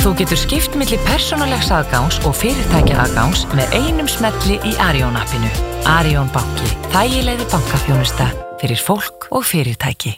Þú 0.00 0.14
getur 0.16 0.38
skipt 0.40 0.76
millir 0.80 1.00
persónulegs 1.04 1.66
aðgáns 1.76 2.16
og 2.24 2.32
fyrirtækja 2.38 3.02
aðgáns 3.02 3.42
með 3.52 3.74
einum 3.76 4.06
smelli 4.08 4.54
í 4.64 4.70
Arjón 4.80 5.18
appinu. 5.20 5.50
Arjón 5.92 6.30
banki. 6.32 6.70
Þægilegði 6.94 7.48
bankafjónusta 7.52 8.30
fyrir 8.62 8.80
fólk 8.80 9.26
og 9.28 9.44
fyrirtæki. 9.44 10.14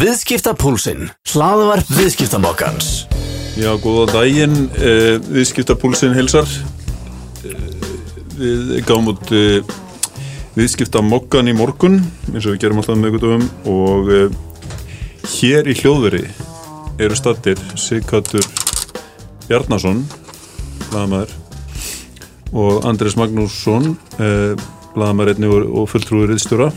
Viðskiptapúlsinn. 0.00 1.10
Hlaðvarp 1.34 1.92
viðskiptamokkans. 1.98 2.90
Já, 3.60 3.74
góða 3.76 4.08
daginn, 4.14 4.70
eh, 4.80 5.20
viðskiptapúlsinn 5.28 6.16
hilsar. 6.16 6.48
Eh, 7.44 7.60
við 8.40 8.84
gáum 8.88 9.12
út 9.12 9.36
eh, 9.36 9.60
viðskiptamokkan 10.56 11.52
í 11.52 11.52
morgun, 11.52 12.00
eins 12.32 12.46
og 12.48 12.56
við 12.56 12.62
gerum 12.64 12.80
alltaf 12.80 12.96
með 12.96 13.12
ykkur 13.12 13.26
dögum 13.28 13.48
og 13.68 14.14
eh, 14.16 14.28
hér 15.36 15.68
í 15.68 15.76
hljóðveri 15.76 16.24
eru 16.96 17.12
stattir 17.12 17.60
Sigurdur 17.76 18.64
Bjarnason, 19.46 20.04
lagamæður, 20.92 21.34
og 22.56 22.86
Andrés 22.88 23.16
Magnússon, 23.18 23.96
eh, 24.18 24.54
lagamæður 24.96 25.34
einni 25.34 25.50
og, 25.50 25.66
og 25.82 25.90
fulltrúður 25.92 26.34
riðstjóra. 26.34 26.70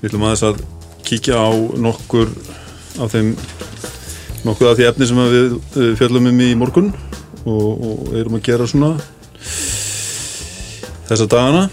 Við 0.00 0.10
ætlum 0.10 0.26
aðeins 0.26 0.46
að 0.48 0.62
kíkja 1.06 1.38
á 1.38 1.50
nokkur 1.78 2.30
af 3.02 3.12
þeim 3.14 3.34
nokkuð 4.46 4.70
af 4.70 4.78
því 4.78 4.88
efni 4.88 5.08
sem 5.08 5.20
við 5.22 5.54
uh, 5.54 5.92
fjallum 5.98 6.28
um 6.32 6.42
í 6.42 6.50
morgun 6.58 6.90
og, 7.46 7.68
og 7.70 8.16
erum 8.18 8.38
að 8.38 8.44
gera 8.48 8.66
svona 8.70 8.96
þessa 11.06 11.28
dagana 11.30 11.68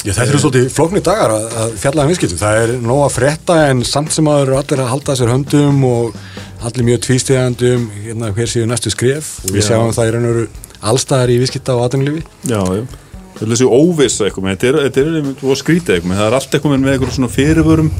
Já, 0.00 0.14
þetta 0.14 0.30
eru 0.30 0.40
svolítið 0.40 0.68
flóknir 0.72 1.02
dagar 1.04 1.34
að, 1.36 1.74
fjalla 1.76 2.06
um 2.06 2.08
viðskiptum. 2.08 2.38
Það 2.40 2.58
er 2.62 2.70
nóg 2.80 3.02
að 3.04 3.16
frétta 3.18 3.56
en 3.68 3.82
samt 3.84 4.14
sem 4.14 4.30
aður 4.32 4.54
allir 4.56 4.80
að 4.80 4.88
halda 4.94 5.16
sér 5.18 5.28
höndum 5.28 5.82
og 5.84 6.14
allir 6.60 6.86
mjög 6.86 7.04
tvístegandum 7.06 7.86
hérna, 8.04 8.32
hver 8.36 8.50
séu 8.50 8.66
næstu 8.68 8.92
skref. 8.92 9.38
Og 9.44 9.54
við 9.54 9.62
Já. 9.62 9.68
sjáum 9.70 9.94
það 9.96 10.08
í 10.08 10.14
raun 10.14 10.26
og 10.28 10.34
veru 10.34 10.48
allstæðar 10.90 11.32
í 11.32 11.38
viðskipta 11.40 11.76
og 11.76 11.84
aðdunglífi. 11.86 12.24
Já, 12.50 12.60
já. 12.60 12.82
Þetta 13.30 13.46
er 13.46 13.52
þessi 13.54 13.68
óvissa 13.70 14.26
eitthvað 14.26 14.46
með, 14.46 14.56
þetta 14.56 14.68
er, 14.70 14.80
þetta 14.84 15.00
er 15.00 15.20
einmitt 15.20 15.44
og 15.44 15.60
skrítið 15.60 15.94
eitthvað 15.94 16.10
með, 16.10 16.18
það 16.20 16.26
er 16.26 16.36
allt 16.38 16.56
eitthvað 16.56 16.74
með 16.74 16.92
eitthvað 16.94 17.14
svona 17.16 17.32
fyrirvörum. 17.36 17.92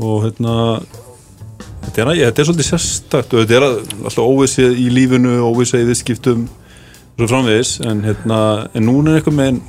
Og 0.00 0.16
hérna 0.24 0.54
þetta 1.84 2.02
er, 2.02 2.12
þetta 2.24 2.42
er 2.42 2.48
svolítið 2.48 2.70
sérstakt. 2.70 3.34
Og 3.34 3.44
þetta 3.44 3.58
er 3.58 3.68
alltaf 3.68 4.24
óvissið 4.24 4.80
í 4.80 4.88
lífinu, 4.94 5.36
óvissið 5.46 5.84
í 5.84 5.90
viðskiptum 5.92 6.48
svo 7.20 7.30
framvegis. 7.30 7.76
En 7.86 8.02
hérna, 8.06 8.40
en 8.74 8.88
núna 8.88 9.14
er 9.14 9.20
eitthvað 9.20 9.38
með 9.38 9.60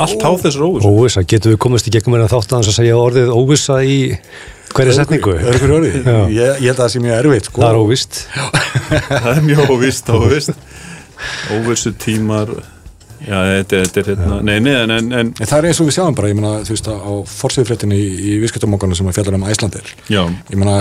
allt 0.00 0.22
á 0.22 0.30
þessar 0.38 0.66
óvissu 0.66 0.90
Óvissa, 0.90 1.22
getum 1.26 1.54
við 1.54 1.60
komast 1.64 1.88
í 1.88 1.92
gegnum 1.94 2.16
hérna 2.16 2.30
þátt 2.30 2.54
að 2.60 2.70
segja 2.76 2.98
orðið 3.00 3.32
óvissa 3.34 3.80
í 3.82 3.98
hverja 4.76 4.96
setningu? 5.00 5.34
Örgur 5.54 5.76
orði. 5.80 5.92
Já. 6.04 6.18
Ég, 6.30 6.60
ég 6.62 6.68
held 6.70 6.76
að 6.78 6.84
það 6.84 6.92
sé 6.94 7.02
mjög 7.04 7.16
erfitt. 7.18 7.50
Sko. 7.50 7.62
Það 7.64 7.70
er 7.72 7.80
óvist. 7.84 8.20
það 9.24 9.30
er 9.36 9.42
mjög 9.48 9.74
óvist, 9.74 10.12
óvist 10.14 10.54
óvissu 11.52 11.92
tímar 12.00 12.48
já, 13.20 13.36
þetta, 13.60 13.80
þetta 13.84 14.00
er 14.00 14.06
hérna 14.14 14.38
nei, 14.46 14.56
nei, 14.64 14.72
en, 14.80 14.92
en, 14.94 15.10
en 15.12 15.32
En 15.36 15.48
það 15.50 15.56
er 15.58 15.68
eins 15.70 15.80
og 15.82 15.88
við 15.90 15.96
sjáum 15.98 16.16
bara, 16.16 16.30
ég 16.32 16.38
meina, 16.38 16.52
þú 16.64 16.72
veist, 16.76 16.88
á 16.88 17.12
forsýðfréttinni 17.34 17.98
í, 18.00 18.06
í 18.30 18.36
viðskiptamokkanum 18.44 18.96
sem 18.98 19.10
að 19.10 19.18
fjallar 19.18 19.36
um 19.40 19.44
Æslandir. 19.50 19.90
já, 20.08 20.22
Ég 20.48 20.56
meina, 20.56 20.78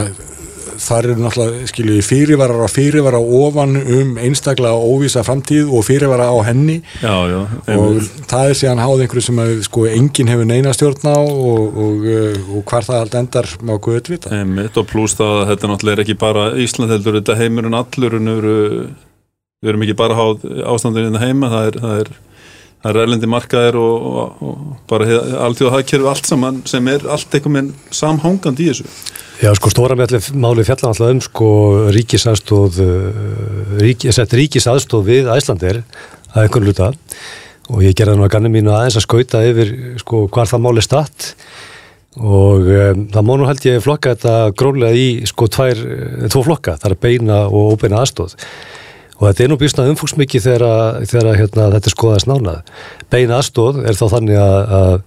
þar 0.79 1.07
eru 1.09 1.23
náttúrulega, 1.23 1.67
skilju, 1.69 2.03
fyrirvarar 2.05 2.63
og 2.65 2.71
fyrirvarar 2.71 3.31
ofan 3.39 3.75
um 3.79 4.13
einstaklega 4.21 4.77
óvísa 4.77 5.23
framtíð 5.27 5.73
og 5.75 5.83
fyrirvarar 5.87 6.31
á 6.31 6.37
henni. 6.49 6.79
Já, 7.03 7.15
já 7.29 7.41
og 7.75 7.99
það 8.29 8.53
er 8.53 8.59
síðan 8.61 8.83
háð 8.83 9.03
einhverju 9.05 9.25
sem 9.27 9.41
að, 9.43 9.53
sko, 9.67 9.85
enginn 9.89 10.31
hefur 10.31 10.49
neina 10.49 10.73
stjórn 10.75 11.11
á 11.11 11.19
og, 11.19 11.81
og, 11.83 12.07
uh, 12.07 12.55
og 12.55 12.63
hvar 12.71 12.87
það 12.87 13.03
allt 13.03 13.19
endar 13.21 13.51
má 13.59 13.75
guðut 13.77 14.09
vita. 14.13 14.33
Einmitt, 14.35 14.79
og 14.79 14.87
pluss 14.89 15.17
það 15.19 15.35
að 15.41 15.51
þetta 15.53 15.73
náttúrulega 15.73 15.97
er 15.97 16.05
ekki 16.05 16.17
bara 16.23 16.47
Ísland 16.65 16.95
heldur, 16.95 17.19
þetta 17.19 17.37
heimurinn 17.39 17.77
allur 17.79 18.17
eru, 18.19 18.57
við 19.59 19.73
erum 19.73 19.85
ekki 19.85 19.99
bara 19.99 20.17
háð 20.17 20.49
ástandinu 20.73 21.21
heima, 21.21 21.51
það 21.53 21.71
er, 21.71 21.79
það 21.83 22.01
er 22.03 22.17
það 22.79 22.93
er 22.93 23.01
erlendi 23.03 23.29
markaðir 23.29 23.77
og, 23.79 24.05
og, 24.09 24.43
og 24.43 24.59
bara 24.87 25.17
alltjóða 25.45 25.73
hagkerfi 25.77 26.07
allt 26.07 26.29
saman 26.29 26.61
sem 26.69 26.85
er 26.91 27.03
allt 27.11 27.33
eitthvað 27.35 27.55
með 27.57 27.73
samhangandi 27.95 28.67
í 28.67 28.69
þessu 28.71 28.85
Já, 29.39 29.53
sko, 29.55 29.69
stóra 29.71 29.95
meðlega 29.95 30.33
máli 30.35 30.65
fjalla 30.67 30.89
alltaf 30.89 31.13
um, 31.13 31.19
sko, 31.23 31.49
ríkisaðstóð, 31.95 32.79
rík, 33.79 34.03
sett 34.11 34.33
ríkisaðstóð 34.35 35.05
við 35.07 35.29
Æslandir 35.31 35.79
að 36.33 36.41
einhvern 36.41 36.67
luta 36.67 36.89
og 37.69 37.85
ég 37.85 37.95
gerði 37.95 38.17
nú 38.19 38.25
að 38.25 38.33
ganni 38.33 38.51
mínu 38.51 38.73
aðeins 38.75 38.97
að 38.99 39.05
skauta 39.05 39.45
yfir, 39.47 39.71
sko, 40.01 40.25
hvar 40.33 40.49
það 40.49 40.63
máli 40.65 40.83
statt. 40.83 41.29
Og 42.19 42.67
um, 42.67 43.05
það 43.13 43.27
má 43.29 43.33
nú 43.39 43.47
held 43.47 43.69
ég 43.69 43.79
flokka 43.85 44.17
þetta 44.17 44.35
grónlega 44.59 44.99
í, 44.99 45.07
sko, 45.31 45.47
tvær, 45.55 45.85
eh, 45.87 46.27
tvo 46.33 46.43
flokka, 46.49 46.75
það 46.81 46.97
er 46.97 46.99
beina 47.07 47.39
og 47.47 47.77
óbeina 47.77 48.03
aðstóð 48.03 48.35
og 49.19 49.25
þetta 49.27 49.43
er 49.43 49.51
nú 49.51 49.57
býstnað 49.59 49.89
umfóksmikið 49.93 50.45
þegar, 50.47 51.29
hérna, 51.35 51.65
þetta 51.75 51.89
er 51.89 51.93
skoðast 51.93 52.29
nánað. 52.29 52.69
Beina 53.11 53.39
aðstóð 53.39 53.81
er 53.83 53.97
þá 53.99 54.05
þannig 54.13 54.39
að, 54.39 55.01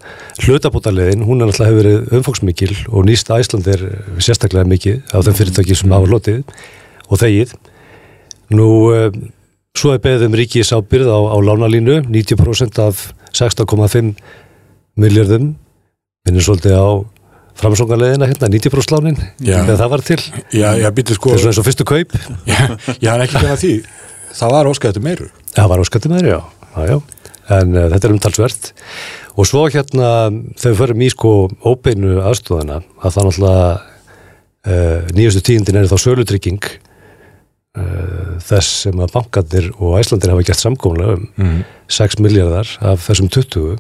hlutabótaleðin, 0.45 1.25
hún 1.25 1.41
er 1.41 1.49
náttúrulega 1.49 1.71
hefur 1.71 1.81
verið 1.81 2.17
umfóksmikil 2.19 2.75
og 2.93 3.07
nýst 3.09 3.33
Æsland 3.33 3.71
er 3.73 3.87
sérstaklega 4.21 4.69
mikið 4.69 5.15
af 5.17 5.25
þeim 5.29 5.39
fyrirtæki 5.41 5.79
sem 5.81 5.95
hafa 5.97 6.11
hlotið 6.13 6.43
og 7.09 7.23
þegið. 7.23 7.57
Nú, 8.53 8.69
um, 8.93 9.19
svo 9.79 9.95
er 9.95 10.05
beðið 10.05 10.29
um 10.29 10.37
ríkis 10.43 10.75
ábyrð 10.77 11.09
á, 11.09 11.19
á 11.33 11.37
lánalínu, 11.41 12.03
90% 12.13 12.83
af 12.85 13.09
16,5 13.33 14.13
miljardum, 15.01 15.55
minnir 16.29 16.45
svolítið 16.45 16.77
á 16.77 17.12
framsóngarleðina 17.61 18.29
hérna, 18.31 18.49
90% 18.53 18.95
lánin, 18.95 19.19
þegar 19.41 19.79
það 19.81 19.93
var 19.93 20.05
til. 20.07 20.19
Já, 20.57 20.69
já, 20.81 20.89
sko, 21.17 21.35
eins 21.37 21.61
og 21.61 21.67
fyrstu 21.67 21.87
kaup. 21.89 22.15
já, 22.51 22.61
ég 22.97 23.09
hann 23.11 23.25
ekki 23.25 23.41
gana 23.43 23.59
því, 23.61 23.73
það 24.39 24.55
var 24.57 24.71
óskæðið 24.73 25.07
meiru. 25.07 25.31
Það 25.53 25.73
var 25.73 25.85
óskætti 25.85 26.13
með 26.13 26.23
þér, 26.23 26.31
já. 26.33 26.41
já, 26.77 26.93
já. 26.93 27.29
En 27.53 27.75
uh, 27.77 27.89
þetta 27.93 28.09
er 28.09 28.15
umtalsvert. 28.17 28.71
Og 29.33 29.49
svo 29.49 29.65
hérna, 29.73 30.09
þegar 30.61 30.73
við 30.73 30.81
förum 30.83 31.03
í 31.05 31.11
sko 31.13 31.33
óbeinu 31.69 32.21
aðstúðana, 32.25 32.81
að 33.03 33.17
það 33.17 33.29
náttúrulega 33.29 33.69
uh, 33.77 35.13
nýjastu 35.17 35.45
tíðindin 35.49 35.81
er 35.83 35.91
þá 35.91 35.97
sölutrygging 36.01 36.69
uh, 37.77 38.35
þess 38.45 38.83
sem 38.87 39.01
að 39.03 39.15
bankarnir 39.17 39.71
og 39.79 39.99
æslandir 40.01 40.33
hafa 40.33 40.49
gert 40.49 40.63
samgómlega 40.63 41.17
um 41.19 41.31
Mm. 41.43 41.63
6 41.93 42.21
miljardar 42.25 42.69
af 42.81 43.03
þessum 43.05 43.29
20 43.33 43.77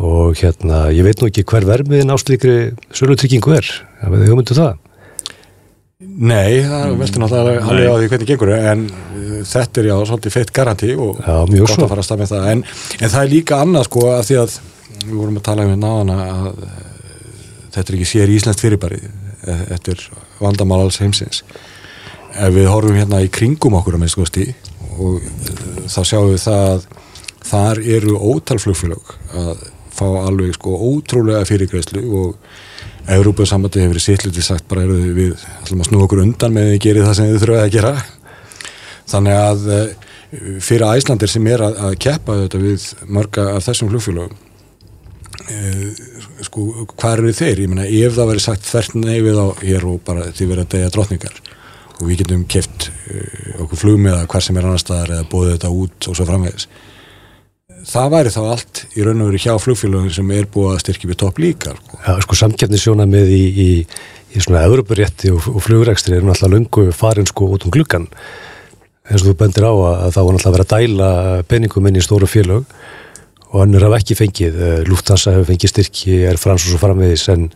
og 0.00 0.38
hérna, 0.40 0.86
ég 0.94 1.04
veit 1.04 1.20
nú 1.20 1.28
ekki 1.28 1.44
hver 1.48 1.66
vermiðin 1.68 2.14
áslíkri 2.14 2.54
sölutryggingu 2.96 3.52
er. 3.58 3.68
Það 4.00 4.14
veið 4.16 4.30
hugmyndu 4.30 4.56
það. 4.56 4.78
Nei, 6.00 6.62
það 6.64 6.94
veldur 6.96 7.20
náttúrulega 7.20 7.64
alveg 7.68 7.90
á 7.92 7.94
því 8.00 8.06
hvernig 8.08 8.28
gengur 8.30 8.50
en 8.56 8.84
uh, 8.88 9.32
þetta 9.44 9.82
er 9.82 9.88
já 9.90 9.94
svolítið 10.08 10.32
feitt 10.32 10.52
garanti 10.56 10.94
og 10.96 11.18
Já, 11.20 11.34
gott 11.44 11.74
svo. 11.74 11.84
að 11.84 11.90
fara 11.92 12.00
að 12.00 12.06
stað 12.06 12.22
með 12.22 12.30
það 12.30 12.46
en, 12.52 12.62
en 12.96 13.12
það 13.12 13.20
er 13.20 13.32
líka 13.34 13.58
annað 13.60 13.84
sko 13.90 14.04
af 14.14 14.28
því 14.28 14.38
að 14.40 14.54
við 15.02 15.12
vorum 15.18 15.36
að 15.36 15.44
tala 15.50 15.66
um 15.66 15.74
hérna 15.74 15.90
áðan 15.92 16.12
að 16.14 16.46
uh, 16.48 16.78
þetta 17.76 17.84
er 17.84 17.98
ekki 17.98 18.08
sér 18.08 18.32
íslenskt 18.32 18.64
fyrirbæri 18.64 19.02
er 19.50 20.06
vandamál 20.40 20.80
alls 20.86 21.00
heimsins 21.04 21.42
ef 22.32 22.56
við 22.56 22.70
horfum 22.72 22.96
hérna 22.96 23.20
í 23.24 23.28
kringum 23.32 23.76
okkur 23.76 23.98
að 23.98 24.04
minnst 24.06 24.20
kosti 24.20 24.48
og 24.96 25.20
uh, 25.20 25.84
þá 25.84 26.00
sjáum 26.00 26.32
við 26.32 26.40
það 26.46 26.64
að 26.70 26.88
þar 27.50 27.84
eru 27.98 28.16
ótalflugfélög 28.32 29.14
að 29.36 29.68
fá 29.94 30.06
alveg 30.24 30.54
sko 30.56 30.76
ótrúlega 30.90 31.46
fyrirgreðslu 31.48 32.02
og 32.20 33.10
Európa-sambandi 33.10 33.82
hefur 33.82 33.94
verið 33.94 34.06
sittlutið 34.06 34.46
sagt 34.46 34.68
bara 34.70 34.84
eru 34.86 35.14
við 35.16 35.44
ætlum 35.62 35.82
að 35.82 35.90
snú 35.90 36.02
okkur 36.04 36.22
undan 36.24 36.54
með 36.54 36.74
þið 36.74 36.82
gerir 36.84 37.08
það 37.08 37.16
sem 37.18 37.30
þið 37.30 37.44
þurfa 37.44 37.62
að 37.64 37.74
gera. 37.76 37.92
Þannig 39.10 39.38
að 39.40 39.70
eh, 39.76 40.10
fyrir 40.62 40.86
Æslandir 40.90 41.32
sem 41.32 41.50
er 41.50 41.64
að, 41.66 41.80
að 41.88 41.98
keppa 42.06 42.38
þetta 42.44 42.62
við 42.62 42.86
marga 43.10 43.46
af 43.56 43.66
þessum 43.66 43.90
flugfélögum 43.90 44.36
eh, 45.50 45.86
sko 46.46 46.66
hvað 46.94 47.16
eru 47.16 47.32
þeir, 47.40 47.64
ég 47.64 47.72
meina 47.72 47.88
ef 47.88 48.18
það 48.18 48.30
verið 48.34 48.46
sagt 48.46 48.68
þvert 48.68 49.00
neyfið 49.00 49.40
á 49.42 49.46
hér 49.64 49.88
og 49.90 50.04
bara 50.06 50.28
þið 50.30 50.52
verið 50.52 50.66
að 50.66 50.76
deyja 50.76 50.92
drottningar 50.94 51.40
og 52.00 52.06
við 52.08 52.22
getum 52.22 52.46
keft 52.48 52.88
uh, 52.88 53.64
okkur 53.64 53.82
flugmiða 53.82 54.24
hvar 54.30 54.44
sem 54.44 54.56
er 54.56 54.68
annar 54.68 54.82
staðar 54.82 55.16
eða 55.18 55.28
bóðið 55.30 55.56
þetta 55.56 55.72
út 55.82 56.08
og 56.08 56.16
svo 56.16 56.26
framvegis 56.28 56.68
það 57.88 58.12
væri 58.14 58.32
þá 58.34 58.40
allt 58.44 58.82
í 58.96 59.04
raun 59.06 59.24
og 59.24 59.30
veru 59.30 59.40
hjá 59.40 59.54
flugfélögum 59.62 60.12
sem 60.14 60.30
er 60.36 60.48
búið 60.52 60.74
að 60.74 60.82
styrkja 60.84 61.10
við 61.10 61.18
topp 61.22 61.40
líka 61.42 61.74
sko. 61.76 62.00
Já, 62.04 62.12
sko 62.26 62.38
samkeppnisjóna 62.40 63.06
með 63.10 63.32
í, 63.34 63.42
í, 63.50 63.68
í 64.34 64.44
svona 64.44 64.64
Evroparétti 64.68 65.32
og, 65.34 65.48
og 65.52 65.64
flugrekstri 65.64 66.18
er 66.18 66.26
náttúrulega 66.26 66.54
lungu 66.56 66.86
farin 66.96 67.28
sko 67.28 67.50
út 67.56 67.66
um 67.66 67.74
gluggan 67.74 68.08
eins 69.10 69.24
og 69.24 69.30
þú 69.30 69.36
bendir 69.40 69.66
á 69.66 69.72
að, 69.74 70.08
það 70.14 70.26
var 70.26 70.36
náttúrulega 70.36 70.56
verið 70.56 70.66
að 70.66 70.74
dæla 70.74 71.44
peningum 71.50 71.90
inn 71.90 71.98
í 71.98 72.04
stóru 72.04 72.30
félög 72.30 72.74
og 73.50 73.64
önnur 73.64 73.82
hafa 73.82 73.98
ekki 73.98 74.14
fengið. 74.14 74.58
Eh, 74.62 74.80
Lufthansa 74.86 75.34
hefur 75.34 75.48
fengið 75.48 75.72
styrki, 75.72 76.20
er 76.30 76.38
frans 76.38 76.62
og 76.62 76.70
svo 76.70 76.78
framvegis 76.78 77.26
en, 77.32 77.48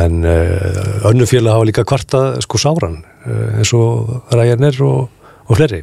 en 0.00 0.22
uh, 0.24 1.08
önnur 1.10 1.28
félag 1.28 1.58
hafa 1.58 1.66
líka 1.68 1.84
kvarta 1.84 2.22
sko 2.40 2.60
sáran 2.62 3.00
uh, 3.26 3.58
eins 3.58 3.74
og 3.76 4.30
Ryanair 4.32 4.80
og, 4.86 5.10
og 5.50 5.58
fleiri 5.58 5.82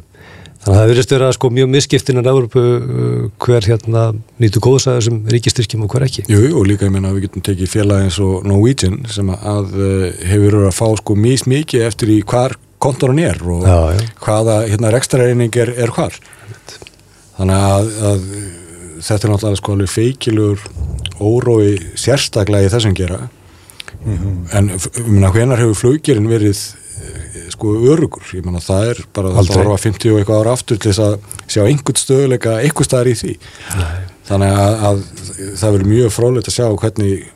þannig 0.68 0.76
að 0.76 0.82
það 0.82 0.90
virðist 0.92 1.12
vera 1.14 1.28
sko 1.32 1.48
mjög 1.56 1.68
misskiptin 1.72 2.20
en 2.20 2.28
Európu 2.28 2.62
uh, 2.62 3.26
hver 3.40 3.66
hérna 3.72 4.02
nýtu 4.42 4.60
góðs 4.62 4.86
að 4.90 4.98
þessum 5.00 5.18
ríkistyrkjum 5.32 5.84
og 5.86 5.94
hver 5.96 6.04
ekki. 6.06 6.24
Jú, 6.28 6.42
og 6.60 6.66
líka 6.68 6.84
ég 6.86 6.92
meina 6.94 7.08
að 7.08 7.16
við 7.18 7.26
getum 7.28 7.44
tekið 7.48 7.72
félag 7.72 8.04
eins 8.06 8.18
og 8.20 8.44
Norwegian 8.46 9.00
sem 9.08 9.32
að 9.32 9.72
uh, 9.74 10.06
hefur 10.28 10.48
verið 10.52 10.68
að 10.68 10.76
fá 10.78 10.86
sko 11.00 11.16
mís 11.18 11.46
mikið 11.48 11.86
eftir 11.88 12.12
í 12.12 12.20
hvar 12.28 12.58
kontorun 12.78 13.18
er 13.24 13.40
og 13.42 13.64
Já, 13.66 13.78
já. 13.96 14.04
hvaða 14.22 14.58
hérna 14.68 14.92
rekstrareining 14.94 15.56
er, 15.58 15.72
er 15.82 15.90
hvar. 15.96 16.14
Þannig 17.38 17.64
að, 17.72 17.88
að 18.12 18.28
þetta 19.08 19.26
er 19.26 19.32
náttúrulega 19.32 19.58
sko 19.62 19.74
alveg 19.74 19.90
feikilur 19.94 20.62
órói 21.18 21.72
sérstaklega 21.98 22.68
í 22.68 22.70
þessum 22.76 22.94
gera. 22.98 23.18
En 24.54 24.68
f- 24.76 24.90
ég 24.94 25.06
meina 25.10 25.30
hvenar 25.34 25.58
hefur 25.62 25.78
fluggerinn 25.80 26.28
verið 26.30 26.60
sko 27.54 27.72
örugur, 27.92 28.26
ég 28.36 28.44
meina 28.46 28.60
það 28.62 28.92
er 28.92 29.00
bara 29.16 29.32
Aldrei. 29.32 29.54
það 29.54 29.64
horfa 29.64 29.82
50 29.86 30.12
og 30.12 30.20
eitthvað 30.20 30.42
ára 30.42 30.54
aftur 30.58 30.78
til 30.78 30.92
þess 30.92 31.04
að 31.04 31.16
sjá 31.46 31.62
einhvern 31.64 32.00
stöðuleika 32.02 32.54
eitthvað 32.62 32.88
staðar 32.88 33.10
í 33.10 33.16
því. 33.22 33.34
Þannig 34.28 34.60
að, 34.62 34.86
að 34.88 35.02
það 35.62 35.74
verður 35.74 35.90
mjög 35.94 36.14
frólægt 36.14 36.50
að 36.50 36.56
sjá 36.58 36.66
hvernig 36.82 37.26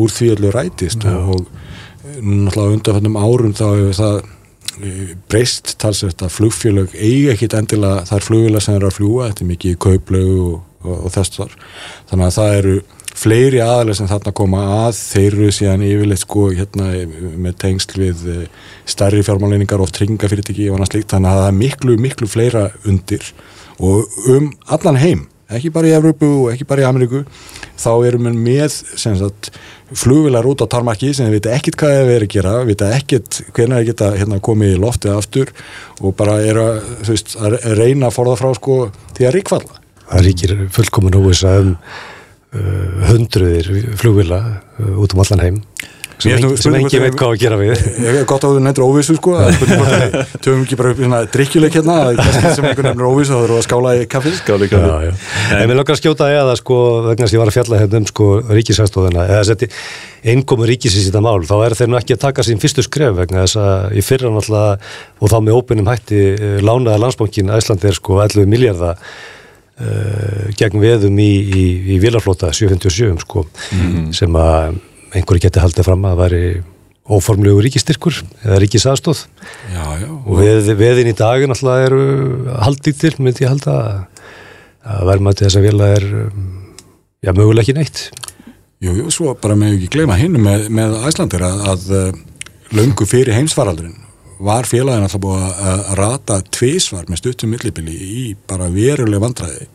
úr 0.00 0.14
því 0.14 0.30
allir 0.34 0.56
rætist 0.56 1.06
og, 1.06 1.32
og 1.34 2.20
náttúrulega 2.20 2.76
undanfændum 2.76 3.18
árum 3.20 3.54
þá 3.56 3.64
hefur 3.68 3.98
það 3.98 4.16
eh, 4.80 5.12
breyst 5.30 5.74
talsvert 5.82 6.24
að 6.24 6.34
flugfélög 6.36 6.94
eiga 6.96 7.34
ekkit 7.34 7.56
endilega 7.58 8.06
þær 8.10 8.26
flugfélag 8.26 8.64
sem 8.64 8.78
eru 8.78 8.90
að 8.90 8.96
fljúa, 8.98 9.28
þetta 9.30 9.44
er 9.44 9.50
mikið 9.50 9.78
kauplögu 9.86 10.40
og, 10.46 10.56
og, 10.82 10.96
og 10.96 11.14
þess 11.16 11.36
þar. 11.36 11.54
Þannig 12.10 12.26
að 12.26 12.36
það 12.38 12.56
eru 12.60 12.76
fleiri 13.20 13.60
aðalega 13.64 13.98
sem 13.98 14.10
þarna 14.10 14.34
koma 14.36 14.60
að 14.84 14.92
þeir 14.98 15.26
eru 15.30 15.50
síðan 15.54 15.86
yfirleitt 15.86 16.22
sko 16.22 16.46
hérna 16.54 16.92
með 17.40 17.58
tengsl 17.64 17.98
við 18.00 18.22
eh, 18.30 18.46
stærri 18.88 19.24
fjármáleiningar 19.26 19.82
og 19.82 19.92
tryggingafyrirtæki 19.96 20.70
og 20.70 20.78
annað 20.78 20.94
slíkt. 20.94 21.10
Þannig 21.14 21.32
að 21.32 21.42
það 21.42 21.50
er 21.50 21.58
miklu, 21.64 21.98
miklu 22.06 22.30
fleira 22.30 22.68
undir. 22.88 23.26
Og 23.80 24.20
um 24.30 24.50
allan 24.70 25.00
heim 25.00 25.28
ekki 25.50 25.72
bara 25.74 25.90
í 25.90 25.94
Evrópu 25.96 26.28
og 26.44 26.52
ekki 26.52 26.66
bara 26.68 26.84
í 26.84 26.86
Ameríku 26.86 27.24
þá 27.80 27.90
erum 28.06 28.28
við 28.28 28.38
með 28.44 28.76
sagt, 29.00 29.50
flugvilar 29.90 30.46
út 30.46 30.62
á 30.62 30.70
tarmarki 30.70 31.10
sem 31.16 31.26
við 31.26 31.40
vita 31.40 31.54
ekkit 31.56 31.78
hvað 31.80 31.96
við 31.96 32.14
erum 32.14 32.28
að 32.28 32.34
gera, 32.36 32.54
vita 32.68 32.90
ekkit 32.94 33.40
hvernig 33.48 33.80
það 33.80 33.88
geta 33.90 34.10
hérna, 34.14 34.40
komið 34.46 34.76
í 34.76 34.80
loftið 34.84 35.16
aftur 35.16 35.52
og 35.98 36.14
bara 36.18 36.38
eru 36.46 36.66
að, 36.68 36.80
veist, 37.08 37.34
að 37.40 37.58
reyna 37.80 38.10
að 38.10 38.16
forða 38.20 38.38
frá 38.38 38.50
sko 38.58 38.80
því 39.16 39.28
að 39.28 39.38
ríkfalla 39.38 39.78
Það 40.10 40.24
ríkir 40.26 40.52
fullkomin 40.74 41.16
óvisa 41.20 41.50
um 41.62 41.74
hundruðir 42.50 43.94
flugvila 44.00 44.40
uh, 44.80 44.94
út 44.98 45.14
um 45.14 45.22
allan 45.22 45.44
heim 45.44 45.58
sem, 46.20 46.36
nú 46.42 46.50
sem 46.60 46.74
hvort 46.74 46.94
veit 47.00 47.16
hvað 47.16 47.30
að 47.32 47.38
gera 47.40 47.58
við. 47.60 47.82
Ég 48.04 48.18
er 48.20 48.26
gott 48.28 48.44
að 48.44 48.56
þú 48.56 48.62
nefndir 48.64 48.84
óvissu 48.84 49.16
sko. 49.16 49.36
Töfum 50.44 50.64
ekki 50.64 50.76
bara 50.76 50.92
upp 50.92 51.00
í 51.00 51.06
svona 51.06 51.20
drikkjuleik 51.32 51.78
hérna 51.78 51.96
sem 52.18 52.66
einhvern 52.68 52.90
nefnir 52.90 53.08
óvissu 53.08 53.32
þá 53.32 53.38
þurfum 53.38 53.54
við 53.54 53.60
að 53.60 53.66
skála 53.66 53.94
í 53.96 54.04
kaffi 54.10 54.34
Skáli 54.36 54.68
Já, 54.68 54.74
kaffi 54.74 55.08
já. 55.08 55.14
En 55.56 55.70
mér 55.70 55.80
langar 55.80 55.96
að 55.96 56.02
skjóta 56.02 56.28
að 56.28 56.36
eða 56.42 56.58
sko 56.60 56.78
vegna 57.06 57.24
þess 57.24 57.32
að 57.32 57.38
ég 57.38 57.42
var 57.44 57.52
að 57.52 57.56
fjalla 57.56 57.80
hérna 57.80 58.00
um 58.02 58.08
sko 58.10 58.28
ríkisæðstofuna 58.58 59.26
eða 59.30 59.48
setti 59.48 59.70
einkomu 60.34 60.68
ríkisins 60.68 61.06
í 61.06 61.10
þetta 61.10 61.24
mál 61.24 61.40
þá 61.48 61.56
er 61.64 61.78
þeir 61.78 61.92
nú 61.94 62.00
ekki 62.02 62.16
að 62.18 62.24
taka 62.26 62.44
sín 62.44 62.60
fyrstu 62.60 62.84
skref 62.84 63.16
vegna 63.16 63.46
þess 63.46 63.60
að 63.62 63.96
í 63.96 64.04
fyrra 64.04 64.32
náttúrulega 64.34 64.78
og 65.20 65.32
þá 65.32 65.38
með 65.46 65.60
ópinnum 65.60 65.88
hætti 65.88 66.22
eh, 66.34 66.58
lánaði 66.60 67.04
landsbankin 67.06 67.52
Æslandi 67.56 67.88
er 67.88 67.96
sko 67.96 68.20
11 68.20 68.50
miljardar 68.50 69.00
uh, 69.00 69.39
gegn 70.60 70.80
veðum 70.82 71.18
í, 71.22 71.30
í, 71.56 71.64
í 71.94 71.98
vilaflota 72.02 72.50
757 72.52 73.22
sko 73.24 73.46
sem 74.16 74.34
að 74.36 74.76
einhverju 75.16 75.44
geti 75.46 75.62
haldið 75.62 75.86
fram 75.88 76.04
að 76.10 76.18
væri 76.20 76.42
óformlegu 77.10 77.62
ríkistyrkur 77.64 78.20
eða 78.44 78.58
ríkisaðstóð 78.62 79.24
Já, 79.72 79.84
já. 80.02 80.08
Og 80.26 80.36
veð, 80.38 80.68
veðin 80.78 81.10
í 81.10 81.14
dag 81.18 81.42
er 81.42 81.50
náttúrulega 81.50 81.88
eru 81.88 82.02
haldið 82.62 82.98
til, 83.00 83.14
myndi 83.18 83.46
ég 83.46 83.50
halda 83.54 83.76
að- 83.80 85.06
verðmæti 85.08 85.44
þess 85.46 85.58
að 85.60 85.66
vila 85.66 85.88
er 85.96 86.04
um, 86.26 86.44
já, 87.24 87.32
mögulega 87.36 87.64
ekki 87.66 87.74
neitt. 87.76 87.98
Jú, 88.80 88.94
jú, 88.96 89.10
svo 89.12 89.34
bara 89.36 89.56
með 89.60 89.74
ekki 89.76 89.90
gleyma 89.96 90.16
hinn 90.20 90.38
með, 90.40 90.68
með 90.72 90.94
Æslandir 91.10 91.42
að, 91.44 91.58
að 91.72 91.90
uh, 91.98 92.20
löngu 92.78 93.04
fyrir 93.10 93.34
heimsfaraldurinn 93.36 93.98
var 94.40 94.68
félagin 94.68 95.04
alltaf 95.04 95.22
búið 95.22 95.44
að, 95.44 95.84
rata 96.00 96.40
tvísvar 96.56 97.08
með 97.10 97.22
stuttum 97.22 97.52
millibili 97.52 97.94
í 97.94 98.24
bara 98.48 98.70
veruleg 98.72 99.22
vandræði. 99.22 99.68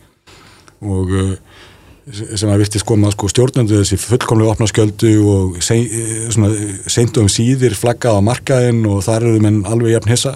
Og 0.86 1.14
uh, 1.16 1.34
sem 2.06 2.52
að 2.52 2.62
virti 2.62 2.82
skoma 2.82 3.10
sko 3.14 3.30
stjórnendu 3.32 3.80
þessi 3.80 3.98
fullkomlega 3.98 4.54
opna 4.54 4.68
skjöldu 4.70 5.16
og 5.26 5.58
eh, 5.74 6.28
svona, 6.34 6.52
seintu 6.92 7.24
um 7.24 7.32
síðir 7.32 7.74
flaggað 7.78 8.20
á 8.22 8.28
markaðinn 8.28 8.86
og 8.90 9.02
þar 9.06 9.26
eru 9.32 9.42
menn 9.42 9.64
alveg 9.66 9.96
jafn 9.96 10.14
hissa. 10.14 10.36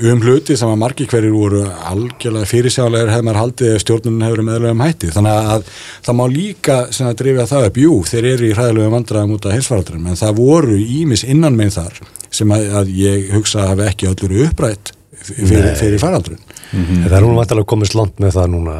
Um 0.00 0.22
hluti 0.24 0.56
sem 0.56 0.70
að 0.72 0.78
margi 0.80 1.04
hverjir 1.04 1.34
voru 1.34 1.66
algjörlega 1.68 2.48
fyrirsjálegar 2.48 3.12
hefði 3.12 3.26
maður 3.26 3.40
haldið 3.42 3.74
ef 3.74 3.82
stjórnunum 3.84 4.24
hefur 4.24 4.44
meðlega 4.48 4.72
um 4.72 4.84
hætti. 4.86 5.10
Þannig 5.12 5.52
að 5.52 5.68
það 6.06 6.16
má 6.16 6.24
líka 6.32 6.78
drifja 7.20 7.46
það 7.50 7.68
upp, 7.68 7.82
jú, 7.82 7.98
þeir 8.08 8.30
eru 8.30 8.48
í 8.48 8.56
hræðilegum 8.56 8.96
vandræðum 8.96 9.36
út 9.36 9.50
af 9.50 9.56
heilsfaraldurinn, 9.58 10.08
en 10.08 10.20
það 10.22 10.40
voru 10.40 10.80
ímis 10.80 11.26
innan 11.28 11.60
meginn 11.60 11.76
þar 11.76 12.00
sem 12.32 12.54
að, 12.54 12.66
að 12.80 12.90
ég 12.96 13.30
hugsa 13.36 13.62
að 13.62 13.70
hafi 13.72 13.86
ekki 13.90 14.10
öllur 14.10 14.34
upprætt 14.46 14.92
fyrir, 15.22 15.68
fyrir 15.78 16.02
faraldurinn. 16.02 16.42
En 16.72 17.06
það 17.06 17.18
er 17.18 17.26
hún 17.26 17.38
vantilega 17.38 17.68
komist 17.68 17.96
langt 17.98 18.20
með 18.22 18.36
það 18.38 18.50
núna 18.54 18.76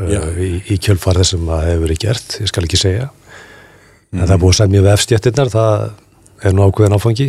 uh, 0.00 0.42
í, 0.42 0.50
í 0.74 0.78
kjölfar 0.82 1.20
þessum 1.22 1.48
að 1.54 1.64
hefur 1.68 1.84
verið 1.86 2.02
gert 2.04 2.38
ég 2.42 2.50
skal 2.50 2.66
ekki 2.66 2.80
segja. 2.80 3.08
En 4.14 4.24
það 4.24 4.34
er 4.34 4.42
búið 4.42 4.54
að 4.54 4.60
semja 4.62 4.84
við 4.84 4.94
efstjættirnar 4.94 5.52
það 5.52 5.88
er 6.48 6.54
nú 6.56 6.66
ákveðin 6.66 6.98
áfangi. 6.98 7.28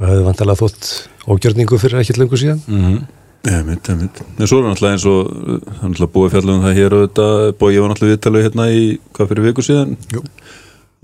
Og 0.00 0.08
hefur 0.10 0.24
vantilega 0.28 0.60
þótt 0.60 0.88
ógjörningu 1.30 1.78
fyrir 1.80 2.02
ekkert 2.02 2.20
lengur 2.20 2.40
síðan. 2.40 2.64
Mm 2.66 2.84
-hmm. 2.84 3.04
Einmitt, 3.44 3.88
einmitt. 3.92 4.20
En 4.40 4.48
svo 4.48 4.58
er 4.58 4.70
náttúrulega 4.70 4.96
eins 4.96 5.04
og 5.04 5.26
það 5.28 5.82
er 5.84 5.88
náttúrulega 5.90 6.12
búið 6.14 6.30
fjallum 6.32 6.62
það 6.64 6.76
hér 6.78 6.94
og 6.96 7.02
þetta 7.04 7.26
búið 7.60 7.74
ég 7.74 7.82
var 7.82 7.90
náttúrulega 7.92 8.14
viðtalið 8.14 8.44
hérna 8.46 8.68
í 8.72 8.84
hvað 9.12 9.28
fyrir 9.28 9.44
viku 9.44 9.64
síðan? 9.64 9.96
Jú. 10.14 10.22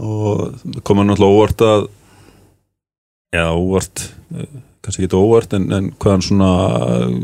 og 0.00 0.54
það 0.64 0.82
kom 0.88 1.02
náttúrulega 1.04 1.36
óvart 1.36 1.64
að 1.66 1.88
já, 3.34 3.46
óvart. 3.54 4.04
Kannski 4.80 5.04
ekki 5.04 5.18
óvart 5.18 5.54
en, 5.58 5.66
en 5.76 5.88
hvaðan 6.00 6.24
svona 6.24 6.50
uh, 7.04 7.14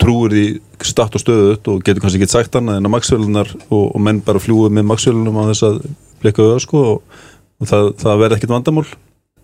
trúir 0.00 0.32
því 0.32 0.44
statt 0.88 1.18
og 1.18 1.22
stöðut 1.22 1.68
og 1.72 1.82
getur 1.84 2.04
kannski 2.04 2.22
ekki 2.22 2.32
sagt 2.32 2.56
annað 2.56 2.80
en 2.80 2.88
að 2.88 2.94
maksvelunar 2.94 3.50
og, 3.68 3.82
og 3.90 3.98
menn 4.02 4.22
bara 4.24 4.40
fljúið 4.40 4.76
með 4.78 4.88
maksvelunum 4.92 5.36
á 5.36 5.48
þess 5.50 5.66
að 5.68 5.82
bleka 6.22 6.46
auða 6.46 6.62
sko 6.64 6.84
og, 6.94 7.18
og 7.60 7.70
það, 7.70 7.90
það 8.00 8.22
verði 8.22 8.38
ekkit 8.38 8.54
vandamál. 8.54 8.86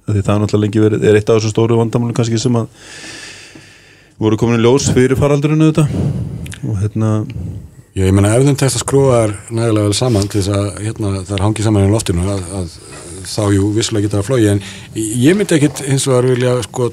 Því 0.08 0.22
það 0.22 0.32
er 0.34 0.40
náttúrulega 0.42 0.64
lengi 0.64 0.82
verið, 0.82 1.04
er 1.06 1.18
eitt 1.18 1.28
af 1.30 1.38
þessu 1.38 1.52
stóru 1.52 1.78
vandamálum 1.78 2.16
kannski 2.16 2.40
sem 2.40 2.56
að 2.58 2.72
voru 4.22 4.38
komin 4.40 4.58
í 4.58 4.64
ljós 4.64 4.88
fyrir 4.94 5.18
faraldurinu 5.18 5.68
þetta 5.70 5.86
og 6.62 6.80
hérna 6.80 7.12
Já, 7.92 8.06
ég 8.06 8.14
meina 8.16 8.30
ef 8.32 8.46
þeim 8.46 8.56
tekst 8.56 8.78
að 8.78 8.82
skrúa 8.86 9.16
þær 9.18 9.32
nægilega 9.52 9.84
vel 9.84 9.96
saman 9.98 10.28
til 10.32 10.40
þess 10.40 10.52
að 10.56 10.68
hérna, 10.80 11.10
þær 11.28 11.42
hangi 11.44 11.64
saman 11.66 11.84
í 11.84 11.90
loftinu 11.92 12.22
að, 12.24 12.46
að 12.56 12.70
þá 13.28 13.42
jú 13.54 13.70
vissulega 13.76 14.08
geta 14.08 14.20
að 14.20 14.28
flói 14.28 14.42
en 14.52 14.62
ég 14.96 15.36
myndi 15.36 15.56
ekkit 15.58 15.82
eins 15.88 16.06
og 16.08 16.18
að 16.18 16.30
vilja 16.32 16.54
sko 16.66 16.90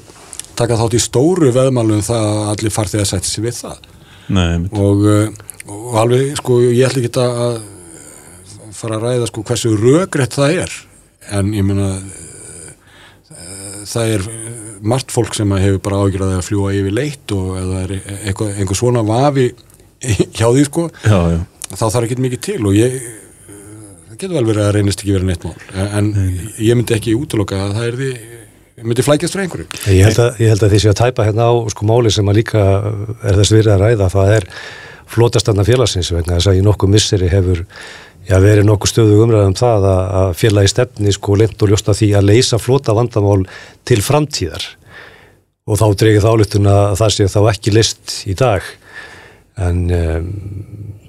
taka 0.58 0.78
þátt 0.80 0.96
í 0.98 1.02
stóru 1.02 1.50
veðmálum 1.54 2.02
það 2.04 2.26
að 2.28 2.48
allir 2.52 2.74
farþið 2.74 3.02
að 3.02 3.10
setja 3.10 3.30
sér 3.30 3.46
við 3.46 3.58
það. 3.60 3.86
Nei, 4.30 4.56
og, 4.76 5.04
uh, 5.10 5.70
og 5.70 6.00
alveg 6.02 6.34
sko 6.38 6.58
ég 6.66 6.82
ætla 6.86 7.02
ekki 7.02 7.24
að 7.24 7.60
fara 8.80 8.98
að 8.98 9.06
ræða 9.06 9.30
sko 9.30 9.44
hversu 9.48 9.72
rögrætt 9.78 10.36
það 10.36 10.58
er. 10.64 10.76
En 11.36 11.54
ég 11.56 11.66
meina 11.66 11.88
uh, 11.96 12.68
það 13.88 14.14
er 14.16 14.28
margt 14.80 15.14
fólk 15.14 15.36
sem 15.36 15.56
að 15.56 15.64
hefur 15.66 15.82
bara 15.88 16.02
ágjörðið 16.04 16.36
að 16.36 16.46
fljúa 16.48 16.74
yfir 16.76 16.96
leitt 16.96 17.34
og 17.36 17.56
eða 17.60 17.82
er 17.86 17.96
einhver 18.26 18.78
svona 18.78 19.04
vafi 19.06 19.50
hjá 20.36 20.46
því 20.48 20.68
sko. 20.68 20.86
Já, 21.04 21.18
já, 21.36 21.40
þá 21.72 21.86
þarf 21.86 22.06
ekki 22.06 22.22
mikið 22.26 22.46
til 22.46 22.60
og 22.66 22.76
ég 22.76 23.00
það 23.00 23.29
getur 24.20 24.36
vel 24.36 24.48
verið 24.48 24.66
að 24.66 24.74
reynist 24.76 25.02
ekki 25.02 25.16
verið 25.16 25.30
neitt 25.30 25.46
mál. 25.46 25.56
En 25.88 26.12
ég 26.60 26.76
myndi 26.76 26.96
ekki 26.96 27.16
útloka 27.18 27.58
að 27.64 27.74
það 27.78 27.88
er 27.88 27.98
því 28.00 28.10
myndi 28.86 29.04
flækjast 29.04 29.36
frá 29.36 29.44
einhverju. 29.44 29.66
Ég 29.92 30.06
held, 30.08 30.20
að, 30.22 30.38
ég 30.40 30.52
held 30.52 30.62
að 30.64 30.74
því 30.74 30.82
sé 30.82 30.92
að 30.92 31.00
tæpa 31.00 31.26
hérna 31.26 31.48
á 31.50 31.54
sko 31.72 31.88
máli 31.88 32.12
sem 32.14 32.30
að 32.30 32.38
líka 32.40 32.62
er 33.26 33.40
þess 33.40 33.52
virið 33.52 33.72
að 33.74 33.82
ræða 33.84 34.08
það 34.14 34.32
er 34.36 34.46
flotastanna 35.10 35.66
félagsins 35.66 36.12
vegna 36.14 36.38
þess 36.38 36.50
að 36.52 36.60
í 36.60 36.64
nokkuð 36.64 36.92
misseri 36.94 37.30
hefur 37.30 37.64
já, 37.64 38.36
verið 38.38 38.66
nokkuð 38.68 38.92
stöðu 38.92 39.22
umræðum 39.24 39.56
það 39.58 39.88
að, 39.90 40.02
að 40.20 40.34
félagi 40.40 40.72
stefni 40.72 41.14
sko 41.16 41.38
lind 41.40 41.64
og 41.64 41.72
ljósta 41.72 41.96
því 41.98 42.12
að 42.18 42.28
leysa 42.30 42.60
flota 42.62 42.94
vandamál 42.96 43.42
til 43.88 44.00
framtíðar. 44.06 44.68
Og 45.70 45.80
þá 45.80 45.86
dreigir 46.00 46.24
þá 46.24 46.30
ályktun 46.32 46.70
að 46.70 46.96
það 47.02 47.14
sé 47.16 47.28
þá 47.30 47.40
ekki 47.52 47.74
list 47.74 48.16
í 48.30 48.36
dag. 48.38 48.64
En 49.60 49.82
um, 49.92 50.30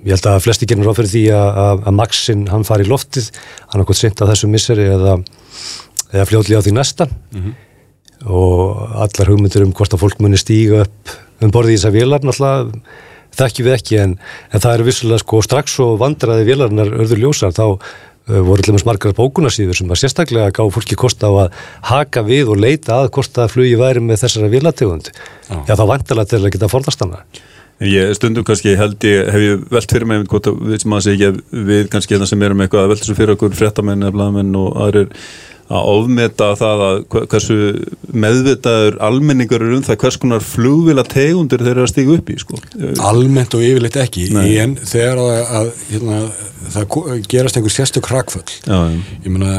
ég 0.06 0.16
held 0.16 0.30
að 0.32 0.44
flesti 0.46 0.68
gerum 0.70 0.86
ráð 0.86 1.02
fyrir 1.02 1.12
því 1.12 1.24
að, 1.38 1.50
að, 1.64 1.84
að 1.86 1.98
Maxin 2.00 2.46
hann 2.50 2.66
fari 2.68 2.86
í 2.86 2.90
loftið 2.90 3.30
hann 3.74 3.86
gott 3.88 4.00
seint 4.00 4.24
að 4.24 4.34
þessu 4.34 4.50
misseri 4.50 4.88
eða, 4.90 5.18
eða 6.12 6.28
fljóðlega 6.30 6.62
á 6.62 6.66
því 6.66 6.74
næsta. 6.78 7.08
Og 8.22 8.82
allar 9.02 9.32
hugmyndir 9.32 9.66
um 9.66 9.74
hvort 9.78 9.94
að 9.96 10.04
fólk 10.04 10.20
muni 10.22 10.38
stíga 10.38 10.84
upp 10.86 11.16
um 11.42 11.54
borðið 11.54 11.74
í 11.74 11.80
þessar 11.80 11.96
vélar 11.96 12.26
náttúrulega 12.26 12.82
þekkjum 13.38 13.68
við 13.68 13.76
ekki 13.78 14.00
en, 14.02 14.16
en 14.52 14.62
það 14.62 14.74
er 14.76 14.86
vissulega 14.86 15.24
sko 15.24 15.42
strax 15.46 15.78
og 15.82 16.00
vandraði 16.02 16.48
vélarinnar 16.50 16.92
örður 16.98 17.22
ljósar. 17.24 17.54
Þá 17.56 17.64
uh, 17.72 18.42
voru 18.42 18.60
allir 18.60 18.76
með 18.76 18.88
margar 18.90 19.16
bókunarsýður 19.18 19.80
sem 19.80 19.94
að 19.94 20.02
sérstaklega 20.04 20.52
gá 20.58 20.62
fólki 20.74 20.98
kosta 21.00 21.32
á 21.32 21.34
að 21.46 21.64
haka 21.94 22.26
við 22.28 22.52
og 22.54 22.62
leita 22.62 23.00
að 23.00 23.14
hvort 23.16 23.42
að 23.42 23.56
flugi 23.56 23.80
væri 23.80 24.04
með 24.04 24.26
þessara 24.26 24.52
vélategund. 24.52 25.14
Já. 25.48 25.56
já 25.70 25.74
þá 25.78 25.86
vantilega 25.96 26.34
til 26.34 26.44
að 26.44 26.54
geta 26.58 26.72
forðast 26.74 27.06
hana 27.06 27.24
Ég 27.82 28.12
stundum 28.14 28.46
kannski 28.46 28.76
held 28.78 29.06
ég, 29.08 29.30
hef 29.34 29.42
ég 29.42 29.62
velt 29.74 29.94
fyrir 29.96 30.10
mig 30.10 30.26
hvort 30.30 30.50
að 30.52 30.60
við 30.70 30.84
sem 30.84 30.94
að 30.94 31.06
segja 31.08 31.32
við 31.50 31.88
kannski 31.94 32.14
hérna 32.14 32.28
sem 32.30 32.44
erum 32.46 32.60
eitthvað 32.62 32.84
að 32.86 32.92
velta 32.94 33.08
svo 33.08 33.16
fyrir 33.18 33.34
okkur 33.34 33.56
fréttamenn 33.58 34.06
eða 34.06 34.18
blaðamenn 34.18 34.60
og 34.60 34.76
aðrir 34.86 35.16
að 35.72 35.90
ofmeta 35.94 36.50
það 36.60 36.84
að 36.86 36.98
hversu 37.32 37.58
meðvitaður 38.12 38.98
almenningur 39.08 39.64
eru 39.64 39.78
um 39.80 39.86
það 39.86 40.00
hvers 40.04 40.18
konar 40.22 40.44
flugvila 40.44 41.06
tegundir 41.08 41.64
þeir 41.64 41.72
eru 41.74 41.86
að 41.86 41.92
stíga 41.94 42.18
upp 42.18 42.32
í 42.32 42.38
sko. 42.42 42.60
almennt 43.08 43.56
og 43.56 43.64
yfirleitt 43.66 44.00
ekki 44.04 44.28
Nei. 44.36 44.58
en 44.64 44.76
þegar 44.78 45.22
að, 45.24 45.54
að 45.62 45.72
hérna, 45.92 46.20
það 46.76 46.98
gerast 47.32 47.60
einhver 47.62 47.78
Já, 48.68 48.78
já. 48.92 49.00
ég 49.24 49.32
meina 49.32 49.56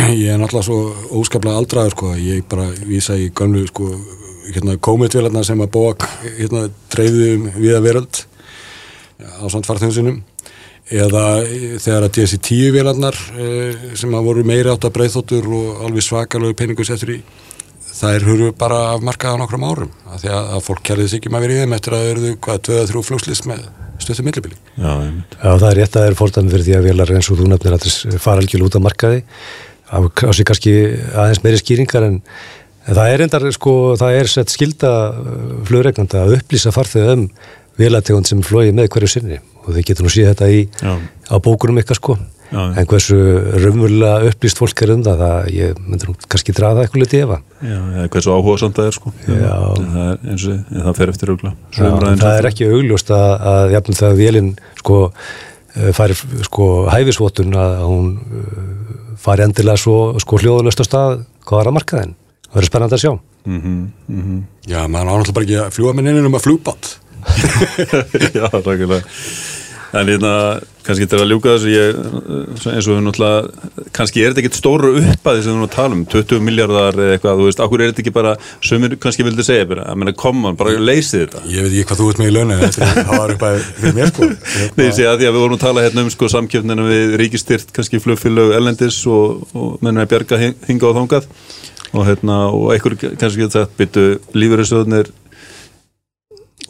ég 0.22 0.32
er 0.32 0.40
náttúrulega 0.40 0.66
svo 0.66 1.20
óskaplega 1.20 1.60
aldraður 1.60 1.96
sko, 1.96 2.14
ég 2.16 2.46
bara 2.48 2.70
vísa 2.88 3.18
í 3.18 3.28
gömlu 3.36 3.66
sko, 3.68 3.90
hérna, 4.54 4.76
komitvélarna 4.82 5.44
sem 5.46 5.60
að 5.62 5.72
bóa 5.76 5.94
hérna, 6.24 6.66
dreifðu 6.92 7.30
um 7.36 7.46
viða 7.58 7.80
veröld 7.84 8.24
á 9.20 9.44
samt 9.52 9.68
farþjóðunum 9.68 10.22
eða 10.90 11.24
eh, 11.44 11.76
þegar 11.78 12.08
að 12.08 12.16
þessi 12.18 12.40
tíu 12.42 12.72
vélarnar 12.74 13.16
eh, 13.38 13.94
sem 13.98 14.14
að 14.14 14.26
voru 14.26 14.44
meiri 14.46 14.72
átt 14.72 14.88
að 14.88 14.96
breyðþóttur 14.98 15.46
og 15.54 15.84
alveg 15.86 16.06
svakalegu 16.06 16.58
peningu 16.58 16.86
settur 16.86 17.14
í 17.14 17.20
þær 18.00 18.26
huru 18.26 18.50
bara 18.56 18.80
af 18.94 19.04
markað 19.04 19.36
á 19.36 19.40
nokkrum 19.40 19.66
árum. 19.66 19.94
Af 20.08 20.22
því 20.22 20.32
að, 20.32 20.50
að 20.56 20.66
fólk 20.66 20.82
kærið 20.88 21.08
sig 21.10 21.20
ekki 21.20 21.32
maður 21.32 21.46
verið 21.46 21.58
í 21.58 21.64
þeim 21.64 21.76
eftir 21.76 21.96
að 21.96 22.02
það 22.02 22.12
eruðu 22.12 22.34
hvað, 22.46 22.60
tvöða 22.68 22.84
þrjú 22.90 23.02
flugslis 23.08 23.42
með 23.48 23.64
stöttu 24.00 24.24
millibili. 24.24 24.60
Já. 24.76 24.92
Já, 25.36 25.50
það 25.50 25.66
er 25.70 25.76
rétt 25.80 25.90
að 25.90 25.98
það 25.98 26.06
er 26.08 26.16
fordæmi 26.20 26.54
fyrir 26.54 26.66
því 26.68 26.76
að 26.78 26.86
vélar 26.88 27.12
eins 27.16 27.30
og 27.30 27.40
þú 27.40 27.50
nefnir 27.50 27.76
að 27.76 27.84
þess 27.84 28.22
fara 28.22 28.44
algjörl 28.44 28.64
út 28.68 28.78
á 28.80 28.86
markaði. 28.86 29.20
Á, 29.90 29.98
á 30.00 30.30
sig 30.32 30.46
kannski 30.48 30.74
aðeins 31.10 31.42
meiri 31.44 31.60
skýringar 31.60 32.06
en, 32.06 32.20
en 32.86 32.96
það 32.96 33.14
er 33.14 33.24
endar 33.26 33.46
sko, 33.56 33.76
það 34.00 34.18
er 34.20 34.32
sett 34.32 34.52
skilda 34.52 34.92
flugregnanda 35.68 36.24
að 36.24 36.38
upplýsa 36.40 36.72
farþegu 36.74 37.16
um 37.16 37.24
vélategund 37.80 38.28
sem 38.28 38.42
flói 38.44 38.70
með 38.76 38.90
hverju 38.94 39.14
sinni 39.14 39.40
og 39.64 39.72
þið 39.74 39.88
getur 39.90 40.06
nú 40.06 40.12
síða 40.12 40.34
þetta 40.34 40.52
í 40.52 40.60
Já. 40.68 40.92
á 41.30 41.34
bókunum 41.42 41.80
ykkar 41.82 41.98
sko 41.98 42.16
Já. 42.50 42.62
en 42.74 42.86
hversu 42.90 43.16
raunverulega 43.62 44.30
upplýst 44.32 44.58
fólk 44.58 44.82
er 44.82 44.92
um 44.96 45.04
það, 45.06 45.20
það 45.22 45.50
ég 45.54 45.82
myndir 45.84 46.10
nú 46.10 46.16
kannski 46.26 46.54
draða 46.56 46.84
eitthvað 46.84 47.04
litið 47.04 47.24
efa 47.26 47.38
Já, 47.60 47.76
eða 47.76 48.08
hversu 48.16 48.32
áhuga 48.34 48.56
samt 48.62 48.80
það 48.80 48.88
er 48.90 48.96
sko. 48.96 49.12
En 49.28 49.44
það 49.44 50.00
er 50.02 50.24
eins 50.32 50.46
og 50.48 50.56
en 50.56 50.84
það 50.86 50.98
fer 50.98 51.12
eftir 51.12 51.32
augla. 51.34 51.52
Það 51.76 52.32
er 52.32 52.48
ekki 52.50 52.70
augljóst 52.72 53.12
að, 53.14 53.34
að 53.52 53.74
jafnum 53.76 53.98
þegar 54.00 54.18
vélinn 54.18 54.50
sko 54.80 54.98
eh, 55.06 55.90
færi 56.00 56.16
sko 56.48 56.68
hæfisvotun 56.90 57.58
að 57.60 57.76
hún 57.84 58.08
eh, 58.18 59.12
fari 59.20 59.46
endilega 59.46 59.84
svo 59.84 59.98
sko 60.24 60.40
hljóðulöst 60.42 60.82
á 60.82 60.84
stað 60.88 61.14
hvað 61.44 61.60
var 61.60 61.70
að 61.70 61.78
markaðin. 61.78 62.16
Það 62.50 62.58
verður 62.58 62.70
spennandi 62.70 62.96
að 62.98 63.04
sjá. 63.04 63.12
Já, 64.70 64.80
maður 64.90 65.12
ánáttúrulega 65.14 65.36
bara 65.38 65.46
ekki 65.46 65.60
að 65.62 65.72
fljúa 65.78 65.94
minn 65.96 66.10
inn 66.10 66.26
um 66.28 66.34
að 66.38 66.44
flugbátt 66.48 66.90
Já, 68.36 68.46
rækilega. 68.50 69.02
En 69.90 70.06
hérna, 70.06 70.30
kannski 70.86 71.06
til 71.10 71.18
að 71.18 71.32
ljúka 71.32 71.50
þessu, 71.56 71.70
ég, 71.72 71.96
eins 72.70 72.86
og 72.86 72.92
við 72.94 73.00
náttúrulega, 73.08 73.70
kannski 73.96 74.22
er 74.22 74.30
þetta 74.30 74.42
ekkit 74.44 74.58
stóru 74.60 74.92
uppæði 75.00 75.42
sem 75.42 75.56
við 75.56 75.58
nú 75.64 75.68
tala 75.72 75.96
um, 75.98 76.04
20 76.12 76.44
miljardar 76.46 76.94
eða 76.94 77.16
eitthvað, 77.16 77.40
þú 77.42 77.48
veist, 77.48 77.62
okkur 77.64 77.82
er 77.82 77.90
þetta 77.90 78.04
ekki 78.04 78.12
bara, 78.14 78.34
sömur 78.70 78.94
kannski 79.02 79.26
vildi 79.26 79.46
segja, 79.48 79.66
bara, 79.72 79.88
að 79.90 79.98
menna, 79.98 80.14
koma, 80.22 80.52
bara 80.60 80.76
leysið 80.78 81.24
þetta. 81.24 81.42
Ég 81.50 81.66
veit 81.66 81.74
ekki 81.74 81.88
hvað 81.90 82.02
þú 82.04 82.08
ert 82.14 82.22
með 82.22 82.30
í 82.30 82.34
launinu 82.36 82.60
þetta 82.62 82.86
er- 82.86 83.10
það 83.10 83.18
var 83.24 83.34
upp 83.34 83.44
að 83.50 83.58
fyrir 83.80 83.98
mér 83.98 84.12
sko 84.14 84.30
Nei, 84.78 84.84
ég 84.86 84.94
segja 85.00 85.10
að 85.10 85.18
því 85.24 85.28
að 85.32 85.34
við 85.34 85.42
vorum 85.42 85.58
að 85.58 85.64
tala 85.66 85.84
hérna 85.88 86.06
um 86.06 86.12
sko 86.14 86.30
samkjöfnina 86.38 86.86
við 86.86 87.16
ríkistyrt, 87.24 87.74
kannski 87.74 88.02
flugfélög 88.06 88.54
ellendis 88.60 89.00
og, 89.10 89.42
og 89.58 89.74
mennum 89.82 90.04
að 90.06 90.12
bjarga 90.14 90.38
hin- 90.46 90.56
hingað 90.70 90.92
og 90.94 91.00
þangað 91.02 91.28
og 91.92 92.04
hérna, 92.06 92.36
og 92.54 92.70
einhver 92.74 92.94
kannski 93.00 93.40
getur 93.42 93.50
sagt, 93.64 93.76
byttu 93.80 94.04
lífeyrissöðnir 94.36 95.10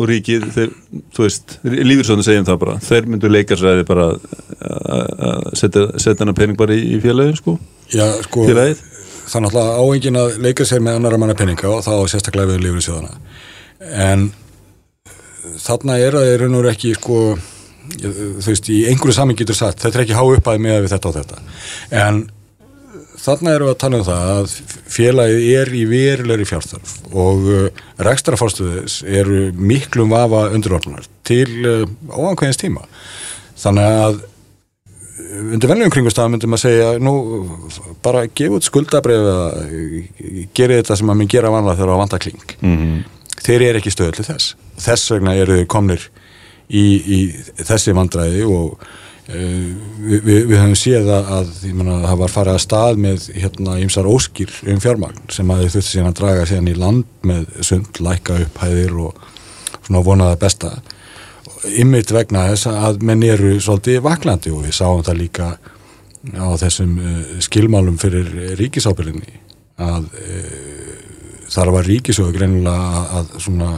og 0.01 0.09
ríkið, 0.09 0.47
þeir, 0.55 0.71
þú 1.13 1.25
veist, 1.27 1.57
lífeyrissöðnir 1.67 2.25
segjum 2.29 2.47
það 2.49 2.61
bara, 2.63 2.77
þeir 2.87 3.09
myndu 3.11 3.29
leikarsræði 3.31 3.85
bara 3.89 4.07
að- 4.15 5.25
að 5.29 5.51
setja, 5.61 5.87
hana 6.25 6.33
pening 6.37 6.57
bara 6.57 6.73
í, 6.75 6.97
í 6.97 7.01
félagin, 7.05 7.37
sko, 7.37 7.59
Já, 7.93 8.07
sko 8.25 8.47
félagið. 8.49 8.81
er 9.31 9.45
náttúrulega 9.45 9.79
áengin 9.85 10.17
að 10.23 10.39
leika 10.43 10.65
sér 10.65 10.81
með 10.81 10.97
annara 11.01 11.19
manna 11.19 11.35
peninga 11.35 11.69
og 11.69 11.85
þá 11.85 11.93
sérstaklega 12.09 12.55
við 12.55 12.65
sjóðana 12.81 13.19
en 13.93 14.33
þarna 15.61 15.99
er 16.01 16.13
það 16.17 16.31
í 16.33 16.37
raun 16.41 16.55
og 16.59 16.65
ekki 16.73 16.95
sko 16.97 17.21
þú 18.01 18.47
veist, 18.47 18.69
í 18.71 18.81
einhverju 18.91 19.15
samin 19.17 19.37
getur 19.37 19.57
sagt 19.59 19.81
þetta 19.83 19.99
er 19.99 20.05
ekki 20.05 20.17
há 20.19 20.25
upphæði 20.25 20.63
með 20.65 20.83
við 20.85 20.93
þetta 20.95 21.09
og 21.11 21.15
þetta. 21.17 21.39
En 21.91 22.21
þarna 23.21 23.55
erum 23.55 23.69
við 23.69 23.75
að 23.75 23.81
tala 23.83 24.01
um 24.01 24.07
það 24.09 24.33
að 24.35 24.55
félagið 24.95 25.45
er 25.61 25.73
í 25.77 25.85
verulegri 25.91 26.49
fjárþarf 26.49 26.97
og 27.11 27.47
uh, 27.51 27.85
rekstrafórstuðis 28.09 29.01
eru 29.05 29.45
miklum 29.57 30.13
vafa 30.13 30.49
undurofnar 30.55 31.07
til 31.29 31.47
uh, 31.65 31.87
óankveðins 32.11 32.61
tíma. 32.61 32.87
Þannig 33.61 34.01
að 34.01 34.21
undir 35.51 35.71
venlegum 35.71 35.93
kringustafum 35.95 36.35
myndum 36.35 36.57
að 36.57 36.65
segja 36.65 36.91
nú 36.99 37.15
bara 38.03 38.25
gefa 38.27 38.59
út 38.59 38.67
skuldabref 38.67 39.29
eða 39.31 40.45
gera 40.57 40.81
þetta 40.81 40.97
sem 40.99 41.13
að 41.13 41.21
minn 41.21 41.31
gera 41.31 41.53
vanlega 41.53 41.79
þegar 41.79 41.93
það 41.93 42.05
vantar 42.05 42.23
kling. 42.25 42.55
Mm 42.65 43.01
þeir 43.45 43.67
eru 43.69 43.81
ekki 43.81 43.93
stöðu 43.95 44.19
til 44.19 44.27
þess. 44.29 44.55
Þess 44.81 45.13
vegna 45.15 45.37
eru 45.39 45.61
þeir 45.61 45.69
komnir 45.71 46.07
í, 46.69 46.85
í 47.01 47.21
þessi 47.59 47.95
vandræði 47.97 48.45
og 48.49 48.75
uh, 48.77 48.99
við, 49.31 50.21
við, 50.25 50.39
við 50.51 50.57
höfum 50.59 50.79
séð 50.79 51.11
að, 51.15 51.51
meina, 51.77 51.99
það 52.05 52.23
var 52.23 52.33
farið 52.35 52.57
að 52.57 52.63
stað 52.65 53.03
með 53.05 53.27
hérna 53.37 53.77
ýmsar 53.83 54.09
óskir 54.11 54.55
um 54.71 54.81
fjármagn 54.83 55.21
sem 55.33 55.53
að 55.53 55.65
þau 55.65 55.75
þurfti 55.75 55.91
síðan 55.91 56.11
að 56.11 56.17
draga 56.21 56.47
síðan 56.51 56.71
í 56.71 56.79
land 56.79 57.29
með 57.31 57.45
sund, 57.67 58.01
lækka 58.03 58.39
upp 58.45 58.63
hæðir 58.65 58.97
og 59.07 59.29
svona 59.79 60.05
vonaða 60.07 60.41
besta. 60.41 60.73
Ymmit 61.81 62.15
vegna 62.15 62.47
þess 62.53 62.71
að 62.71 63.05
menn 63.07 63.27
eru 63.27 63.57
svolítið 63.61 64.01
vaklandi 64.07 64.55
og 64.55 64.65
við 64.67 64.77
sáum 64.79 65.05
það 65.07 65.21
líka 65.21 65.51
á 66.37 66.49
þessum 66.61 66.97
uh, 67.01 67.21
skilmálum 67.45 67.97
fyrir 68.01 68.57
ríkisábyrðinni 68.61 69.39
að 69.81 70.11
uh, 70.21 70.91
þar 71.51 71.73
var 71.75 71.89
ríkisjóðu 71.89 72.35
greinilega 72.37 73.05
að 73.21 73.33
svona 73.41 73.71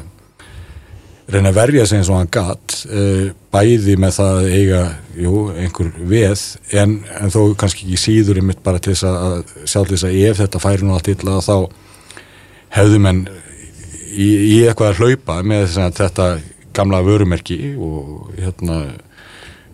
reyna 1.32 1.52
að 1.52 1.58
verja 1.58 1.86
sig 1.88 2.00
eins 2.00 2.10
og 2.12 2.18
hann 2.18 2.32
gatt 2.32 2.76
uh, 2.88 3.30
bæði 3.54 3.96
með 4.00 4.16
það 4.18 4.38
að 4.38 4.48
eiga 4.56 4.82
jú, 5.24 5.34
einhver 5.58 5.92
veð 6.12 6.44
en, 6.82 6.98
en 7.20 7.32
þó 7.32 7.40
kannski 7.58 7.86
ekki 7.86 8.00
síður 8.00 8.42
einmitt 8.42 8.62
bara 8.64 8.82
til 8.82 8.94
þess 8.94 9.08
að 9.08 9.54
sjá 9.64 9.78
til 9.80 9.94
þess 9.94 10.08
að 10.08 10.18
ef 10.22 10.42
þetta 10.42 10.62
færi 10.62 10.88
nú 10.88 10.96
allt 10.96 11.12
illa 11.12 11.38
þá 11.44 11.56
hefðu 12.78 13.00
menn 13.04 13.22
í, 14.12 14.28
í 14.28 14.58
eitthvað 14.66 14.92
að 14.92 15.00
hlaupa 15.02 15.38
með 15.46 15.64
þess 15.66 15.80
að 15.84 15.96
þetta 16.00 16.28
gamla 16.76 17.02
vörumerki 17.04 17.58
og 17.76 18.32
hérna 18.38 18.82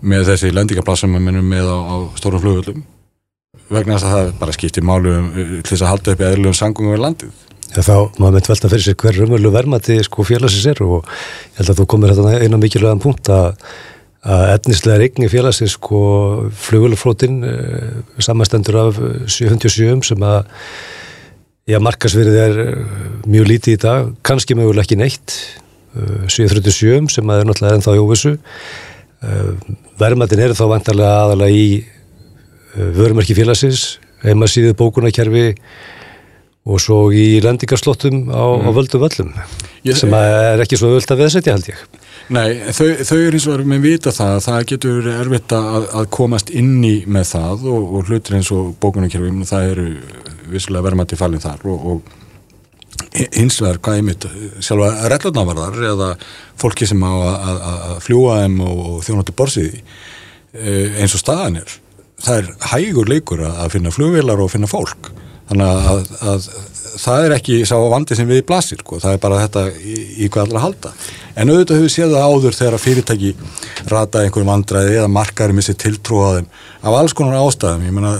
með 0.00 0.33
þessi 0.33 0.55
lendingaplass 0.55 1.05
sem 1.05 1.15
við 1.15 1.27
minnum 1.27 1.50
með 1.50 1.71
á, 1.71 1.79
á 1.79 1.97
stórum 2.19 2.43
flugvöldum 2.43 2.87
vegna 3.69 3.99
þess 3.99 4.09
að 4.09 4.17
það 4.17 4.33
bara 4.41 4.57
skiptir 4.57 4.87
málu 4.87 5.15
um, 5.15 5.31
til 5.35 5.73
þess 5.73 5.85
að 5.85 5.93
halda 5.93 6.15
upp 6.15 6.23
í 6.23 6.29
eðlum 6.29 6.57
sangum 6.57 6.93
við 6.93 7.03
landið 7.05 7.47
Já, 7.68 7.82
þá 7.84 8.16
maður 8.16 8.34
mynd 8.38 8.48
velta 8.48 8.68
fyrir 8.72 8.84
sér 8.84 8.96
hver 8.96 9.16
raunveruleg 9.18 9.52
vermaði 9.52 9.98
sko 10.06 10.25
félagsins 10.25 10.68
er 10.70 10.78
og 10.87 11.02
ég 11.04 11.58
held 11.58 11.72
að 11.75 11.80
þú 11.82 11.84
komir 11.92 12.14
þetta 12.16 12.38
eina 12.40 12.60
mikilvægum 12.60 13.02
punkt 13.02 13.28
að, 13.32 13.58
að 14.25 14.44
etnislega 14.54 15.00
regni 15.02 15.28
félagsins 15.28 15.75
sko 15.76 16.00
flugulaflótin 16.64 17.42
eh, 17.44 17.98
samastendur 18.25 18.80
af 18.87 19.00
707 19.28 20.08
sem 20.08 20.25
að 20.25 20.38
já, 21.68 21.76
markasverið 21.84 22.40
er 22.46 22.62
eh, 22.64 22.96
mjög 23.28 23.52
lítið 23.52 23.76
í 23.76 23.82
dag, 23.84 24.10
kannski 24.25 24.56
möguleg 24.56 24.88
ekki 24.88 25.00
neitt 25.02 25.37
eh, 25.92 26.25
737 26.25 27.18
sem 27.18 27.28
að 27.28 27.44
er 27.44 27.50
náttúrulega 27.50 27.80
ennþá 27.82 27.98
í 27.98 28.02
óvissu. 28.06 28.37
Vermaðin 29.98 30.44
eru 30.44 30.54
þá 30.54 30.66
vantarlega 30.70 31.22
aðalega 31.25 31.54
í 31.58 32.82
vörumerki 32.94 33.34
félagsins 33.34 33.96
heimasíðu 34.22 34.76
bókunarkerfi 34.78 35.48
og 36.68 36.82
svo 36.84 36.98
í 37.14 37.38
lendingarslottum 37.44 38.26
á, 38.28 38.44
á 38.60 38.70
völdum 38.76 39.00
völlum 39.06 39.32
Ég- 39.87 39.96
sem 39.96 40.12
er 40.12 40.60
ekki 40.60 40.76
svo 40.76 40.90
völd 40.92 41.08
að 41.14 41.22
veðsetja 41.22 41.54
held 41.56 41.70
ég. 41.70 41.80
Nei, 42.28 42.58
þau, 42.76 42.88
þau 43.08 43.16
eru 43.16 43.38
eins 43.38 43.46
og 43.48 43.54
erum 43.54 43.70
með 43.72 43.84
vita 43.87 44.12
það 44.12 44.34
að 44.37 44.44
það 44.44 44.64
getur 44.72 45.06
erfitt 45.14 45.54
að, 45.56 45.87
að 45.96 46.08
komast 46.18 46.50
inn 46.52 46.75
í 46.84 46.94
með 47.08 47.30
það 47.30 47.64
og, 47.72 47.87
og 47.96 48.10
hlutir 48.10 48.37
eins 48.37 48.50
og 48.52 48.75
bókunarkerfum, 48.82 49.44
það 49.48 49.70
eru 49.72 49.87
vissulega 50.52 50.84
verðmætti 50.90 51.16
falin 51.20 51.40
þar 51.44 51.64
og, 51.72 51.87
og 51.94 52.16
hins 53.32 53.56
vegar 53.62 53.78
hvað 53.84 53.98
ég 54.00 54.06
mitt 54.10 54.26
sjálfa 54.64 55.08
reglurnavarðar 55.12 55.78
eða 55.94 56.08
fólki 56.60 56.88
sem 56.90 57.00
á 57.00 57.12
að, 57.14 57.37
að, 57.48 57.60
að 57.88 57.96
fljúa 58.04 58.38
þeim 58.42 58.58
og, 58.66 58.82
þjónatu 59.06 59.37
borsiði 59.38 59.82
eins 60.98 61.14
og 61.16 61.22
staðan 61.22 61.60
er 61.62 61.76
það 62.25 62.42
er 62.42 62.50
hægur 62.72 63.08
leikur 63.12 63.44
að 63.46 63.72
finna 63.76 63.92
flugvélar 63.94 64.42
og 64.42 64.50
finna 64.52 64.68
fólk 64.70 65.12
þannig 65.49 65.69
að, 65.93 66.00
að 66.33 66.49
það 66.99 67.25
er 67.25 67.35
ekki 67.38 67.59
sá 67.69 67.75
vandi 67.93 68.17
sem 68.19 68.28
við 68.28 68.43
blasir 68.49 68.83
sko. 68.83 68.99
það 69.02 69.14
er 69.14 69.23
bara 69.23 69.40
þetta 69.45 69.64
í, 69.78 69.97
í 70.25 70.28
hvað 70.28 70.49
allra 70.49 70.64
halda 70.67 70.93
en 71.35 71.52
auðvitað 71.52 71.81
hefur 71.81 71.95
séð 71.95 72.17
það 72.17 72.26
áður 72.33 72.59
þegar 72.59 72.76
að 72.78 72.85
fyrirtæki 72.85 73.35
rata 73.93 74.25
einhverjum 74.25 74.52
vandræði 74.52 74.99
eða 74.99 75.12
markaður 75.14 75.57
missi 75.59 75.76
tiltrúa 75.78 76.35
þeim 76.38 76.50
af 76.83 76.99
alls 77.00 77.17
konar 77.17 77.40
ástæðum 77.43 77.87
ég 77.88 77.97
meina 77.97 78.14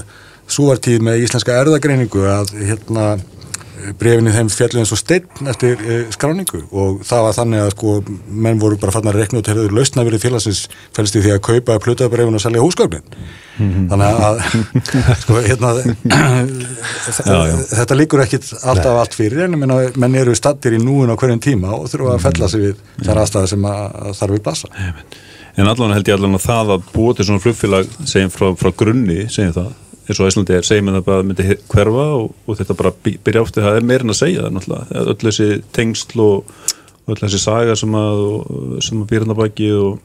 svo 0.49 0.71
var 0.71 0.81
tíð 0.83 1.03
með 1.05 1.27
íslenska 1.27 1.59
erðagreiningu 1.61 2.25
að 2.33 2.55
hérna 2.63 3.09
brefinni 3.99 4.33
þeim 4.35 4.51
fjallu 4.53 4.83
eins 4.83 4.93
og 4.95 5.01
steinn 5.01 5.51
eftir 5.51 5.81
uh, 5.81 6.07
skráningu. 6.15 6.63
Og 6.71 7.03
það 7.09 7.25
var 7.27 7.37
þannig 7.39 7.65
að 7.65 7.75
sko 7.75 7.95
menn 8.29 8.63
voru 8.63 8.79
bara 8.81 8.95
fann 8.95 9.11
að 9.11 9.21
rekna 9.23 9.43
út 9.43 9.51
hefur 9.51 9.75
lausna 9.77 10.07
verið 10.07 10.25
félagsins 10.27 10.65
fælst 10.97 11.19
í 11.19 11.23
því 11.25 11.37
að 11.37 11.45
kaupa 11.49 11.79
plötabrefin 11.85 12.39
og 12.39 12.45
selja 12.45 12.65
húsgögnin. 12.65 13.07
Þannig 13.59 14.21
að 14.29 14.43
sko 15.25 15.41
hérna 15.43 15.73
Já, 17.29 17.39
já. 17.49 17.57
þetta 17.73 17.97
líkur 17.99 18.23
ekkit 18.23 18.53
alltaf 18.63 19.01
allt 19.01 19.17
fyrir 19.19 19.47
en 19.47 19.57
menn, 19.59 19.73
menn 19.99 20.19
eru 20.19 20.35
stattir 20.39 20.77
í 20.77 20.83
núin 20.83 21.11
á 21.11 21.19
hverjum 21.19 21.41
tíma 21.43 21.73
og 21.75 21.89
þurfa 21.91 22.15
að 22.15 22.23
fella 22.27 22.51
sig 22.53 22.63
við 22.63 22.85
þar 23.07 23.23
aðstæði 23.25 23.51
sem 23.55 23.67
að 23.67 24.13
þarf 24.21 24.37
við 24.37 24.45
blassa 24.47 24.71
En 25.59 25.67
allan 25.67 25.91
held 25.97 26.07
ég 26.07 26.15
allan 26.15 26.39
að 26.39 26.45
það 26.45 26.73
að 26.77 26.89
búa 26.95 27.15
til 27.19 27.27
svona 27.27 27.43
flugfélag 27.43 27.89
segjum 28.07 28.31
frá, 28.31 28.47
frá 28.61 28.71
grunni, 28.79 29.25
segjum 29.33 29.57
það 29.57 29.88
eins 30.09 30.21
og 30.23 30.29
Æslandi 30.31 30.55
er, 30.57 30.65
segjum 30.67 30.89
að 30.91 30.99
það 30.99 31.07
bara 31.09 31.27
myndi 31.29 31.47
hverfa 31.69 32.05
og, 32.17 32.31
og 32.49 32.59
þetta 32.59 32.77
bara 32.79 32.93
by- 33.05 33.19
byrja 33.27 33.43
átti 33.45 33.65
það 33.65 33.79
er 33.81 33.87
meira 33.91 34.07
en 34.07 34.15
að 34.15 34.21
segja 34.23 34.45
það 34.47 34.55
náttúrulega 34.57 35.03
öll 35.13 35.19
þessi 35.27 35.49
tengsl 35.77 36.23
og 36.25 36.55
öll 37.09 37.19
þessi 37.23 37.41
saga 37.43 37.77
sem 37.77 37.97
að, 37.99 38.23
og- 38.29 38.79
sem 38.85 39.03
að 39.03 39.11
býrna 39.13 39.37
baki 39.39 39.69
og, 39.77 39.99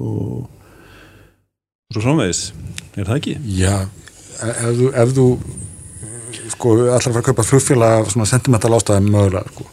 og 0.00 1.94
svo 1.94 2.02
framvegis 2.02 2.42
er 2.98 3.06
það 3.06 3.16
ekki? 3.20 3.36
Já, 3.58 3.76
ef 4.42 4.74
þú, 4.80 4.90
ef 5.04 5.14
þú 5.14 5.26
sko, 6.54 6.74
allar 6.88 7.04
fara 7.06 7.22
að 7.22 7.28
kaupa 7.30 7.46
flugfélag 7.46 8.00
af 8.02 8.12
svona 8.14 8.26
sentimental 8.28 8.74
ástæðum 8.76 9.10
mögulega 9.14 9.54
sko. 9.54 9.66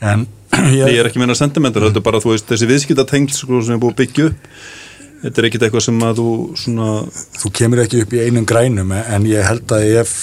en 0.00 0.26
Ég 0.72 0.88
ég, 0.88 0.98
er 1.02 1.06
ekki 1.10 1.20
meina 1.20 1.34
sentimental, 1.36 1.84
þetta 1.84 2.00
er 2.00 2.04
bara 2.06 2.20
þú 2.24 2.32
veist 2.32 2.48
þessi 2.48 2.68
viðskiptatengl 2.70 3.34
sko, 3.36 3.60
sem 3.64 3.76
er 3.76 3.82
búið 3.82 3.92
að 3.92 3.98
byggja 4.00 4.28
upp 4.30 4.46
þetta 5.22 5.40
er 5.42 5.48
ekkit 5.48 5.66
eitthvað 5.66 5.84
sem 5.88 6.00
að 6.06 6.20
þú 6.22 6.28
svona 6.62 6.88
þú 7.42 7.52
kemur 7.60 7.82
ekki 7.84 8.02
upp 8.04 8.14
í 8.16 8.22
einum 8.26 8.46
grænum 8.48 8.92
en 8.98 9.28
ég 9.28 9.46
held 9.46 9.76
að 9.76 9.92
ef 10.02 10.16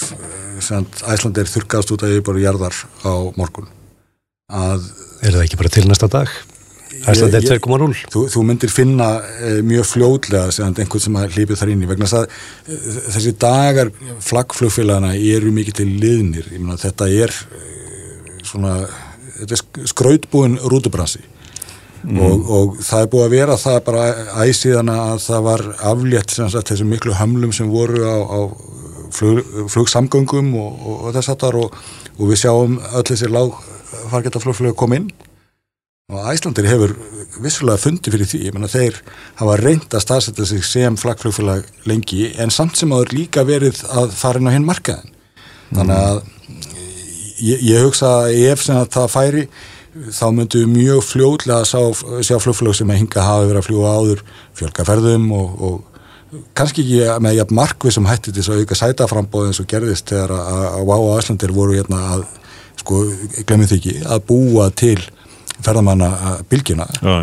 Æsland 0.56 1.36
er 1.36 1.50
þurrkast 1.52 1.90
út 1.92 2.04
að 2.06 2.14
ég 2.16 2.22
bara 2.24 2.40
jarðar 2.40 2.76
á 3.04 3.12
morgun 3.36 3.68
að 4.48 4.86
Er 5.24 5.32
það 5.34 5.42
ekki 5.46 5.58
bara 5.60 5.72
til 5.72 5.84
næsta 5.88 6.08
dag? 6.12 6.30
Æsland 7.06 7.34
er 7.34 7.42
Ég- 7.44 7.50
ég- 7.50 7.60
2,0 7.60 7.94
þú, 8.12 8.22
þú 8.32 8.42
myndir 8.46 8.70
finna 8.72 9.08
e, 9.40 9.60
mjög 9.62 9.84
fljótlega 9.90 10.52
sem 10.52 10.66
einhvern 10.72 11.02
sem 11.02 11.16
að 11.18 11.34
hlýpið 11.36 11.60
þar 11.60 11.72
inn 11.72 11.82
í 11.84 11.88
vegna 11.90 12.08
þess 12.08 12.18
að 12.20 12.26
e, 12.72 12.78
þessi 13.16 13.32
dagar 13.42 13.90
flaggflugfélagana 14.24 15.12
eru 15.16 15.52
mikið 15.52 15.74
til 15.80 15.88
liðnir. 16.00 16.48
Ég 16.52 16.60
meina 16.62 16.78
þetta 16.80 17.08
er 17.10 17.34
svona 18.46 18.74
er 19.44 19.56
skrautbúin 19.92 20.56
rútubransi 20.62 21.20
og, 22.06 22.50
og 22.54 22.80
það 22.86 23.02
er 23.02 23.10
búið 23.12 23.24
að 23.24 23.34
vera 23.34 23.58
það 23.58 23.78
bara 23.88 24.06
æsíðan 24.46 24.90
að 24.92 25.20
það 25.26 25.46
var 25.48 25.64
aflétt 25.90 26.34
þessum 26.36 26.90
miklu 26.92 27.16
hömlum 27.18 27.54
sem 27.56 27.70
voru 27.70 28.02
á, 28.06 28.16
á 28.22 28.40
flug, 29.16 29.40
flugsamgöngum 29.72 30.52
og, 30.60 30.84
og, 30.86 31.08
þess 31.16 31.32
aftar 31.34 31.58
og, 31.58 31.74
og 32.16 32.30
við 32.30 32.42
sjáum 32.44 32.78
öll 32.92 33.06
þessi 33.10 33.30
lág 33.32 33.56
fargeta 34.10 34.42
flugflögu 34.42 34.76
koma 34.78 35.00
inn. 35.00 35.10
Og 36.12 36.22
Æslandir 36.30 36.68
hefur 36.70 36.92
vissulega 37.42 37.82
fundi 37.82 38.12
fyrir 38.14 38.28
því, 38.30 38.44
ég 38.46 38.54
menna 38.54 38.70
þeir 38.70 39.00
hafa 39.40 39.56
reynd 39.58 39.90
að 39.90 40.04
staðsetja 40.04 40.46
sig 40.46 40.62
sem 40.64 40.98
flaggflugfélag 41.00 41.66
lengi 41.90 42.28
en 42.38 42.54
samt 42.54 42.78
sem 42.78 42.92
áður 42.94 43.16
líka 43.16 43.42
verið 43.48 43.82
að 43.90 44.14
fara 44.14 44.38
inn 44.38 44.46
á 44.46 44.54
hinn 44.54 44.68
markaðin 44.68 45.10
þannig 45.74 45.96
að 45.96 46.20
ég, 47.42 47.64
ég 47.72 47.82
hugsa 47.82 48.12
ef 48.30 48.62
sem 48.62 48.78
að 48.78 48.92
það 48.94 49.10
færi 49.16 49.42
þá 50.12 50.26
myndu 50.34 50.62
mjög 50.70 51.02
fljótlega 51.06 51.60
að 51.62 51.68
sá, 51.70 52.06
sjá 52.24 52.38
flugflög 52.42 52.76
sem 52.76 52.90
að 52.90 53.00
hinga 53.02 53.26
hafi 53.26 53.50
verið 53.50 53.60
að 53.60 53.68
fljúa 53.68 53.92
áður 53.96 54.22
fjölgaferðum 54.58 55.26
og, 55.36 55.62
og 55.68 56.40
kannski 56.58 56.84
ekki 56.84 57.18
með 57.22 57.38
jafn 57.40 57.58
markvið 57.60 57.96
sem 57.96 58.08
hætti 58.10 58.32
til 58.32 58.42
þess 58.42 58.52
að 58.52 58.62
auka 58.62 58.78
sætaframbóð 58.80 59.50
eins 59.50 59.60
og 59.62 59.68
gerðist 59.70 60.12
þegar 60.12 60.34
að, 60.36 60.62
að 60.68 60.86
Vá 60.90 60.94
og 60.96 61.12
Æslandir 61.16 61.54
voru 61.56 61.76
hérna 61.78 62.00
að 62.14 62.24
sko, 62.82 63.02
glemum 63.42 63.68
því 63.70 63.78
ekki, 63.80 63.98
að 64.04 64.24
búa 64.28 64.70
til 64.76 64.98
ferðamanna 65.64 66.10
bylgjuna. 66.50 66.86
Já, 67.00 67.14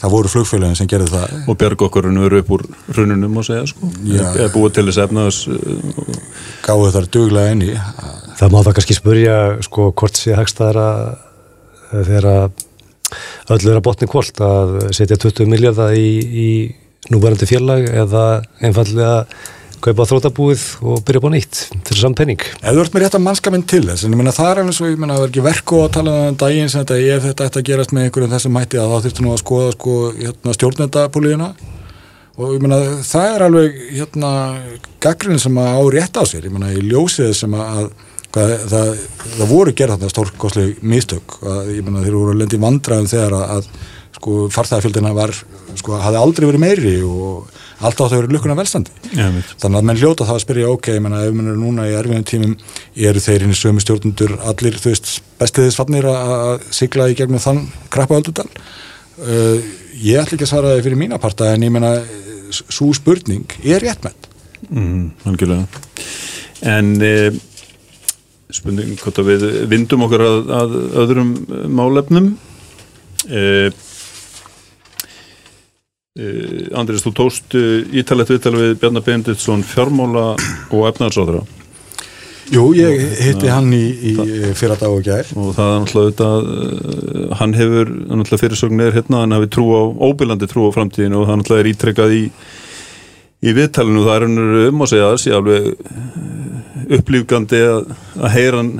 það 0.00 0.14
voru 0.16 0.32
flugfélagin 0.32 0.80
sem 0.80 0.90
gerði 0.90 1.12
það. 1.12 1.36
Og 1.46 1.58
bjarg 1.60 1.86
okkur 1.86 2.10
eru 2.10 2.40
upp 2.42 2.52
úr 2.56 2.66
hrununum 2.90 3.38
og 3.40 3.46
segja 3.46 3.68
sko, 3.70 3.92
Já. 4.08 4.24
eða 4.32 4.50
búið 4.56 4.76
til 4.78 4.86
þess 4.88 5.02
efnaðs 5.04 5.40
gáðu 6.64 6.90
þar 6.96 7.10
duglega 7.14 7.54
inn 7.54 7.66
í 7.68 7.72
Það 8.34 8.50
má 8.50 8.56
það 8.64 8.74
kannski 8.76 8.96
spurja 8.96 9.36
sko 9.62 9.90
hvort 9.94 10.18
sé 10.18 10.34
hagstæðara 10.34 10.88
eh, 11.12 11.23
þegar 12.08 12.30
öll 13.54 13.60
er 13.60 13.76
að 13.76 13.84
botni 13.84 14.08
kvöld 14.10 14.40
að 14.42 14.78
setja 14.96 15.18
20 15.20 15.50
miljardar 15.50 15.94
í, 15.96 16.08
í 16.24 16.48
núverandi 17.12 17.48
féllag 17.48 17.86
eða 17.92 18.24
einfallega 18.64 19.26
kaupa 19.84 20.06
þrótabúið 20.08 20.62
og 20.80 21.02
byrja 21.04 21.28
á 21.28 21.30
nýtt 21.34 21.58
fyrir 21.84 22.00
saman 22.00 22.16
penning. 22.16 22.40
Ef 22.40 22.72
þú 22.72 22.84
ert 22.84 22.94
með 22.94 23.04
rétt 23.04 23.16
að 23.18 23.24
mannskapin 23.26 23.64
til 23.68 23.82
þess, 23.84 24.06
en 24.06 24.14
ég 24.14 24.20
meina 24.20 24.32
það 24.32 24.50
er 24.50 24.60
alveg 24.62 24.76
svo, 24.78 24.88
ég 24.88 25.00
meina 25.02 25.18
það 25.18 25.26
er 25.26 25.32
ekki 25.32 25.44
verku 25.44 25.80
að 25.82 25.90
tala 25.98 26.14
um 26.30 26.38
daginn 26.40 26.72
sem 26.72 26.84
þetta, 26.84 27.00
ef 27.16 27.26
þetta 27.28 27.48
ætti 27.48 27.60
að 27.60 27.68
gerast 27.68 27.92
með 27.92 28.06
einhverjum 28.06 28.32
þessum 28.32 28.56
mætti 28.56 28.80
að 28.80 28.94
þá 28.94 29.04
þurftu 29.04 29.26
nú 29.26 29.34
að 29.34 29.42
skoða 29.42 29.74
sko 29.74 29.96
hérna, 30.16 30.56
stjórnendapolíuna 30.56 31.50
og 32.34 32.56
ég 32.56 32.64
meina 32.64 32.80
það 33.04 33.28
er 33.34 33.46
alveg 33.48 33.78
hérna 33.90 34.32
gaggrinn 35.04 35.42
sem 35.44 35.60
að 35.60 35.76
á 35.76 35.82
rétt 35.98 36.16
á 36.16 36.24
sér, 36.32 36.48
ég 36.48 36.56
meina 36.56 36.72
í 36.72 36.80
ljósið 36.88 37.34
sem 37.44 37.58
að 37.60 37.90
hvað, 38.34 38.54
það, 38.70 38.94
það 39.24 39.50
voru 39.50 39.74
gerð 39.78 39.96
þarna 39.96 40.12
stórkosleg 40.12 40.86
mistök, 40.94 41.36
að, 41.42 41.74
ég 41.76 41.86
meina 41.86 42.04
þeir 42.04 42.16
voru 42.18 42.38
lendi 42.38 42.60
vandræðum 42.62 43.10
þegar 43.10 43.36
að, 43.38 43.52
að 43.58 43.68
sko 44.14 44.46
farþæðafjöldina 44.54 45.12
var, 45.16 45.34
sko 45.78 45.98
hafði 46.00 46.20
aldrei 46.20 46.48
verið 46.48 46.62
meiri 46.62 46.94
og 47.06 47.52
allt 47.84 47.98
átt 47.98 48.06
að 48.06 48.16
vera 48.20 48.32
lukkuna 48.32 48.56
velstandi 48.56 48.92
mitt. 49.34 49.54
þannig 49.60 49.78
að 49.80 49.86
menn 49.88 50.00
hljóta 50.00 50.26
það 50.28 50.38
að 50.38 50.42
spyrja 50.44 50.70
ok, 50.70 50.90
ég 50.94 51.02
menna 51.04 51.22
ef 51.26 51.34
menn 51.34 51.50
eru 51.50 51.60
núna 51.60 51.86
í 51.90 51.94
erfiðum 51.98 52.26
tímum 52.30 52.54
eru 53.10 53.22
þeir 53.24 53.44
hinn 53.44 53.54
í 53.54 53.58
sömu 53.58 53.82
stjórnundur 53.82 54.36
allir, 54.46 54.78
þú 54.80 54.92
veist, 54.92 55.10
bestiðis 55.40 55.78
fannir 55.80 56.08
að 56.08 56.64
sigla 56.74 57.10
í 57.10 57.16
gegnum 57.18 57.42
þann 57.42 57.64
krappa 57.92 58.20
öldudal? 58.20 58.46
Uh, 59.18 59.58
ég 59.98 60.22
ætla 60.22 60.38
ekki 60.38 60.46
að 60.46 60.52
svara 60.54 60.72
það 60.72 60.84
fyrir 60.86 61.02
mína 61.04 61.20
parta 61.22 61.50
en 61.54 61.66
ég 61.66 61.74
menna 61.74 61.96
svo 62.54 62.92
spurning 62.96 63.58
er 63.62 63.82
réttmenn 63.82 64.30
mm, 64.70 65.04
en 66.64 66.94
e, 67.02 67.14
spurning 68.54 68.94
hvort 69.00 69.18
að 69.20 69.32
við 69.32 69.48
vindum 69.72 70.06
okkur 70.06 70.24
að, 70.26 70.54
að 70.60 70.76
öðrum 71.04 71.34
eh, 71.42 71.66
málefnum. 71.80 72.30
E, 73.24 73.42
e, 76.14 76.30
Andris, 76.76 77.04
þú 77.06 77.14
tóst 77.18 77.56
ítalett 77.56 78.32
viðtal 78.34 78.56
við 78.58 78.78
Bjarnar 78.82 79.06
Benditsson 79.06 79.64
fjármála 79.66 80.32
og 80.34 80.88
efnaðarsáðra 80.90 81.44
Jú, 82.52 82.64
ég 82.76 83.00
hitti 83.24 83.48
hann 83.48 83.70
í, 83.72 83.84
í 84.10 84.12
fyrra 84.56 84.76
dag 84.76 84.92
og 84.92 85.00
gær. 85.04 85.28
Og 85.40 85.54
það 85.56 85.70
er 85.70 85.78
náttúrulega 85.80 86.02
auðvitað, 86.04 86.48
uh, 86.50 87.30
hann 87.40 87.54
hefur 87.56 87.92
náttúrulega 87.94 88.40
fyrirsögn 88.42 88.84
er 88.84 88.96
hérna, 88.98 89.22
hann 89.22 89.36
hafi 89.36 89.48
trú 89.54 89.64
á 89.72 89.82
óbyrlandi 90.10 90.48
trú 90.50 90.68
á 90.68 90.76
framtíðinu 90.76 91.22
og 91.22 91.30
það 91.30 91.40
náttúrulega 91.40 91.64
er 91.64 91.70
ítrekkað 91.72 92.16
í 92.18 92.20
í 93.44 93.54
viðtalinu. 93.56 94.04
Það 94.04 94.16
er 94.16 94.26
um 94.68 94.84
að 94.84 94.92
segja 94.92 95.08
það 95.08 95.22
sé 95.22 95.32
alveg 95.38 95.70
upplýfgandi 96.98 97.60
að, 97.68 97.94
að 98.20 98.34
heyra 98.34 98.62
hann 98.62 98.72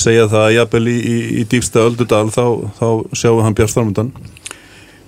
segja 0.00 0.28
það 0.30 0.46
að 0.46 0.54
jafnvel 0.56 0.84
í, 0.88 0.96
í, 0.98 1.16
í 1.40 1.46
dýpsta 1.50 1.84
öldudal 1.84 2.26
þá, 2.32 2.44
þá 2.78 2.86
sjáum 3.16 3.42
hann 3.44 3.56
björnstarmundan 3.58 4.12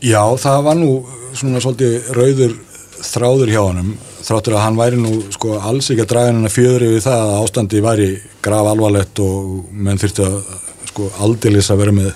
Já, 0.03 0.23
það 0.43 0.65
var 0.67 0.79
nú 0.81 0.93
svona 1.39 1.63
svolítið 1.63 2.11
rauður 2.17 2.57
þráður 3.03 3.53
hjá 3.53 3.61
honum 3.63 3.93
þráttur 4.23 4.57
að 4.57 4.65
hann 4.65 4.79
væri 4.79 5.01
nú 5.01 5.13
sko 5.35 5.57
alls 5.59 5.91
ekki 5.91 6.05
að 6.05 6.11
draga 6.13 6.33
hennar 6.33 6.53
fjöður 6.55 6.87
yfir 6.89 7.05
það 7.07 7.23
að 7.25 7.39
ástandi 7.41 7.83
væri 7.83 8.09
graf 8.45 8.71
alvarlegt 8.71 9.23
og 9.23 9.73
menn 9.73 10.01
þurfti 10.01 10.27
að 10.27 10.37
sko 10.93 11.09
aldeilis 11.25 11.71
að 11.73 11.83
vera 11.83 11.97
með 11.97 12.11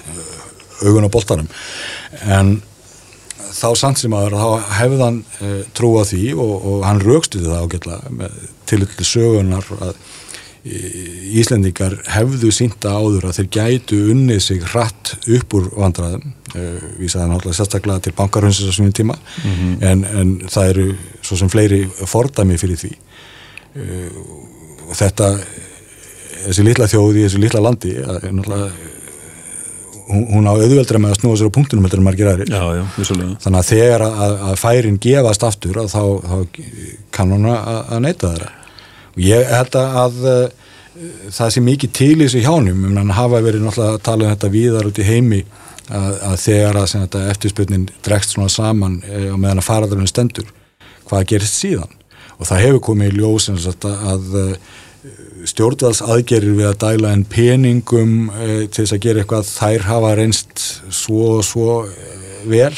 augun 0.84 1.08
á 1.08 1.10
boltanum. 1.10 1.48
En 2.28 2.56
þá 3.56 3.68
samt 3.80 4.02
sem 4.02 4.14
aður 4.16 4.36
þá 4.40 4.76
hefði 4.80 5.00
hann 5.02 5.18
e, 5.40 5.54
trú 5.76 5.94
á 5.96 6.04
því 6.08 6.22
og, 6.36 6.54
og 6.70 6.86
hann 6.86 7.02
raukstuði 7.02 7.48
það 7.48 7.64
ágætlega 7.64 8.14
með 8.20 8.38
tilhullu 8.68 9.08
sögunar 9.08 9.74
að 9.80 9.98
Íslendingar 10.66 11.94
hefðu 12.10 12.48
sínta 12.50 12.90
áður 12.98 13.28
að 13.28 13.36
þeir 13.38 13.48
gætu 13.54 13.98
unnið 14.10 14.40
sig 14.42 14.64
hratt 14.72 15.12
upp 15.36 15.54
úr 15.54 15.68
vandræðum 15.76 16.24
uh, 16.26 16.80
vísaði 16.98 17.28
náttúrulega 17.30 17.58
sérstaklega 17.60 18.02
til 18.02 18.14
bankarhundsins 18.18 18.72
á 18.72 18.74
svonum 18.74 18.96
tíma 18.96 19.14
en, 19.86 20.02
en 20.02 20.32
það 20.50 20.72
eru 20.72 20.88
svo 21.20 21.38
sem 21.38 21.52
fleiri 21.52 21.84
fordæmi 21.86 22.58
fyrir 22.58 22.82
því. 22.82 22.92
Uh, 23.76 24.18
og 24.88 24.98
þetta 24.98 25.30
þessi 26.48 26.66
litla 26.66 26.90
þjóði 26.90 27.22
í 27.22 27.26
þessu 27.28 27.42
litla 27.44 27.62
landi 27.62 27.94
að, 28.02 28.26
náttúrulega 28.26 28.95
hún, 30.10 30.46
á 30.46 30.52
auðveldra 30.54 31.00
með 31.02 31.14
að 31.14 31.18
snúa 31.20 31.38
sér 31.40 31.50
á 31.50 31.56
punktunum 31.56 31.86
heldur 31.86 32.02
en 32.02 32.06
margir 32.06 32.30
vissulega. 32.96 33.38
Þannig 33.42 33.60
að 33.62 33.70
þegar 33.72 34.06
að, 34.06 34.36
að 34.50 34.60
færin 34.60 35.00
gefast 35.02 35.46
aftur 35.46 35.80
að 35.82 35.90
þá, 35.92 36.02
þá 36.26 36.36
kann 37.16 37.34
hún 37.34 37.50
að, 37.50 37.82
að 37.96 38.04
neyta 38.04 38.30
þeirra. 38.30 38.52
Og 39.16 39.20
ég 39.24 39.52
held 39.56 39.78
að, 39.80 39.98
að 40.04 40.56
það 41.34 41.52
sé 41.52 41.62
mikið 41.64 41.94
til 41.96 42.14
í 42.14 42.24
þessu 42.24 42.42
hjánum 42.44 42.84
um 42.88 42.98
hann 43.00 43.14
hafa 43.16 43.42
verið 43.44 43.64
náttúrulega 43.66 43.98
að 43.98 44.04
tala 44.06 44.26
um 44.26 44.32
þetta 44.32 44.52
víðar 44.52 44.88
út 44.88 45.00
í 45.00 45.06
heimi 45.06 45.42
að, 45.92 46.14
að 46.30 46.36
þegar 46.42 46.80
að 46.80 46.88
þetta, 46.94 47.22
eftirspurnin 47.32 47.86
dregst 48.06 48.34
svona 48.34 48.48
saman 48.52 48.96
e, 49.04 49.26
og 49.30 49.38
meðan 49.42 49.60
að 49.60 49.68
faraðurinn 49.68 50.10
stendur 50.10 50.48
hvað 51.06 51.28
gerist 51.32 51.60
síðan? 51.60 51.92
Og 52.36 52.48
það 52.48 52.64
hefur 52.64 52.82
komið 52.90 53.12
í 53.12 53.20
ljós 53.20 53.48
að, 53.52 53.86
að 53.86 54.34
stjórnvalds 55.50 56.02
aðgerir 56.04 56.56
við 56.58 56.68
að 56.70 56.78
dæla 56.82 57.12
en 57.14 57.24
peningum 57.30 58.14
e, 58.30 58.48
til 58.66 58.82
þess 58.82 58.96
að 58.96 59.02
gera 59.06 59.22
eitthvað 59.22 59.50
þær 59.50 59.86
hafa 59.90 60.12
reynst 60.18 60.64
svo 60.94 61.40
svo 61.46 61.78
e, 61.86 62.16
vel. 62.50 62.72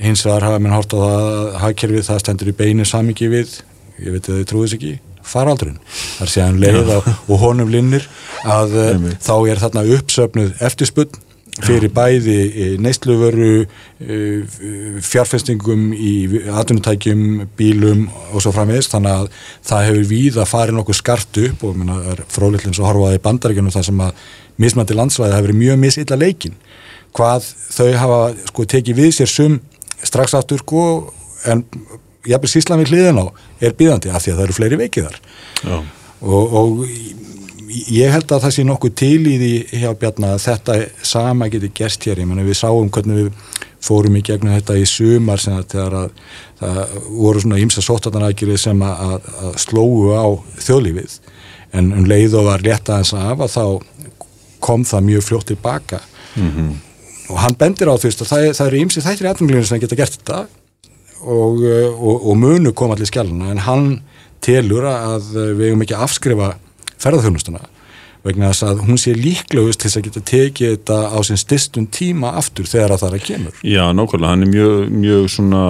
Hins 0.00 0.24
vegar 0.26 0.48
hafa 0.48 0.60
menn 0.62 0.74
hort 0.74 0.94
á 0.96 0.98
það 0.98 1.28
að 1.28 1.54
hagkerfið 1.64 2.06
það 2.08 2.20
stendur 2.24 2.52
í 2.52 2.56
beinu 2.60 2.88
samingi 2.88 3.30
við 3.32 3.56
ég 4.00 4.14
veit 4.14 4.28
að 4.28 4.40
þið 4.40 4.46
trúið 4.50 4.66
þess 4.66 4.78
ekki 4.78 4.92
faraldurinn. 5.30 5.80
Þar 6.18 6.32
sé 6.32 6.44
hann 6.44 6.60
leið 6.62 6.94
og 6.96 7.34
honum 7.42 7.72
linnir 7.72 8.06
að 8.48 8.76
e, 8.80 8.86
þá 9.20 9.34
er 9.52 9.64
þarna 9.64 9.88
uppsöfnuð 9.98 10.64
eftirspunn 10.70 11.20
fyrir 11.64 11.92
bæði 11.94 12.36
neysluveru 12.82 13.52
fjárfestingum 15.06 15.90
í 15.94 16.12
atvinnutækjum, 16.48 17.24
bílum 17.58 18.06
og 18.30 18.44
svo 18.44 18.52
framvegist, 18.56 18.92
þannig 18.94 19.16
að 19.16 19.30
það 19.70 19.86
hefur 19.88 20.10
víða 20.10 20.46
farið 20.48 20.78
nokkuð 20.78 21.00
skart 21.00 21.42
upp 21.44 21.64
og 21.68 21.82
er 22.14 22.22
frólitlins 22.32 22.80
að 22.80 22.90
horfaði 22.90 23.24
bandaríkjunum 23.26 23.74
þar 23.74 23.88
sem 23.90 24.04
að 24.06 24.24
mismandi 24.60 24.96
landsvæði 24.98 25.36
hafi 25.36 25.48
verið 25.48 25.60
mjög 25.62 25.80
misilla 25.84 26.20
leikin. 26.20 26.58
Hvað 27.16 27.48
þau 27.74 27.90
hafa 27.98 28.20
sko 28.50 28.68
tekið 28.70 29.02
við 29.02 29.16
sér 29.16 29.30
sum 29.30 29.58
strax 30.06 30.36
aftur 30.38 30.62
sko 30.62 30.84
en 31.48 31.64
jafnveg 32.28 32.52
síslan 32.52 32.82
við 32.82 32.94
hliðin 32.94 33.22
á 33.22 33.26
er 33.64 33.76
býðandi 33.76 34.12
af 34.12 34.24
því 34.24 34.34
að 34.34 34.38
það 34.38 34.44
eru 34.46 34.56
fleiri 34.56 34.78
veikiðar 34.80 35.18
og, 35.70 36.54
og 36.60 36.82
ég 37.70 38.12
held 38.12 38.30
að 38.32 38.44
það 38.44 38.54
sé 38.54 38.64
nokkuð 38.66 38.94
til 38.98 39.18
í 39.28 39.34
því 39.40 39.80
hjá 39.82 39.90
Bjarnar 39.98 40.36
að 40.36 40.44
þetta 40.44 40.76
sama 41.06 41.48
getur 41.52 41.72
gerst 41.76 42.06
hér, 42.06 42.20
ég 42.22 42.28
menna 42.28 42.46
við 42.46 42.58
sáum 42.60 42.90
hvernig 42.92 43.20
við 43.20 43.30
fórum 43.80 44.16
í 44.18 44.22
gegnum 44.24 44.54
þetta 44.54 44.76
í 44.76 44.86
sumar 44.88 45.40
sem 45.40 45.56
þegar 45.70 45.96
að 46.02 46.10
það 46.60 46.96
voru 47.16 47.42
svona 47.44 47.60
ímsa 47.62 47.84
sóttatanækjurið 47.84 48.60
sem 48.60 48.84
að, 48.84 49.30
að 49.40 49.56
slóu 49.62 50.12
á 50.12 50.26
þjóðlífið. 50.66 51.16
En 51.78 51.92
um 51.96 52.06
leið 52.08 52.36
og 52.40 52.48
var 52.50 52.64
létt 52.66 52.90
aðeins 52.90 53.14
af 53.16 53.44
að 53.46 53.54
þá 53.54 53.64
kom 54.60 54.84
það 54.84 55.06
mjög 55.06 55.26
fljótt 55.28 55.48
tilbaka 55.48 56.00
mm 56.36 56.50
-hmm. 56.50 56.72
og 57.32 57.38
hann 57.40 57.56
bendir 57.56 57.88
á 57.88 57.96
því 57.96 58.08
að 58.10 58.26
það, 58.32 58.48
það 58.58 58.66
eru 58.66 58.80
ímsi 58.84 59.04
þættir 59.04 59.30
atvinglunum 59.30 59.68
sem 59.68 59.80
geta 59.80 59.96
gert 59.96 60.18
þetta. 60.18 60.46
Og, 61.20 61.60
og, 62.00 62.26
og 62.30 62.36
munu 62.36 62.72
kom 62.72 62.90
allir 62.90 63.06
skjáluna 63.06 63.50
en 63.52 63.58
hann 63.58 63.88
telur 64.40 64.86
að 64.88 65.26
við 65.56 65.66
hefum 65.68 65.82
ekki 65.84 65.96
afskrifa 65.96 66.54
ferðarþjónustuna 67.02 67.62
vegna 68.24 68.50
þess 68.50 68.66
að 68.68 68.80
hún 68.84 68.98
sé 69.00 69.14
líklegust 69.16 69.80
til 69.80 69.88
þess 69.88 69.98
að 69.98 70.06
geta 70.08 70.22
tekið 70.28 70.72
þetta 70.74 70.98
á 71.08 71.18
sin 71.24 71.40
styrstun 71.40 71.86
tíma 71.88 72.34
aftur 72.36 72.68
þegar 72.68 72.92
að 72.92 73.00
það 73.00 73.08
er 73.08 73.16
að 73.16 73.28
kemur. 73.28 73.60
Já, 73.64 73.84
nákvæmlega, 73.96 74.32
hann 74.34 74.44
er 74.44 74.50
mjög, 74.50 74.90
mjög 75.04 75.30
svona 75.32 75.62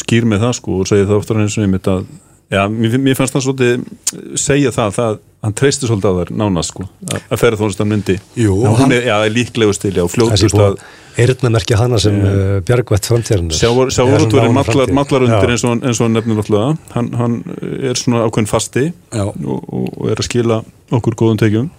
skýr 0.00 0.28
með 0.30 0.46
það 0.46 0.54
sko 0.60 0.78
og 0.80 0.88
segir 0.88 1.10
það 1.10 1.20
oftar 1.20 1.42
eins 1.42 1.58
og 1.58 1.66
einmitt 1.66 1.90
að 1.92 2.06
Já, 2.46 2.68
mér, 2.70 2.92
mér 3.02 3.16
fannst 3.18 3.34
það 3.34 3.42
svolítið 3.42 4.36
segja 4.38 4.70
það, 4.70 4.92
það 4.94 5.16
hann 5.42 5.54
treystir 5.58 5.90
svolítið 5.90 6.08
að 6.08 6.18
það 6.18 6.20
er 6.22 6.36
nánast 6.38 6.70
sko, 6.70 6.84
að 7.18 7.40
ferða 7.40 7.58
þónustan 7.58 7.88
myndi 7.90 8.14
Jú, 8.38 8.52
hún 8.60 8.76
hann, 8.78 8.94
er, 8.94 9.08
já, 9.08 9.16
líklegust 9.34 9.82
til, 9.82 9.90
já, 9.98 10.04
fljótust 10.12 10.54
að 10.54 10.76
Eirnamerkja 11.16 11.78
hana 11.80 12.00
sem 12.02 12.18
eh, 12.20 12.58
bjargvætt 12.66 13.08
framtíðarinn 13.08 13.54
Sjávarútverðin 13.56 14.54
mallar, 14.56 14.92
mallar 14.94 15.26
undir 15.26 15.54
eins 15.54 15.64
og, 15.64 15.80
eins 15.80 16.02
og 16.04 16.12
nefnir 16.12 16.42
alltaf 16.42 16.94
hann, 16.96 17.10
hann 17.16 17.40
er 17.80 17.98
svona 17.98 18.26
ákveðin 18.26 18.50
fasti 18.50 18.86
og, 19.22 19.34
og 19.64 20.10
er 20.12 20.20
að 20.20 20.28
skila 20.28 20.62
okkur 20.96 21.16
góðum 21.18 21.40
tekjum. 21.40 21.70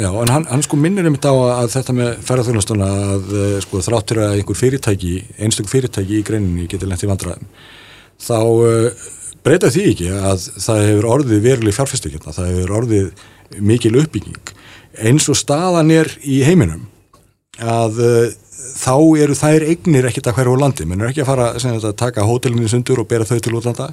Já, 0.00 0.08
en 0.10 0.30
hann, 0.32 0.44
hann 0.50 0.62
sko 0.66 0.78
minnir 0.80 1.06
um 1.06 1.14
þetta 1.14 1.30
á 1.30 1.38
að 1.62 1.72
þetta 1.76 1.94
með 1.94 2.08
ferðarþjónustuna 2.26 2.86
að 3.14 3.34
eh, 3.38 3.56
sko 3.62 3.82
þráttur 3.86 4.24
að 4.24 4.36
einhver 4.40 4.58
fyrirtæki, 4.58 5.14
einstaklega 5.38 5.74
fyrirtæki 5.74 6.18
í 6.18 6.24
greininni 6.26 6.66
getur 6.70 6.90
lengt 6.90 7.04
í 7.06 7.10
vandraðum 7.10 7.50
þá 8.20 8.38
uh, 8.40 9.04
breyta 9.44 9.70
því 9.72 9.84
ekki 9.92 10.08
að 10.14 10.48
það 10.64 10.82
hefur 10.88 11.08
orðið 11.16 11.44
veruleg 11.44 11.76
fjárfæstíkjana, 11.76 12.34
það 12.36 12.50
hefur 12.52 12.74
orðið 12.78 13.24
mikil 13.64 13.94
uppbygging. 14.00 14.52
Eins 15.04 15.28
og 15.30 15.38
staðan 15.38 15.92
er 15.94 16.10
í 16.22 16.40
heiminum 16.46 16.86
að 17.62 18.00
uh, 18.02 18.34
þá 18.74 18.94
eru 19.24 19.36
þær 19.38 19.64
eignir 19.68 20.08
ekkert 20.08 20.28
að 20.30 20.38
hverju 20.38 20.56
á 20.58 20.62
landi, 20.64 20.86
menn 20.88 21.02
er 21.02 21.12
ekki 21.12 21.22
að 21.24 21.30
fara 21.30 21.46
að 21.54 21.86
taka 22.00 22.26
hótelinu 22.26 22.68
sundur 22.70 23.02
og 23.02 23.08
bera 23.10 23.26
þau 23.28 23.38
til 23.44 23.54
útlanda. 23.58 23.88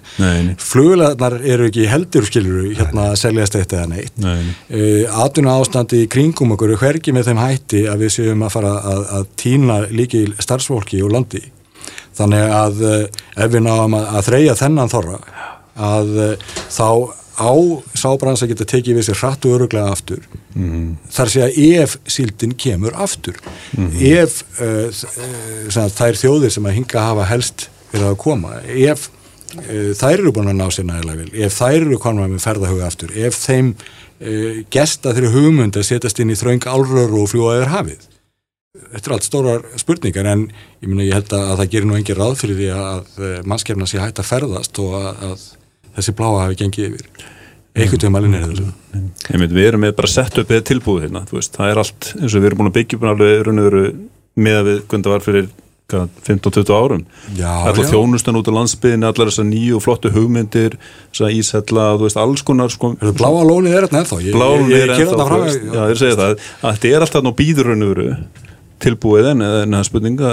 Fluglegarnar 0.62 1.38
eru 1.41 1.69
ekki 1.69 1.88
heldur 1.91 2.28
skiluru 2.28 2.74
hérna 2.78 3.12
að 3.12 3.19
seljast 3.24 3.58
eitt 3.60 3.76
eða 3.78 3.88
neitt. 3.91 4.17
Nei. 4.21 4.52
uh, 4.74 5.24
atvinna 5.26 5.58
ástandi 5.62 6.04
í 6.06 6.12
kringum 6.12 6.56
okkur 6.56 6.76
er 6.76 6.82
hvergi 6.82 7.15
með 7.15 7.32
þeim 7.32 7.41
hætti 7.43 7.86
að 7.91 8.06
við 8.06 8.13
séum 8.17 8.45
að 8.45 8.54
fara 8.58 8.76
að, 8.93 9.08
að 9.19 9.32
týna 9.43 9.80
líkil 9.91 10.30
starfsfólki 10.39 11.02
og 11.06 11.15
landi. 11.15 11.43
Þannig 12.17 12.54
að 12.54 12.84
eh, 12.86 13.21
ef 13.39 13.52
við 13.54 13.63
náum 13.65 13.95
að, 13.97 14.08
að 14.17 14.26
þreja 14.28 14.56
þennan 14.60 14.91
þorra 14.91 15.19
að 15.82 16.10
eh, 16.26 16.47
þá 16.67 16.88
á 17.39 17.53
sábrans 17.95 18.43
að 18.43 18.51
geta 18.51 18.67
tekið 18.67 18.97
við 18.97 19.07
sér 19.07 19.19
hratt 19.21 19.45
og 19.47 19.55
öruglega 19.55 19.93
aftur 19.93 20.19
mm 20.53 20.67
-hmm. 20.67 20.89
þar 21.15 21.29
sé 21.31 21.43
að 21.45 21.57
ef 21.83 21.97
síldin 22.05 22.55
kemur 22.55 22.93
aftur 22.95 23.37
mm 23.77 23.87
-hmm. 23.87 24.01
ef 24.19 24.43
uh, 24.59 25.87
þær 25.99 26.15
þjóðir 26.19 26.51
sem 26.51 26.65
að 26.65 26.77
hinga 26.77 26.99
hafa 26.99 27.25
helst 27.25 27.69
verið 27.93 28.07
að 28.07 28.17
koma 28.17 28.61
ef 28.67 29.09
uh, 29.55 29.91
þær 29.95 30.19
eru 30.19 30.31
búin 30.31 30.51
að 30.51 30.59
ná 30.59 30.67
sér 30.71 30.85
nægilega 30.85 31.17
vel 31.17 31.43
ef 31.45 31.59
þær 31.59 31.81
eru 31.81 31.97
konar 31.97 32.27
með 32.27 32.45
ferðahuga 32.45 32.85
aftur 32.85 33.11
ef 33.15 33.35
þeim 33.35 33.75
uh, 33.75 34.63
gesta 34.69 35.13
þeirri 35.13 35.31
hugmynd 35.31 35.77
að 35.77 35.87
setjast 35.87 36.19
inn 36.19 36.31
í 36.31 36.35
þraung 36.35 36.67
álrör 36.67 37.11
og 37.15 37.29
fljúa 37.29 37.57
yfir 37.61 37.71
hafið 37.75 38.01
þetta 38.91 39.07
er 39.07 39.13
allt 39.13 39.23
stórar 39.23 39.61
spurningar 39.75 40.25
en 40.25 40.51
ég, 40.81 40.87
myna, 40.87 41.03
ég 41.03 41.13
held 41.13 41.31
að 41.33 41.57
það 41.59 41.71
gerir 41.71 41.87
nú 41.87 41.95
engin 41.95 42.15
ráð 42.15 42.35
fyrir 42.39 42.55
því 42.55 42.69
að 42.75 43.45
mannskefna 43.45 43.87
sé 43.87 43.99
hægt 43.99 44.19
að 44.19 44.31
ferðast 44.31 44.79
og 44.79 44.95
að, 44.95 45.25
að 45.31 45.61
þessi 45.97 46.15
bláa 46.17 46.43
hafi 46.45 46.60
gengið 46.62 46.89
yfir. 46.89 47.25
Eitthvað 47.71 48.04
til 48.04 48.12
maður 48.12 48.36
er 48.36 48.47
þessu? 48.51 48.69
Við 49.56 49.65
erum 49.65 49.84
með 49.86 49.97
bara 49.99 50.12
sett 50.12 50.39
upp 50.41 50.49
eða 50.51 50.67
tilbúið 50.67 51.06
hérna 51.08 51.23
það 51.32 51.69
er 51.69 51.82
allt 51.86 52.13
eins 52.19 52.34
og 52.34 52.41
við 52.41 52.49
erum 52.49 52.62
búin 52.62 52.71
að 52.71 52.77
byggja 52.80 52.97
upp 52.97 53.06
alveg 53.13 53.30
með 54.41 54.58
að 54.58 54.67
við 54.67 54.82
það 54.91 55.12
var 55.12 55.23
fyrir 55.25 55.51
15-20 55.91 56.71
árum. 56.71 57.01
Allar 57.36 57.89
þjónustan 57.89 58.38
út 58.39 58.47
á 58.47 58.54
landsbyðin 58.56 59.08
allar 59.08 59.32
þessar 59.32 59.47
nýju 59.49 59.80
og 59.80 59.84
flottu 59.84 60.12
hugmyndir 60.13 60.77
þessar 61.12 61.34
ísella, 61.36 61.88
þú 61.99 62.08
veist, 62.08 62.19
alls 62.21 62.43
konar 62.47 62.71
sko, 62.71 62.93
Bláa 63.19 63.43
lónið 63.47 63.75
er 63.75 63.88
þetta 63.88 63.99
ennþá? 64.01 64.19
Þetta 66.62 66.91
er 66.91 67.08
alltaf 67.08 67.25
ná 67.25 67.32
býður 67.36 67.71
raun 67.71 67.88
og 67.88 67.91
veru 67.95 68.08
tilbúið 68.82 69.34
en 69.34 69.43
það 69.45 69.77
er 69.82 69.89
spurninga 69.89 70.32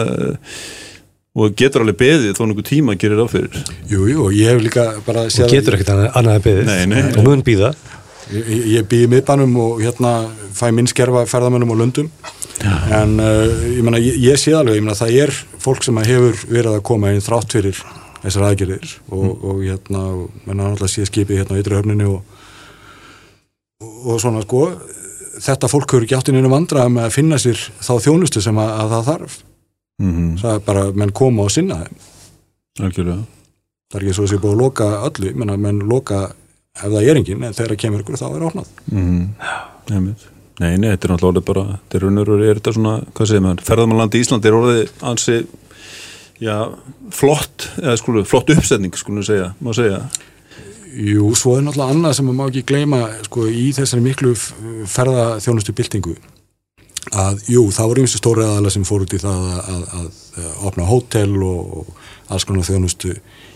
og 1.37 1.55
getur 1.59 1.85
alveg 1.85 1.99
beðið 2.01 2.35
þó 2.39 2.43
einhver 2.47 2.67
tíma 2.67 2.95
að 2.95 3.03
gera 3.05 3.21
það 3.21 3.31
fyrir 3.35 3.61
Jú, 3.91 4.07
jú, 4.09 4.31
ég 4.35 4.53
hef 4.53 4.65
líka 4.65 4.87
bara 5.07 5.27
og 5.29 5.53
getur 5.53 5.77
ekkert 5.77 5.93
annað 5.93 6.35
að 6.35 6.45
beðið. 6.49 6.71
Nei, 6.71 6.87
nei, 6.91 7.03
og 7.13 7.27
mun 7.27 7.45
býða 7.47 7.75
Ég, 8.29 8.49
ég 8.75 8.89
býði 8.89 9.09
miðbænum 9.15 9.55
og 9.57 9.79
hérna 9.81 10.11
fæ 10.53 10.67
minn 10.77 10.89
skerfa 10.91 11.23
ferðamennum 11.31 11.71
og 11.73 11.79
löndum 11.81 12.11
Já. 12.61 12.75
en 12.99 13.15
uh, 13.23 13.47
ég, 13.65 13.81
mena, 13.87 14.01
ég, 14.03 14.19
ég 14.21 14.41
sé 14.41 14.53
alveg, 14.53 14.77
ég 14.77 14.85
menna 14.85 14.99
það 14.99 15.15
er 15.23 15.33
fólk 15.63 15.87
sem 15.87 16.01
hefur 16.03 16.37
verið 16.51 16.75
að 16.75 16.85
koma 16.91 17.13
einn 17.13 17.25
þrátt 17.25 17.57
fyrir 17.57 17.81
þessar 18.19 18.49
aðgerðir 18.51 18.93
og, 19.09 19.23
mm. 19.23 19.33
og 19.49 19.63
hérna, 19.65 20.05
menna 20.45 20.67
náttúrulega 20.67 20.93
sé 20.93 21.07
skipið 21.09 21.41
hérna 21.41 21.57
á 21.57 21.61
ytri 21.63 21.79
höfninni 21.79 22.09
og, 22.11 22.21
og 24.05 24.21
svona 24.21 24.45
sko 24.45 24.65
þetta 25.39 25.71
fólk 25.71 25.95
hefur 25.95 26.05
ekki 26.09 26.19
átt 26.19 26.33
inn 26.33 26.41
einu 26.43 26.53
vandrað 26.53 26.91
með 26.93 27.09
að 27.09 27.15
finna 27.17 27.41
sér 27.41 27.63
þá 27.79 27.93
þjónustu 28.05 28.45
sem 28.45 28.61
að, 28.61 28.75
að 28.75 28.95
það 28.97 29.09
þarf 29.13 29.39
mm 29.99 30.13
-hmm. 30.13 30.39
það 30.43 30.55
er 30.55 30.65
bara 30.67 30.85
menn 30.93 31.13
koma 31.13 31.43
og 31.43 31.51
sinna 31.51 31.83
þeim 31.83 32.87
Algjörlega. 32.87 33.23
það 33.91 34.01
er 34.01 34.05
ekki 34.05 34.15
svo 34.15 34.25
að 34.25 34.31
sé 34.31 34.41
búið 34.43 34.55
að 34.55 34.63
loka 34.63 34.89
öllu 35.11 35.35
menn 35.35 35.51
að 35.51 35.63
menn 35.67 35.79
loka 35.79 36.33
ef 36.79 36.91
það 36.93 37.03
er 37.03 37.17
engin 37.17 37.45
en 37.45 37.55
þegar 37.55 37.71
það 37.71 37.83
kemur 37.83 38.01
ykkur 38.01 38.17
þá 38.17 38.27
er 38.29 38.41
það 38.41 38.51
opnað 38.51 38.69
mm 38.93 39.07
-hmm. 39.89 40.15
Nei, 40.59 40.75
nei, 40.77 40.91
þetta 40.91 41.07
er 41.07 41.13
náttúrulega 41.13 41.47
bara 41.47 41.65
þetta 41.71 41.97
er 41.97 42.03
raun 42.03 42.19
og 42.19 42.27
raun, 42.27 42.43
er 42.43 42.59
þetta 42.59 42.73
svona, 42.75 42.95
hvað 43.15 43.29
segir 43.31 43.43
maður 43.45 43.61
ferðarmannlandi 43.63 44.19
í 44.19 44.25
Íslandi 44.25 44.49
er 44.49 44.57
orðið 44.59 44.89
ansi 45.07 45.37
já, 46.43 46.57
flott 47.15 47.69
eða 47.79 47.97
skulu, 48.01 48.25
flott 48.25 48.51
uppsetning 48.51 48.97
skulum 48.99 49.23
segja, 49.23 49.53
má 49.63 49.71
segja 49.77 50.03
Jú, 50.99 51.35
svo 51.39 51.59
er 51.59 51.63
náttúrulega 51.63 51.95
annað 51.95 52.17
sem 52.17 52.27
maður 52.27 52.39
má 52.41 52.49
ekki 52.49 52.65
gleyma 52.67 53.01
sko, 53.29 53.47
í 53.47 53.69
þessari 53.77 54.03
miklu 54.03 54.33
ferðaþjónustu 54.89 55.75
byltingu 55.79 56.17
að 57.13 57.45
jú, 57.49 57.63
það 57.75 57.91
voru 57.91 58.05
einstu 58.05 58.21
stóri 58.21 58.45
aðalega 58.45 58.75
sem 58.75 58.87
fór 58.89 59.05
út 59.07 59.15
í 59.17 59.23
það 59.23 59.47
að, 59.55 59.63
að, 59.77 59.87
að 60.43 60.67
opna 60.69 60.89
hótel 60.89 61.31
og, 61.47 61.73
og 61.81 62.35
alls 62.35 62.47
konar 62.49 62.67
þjónustu 62.69 63.15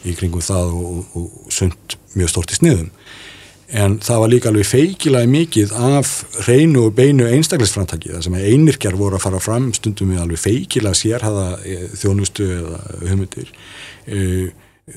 í 0.09 0.15
kringum 0.19 0.45
það 0.45 0.73
og, 0.79 1.19
og 1.19 1.53
sund 1.53 1.99
mjög 2.17 2.33
stórt 2.33 2.55
í 2.55 2.59
sniðum. 2.59 2.89
En 3.73 3.95
það 4.05 4.19
var 4.21 4.29
líka 4.33 4.51
alveg 4.51 4.69
feikilega 4.69 5.31
mikið 5.33 5.71
af 5.73 6.11
reynu 6.45 6.89
og 6.89 6.97
beinu 6.97 7.25
einstaklisframtæki 7.31 8.13
það 8.13 8.27
sem 8.27 8.35
einirkjar 8.37 8.99
voru 9.01 9.17
að 9.17 9.25
fara 9.25 9.41
fram 9.41 9.71
stundum 9.77 10.13
með 10.13 10.27
alveg 10.27 10.43
feikilega 10.43 10.99
sérhaða 10.99 11.47
eh, 11.65 11.87
þjónustu 11.97 12.51
eða 12.59 12.83
humutir 13.07 13.55
eða 14.03 14.51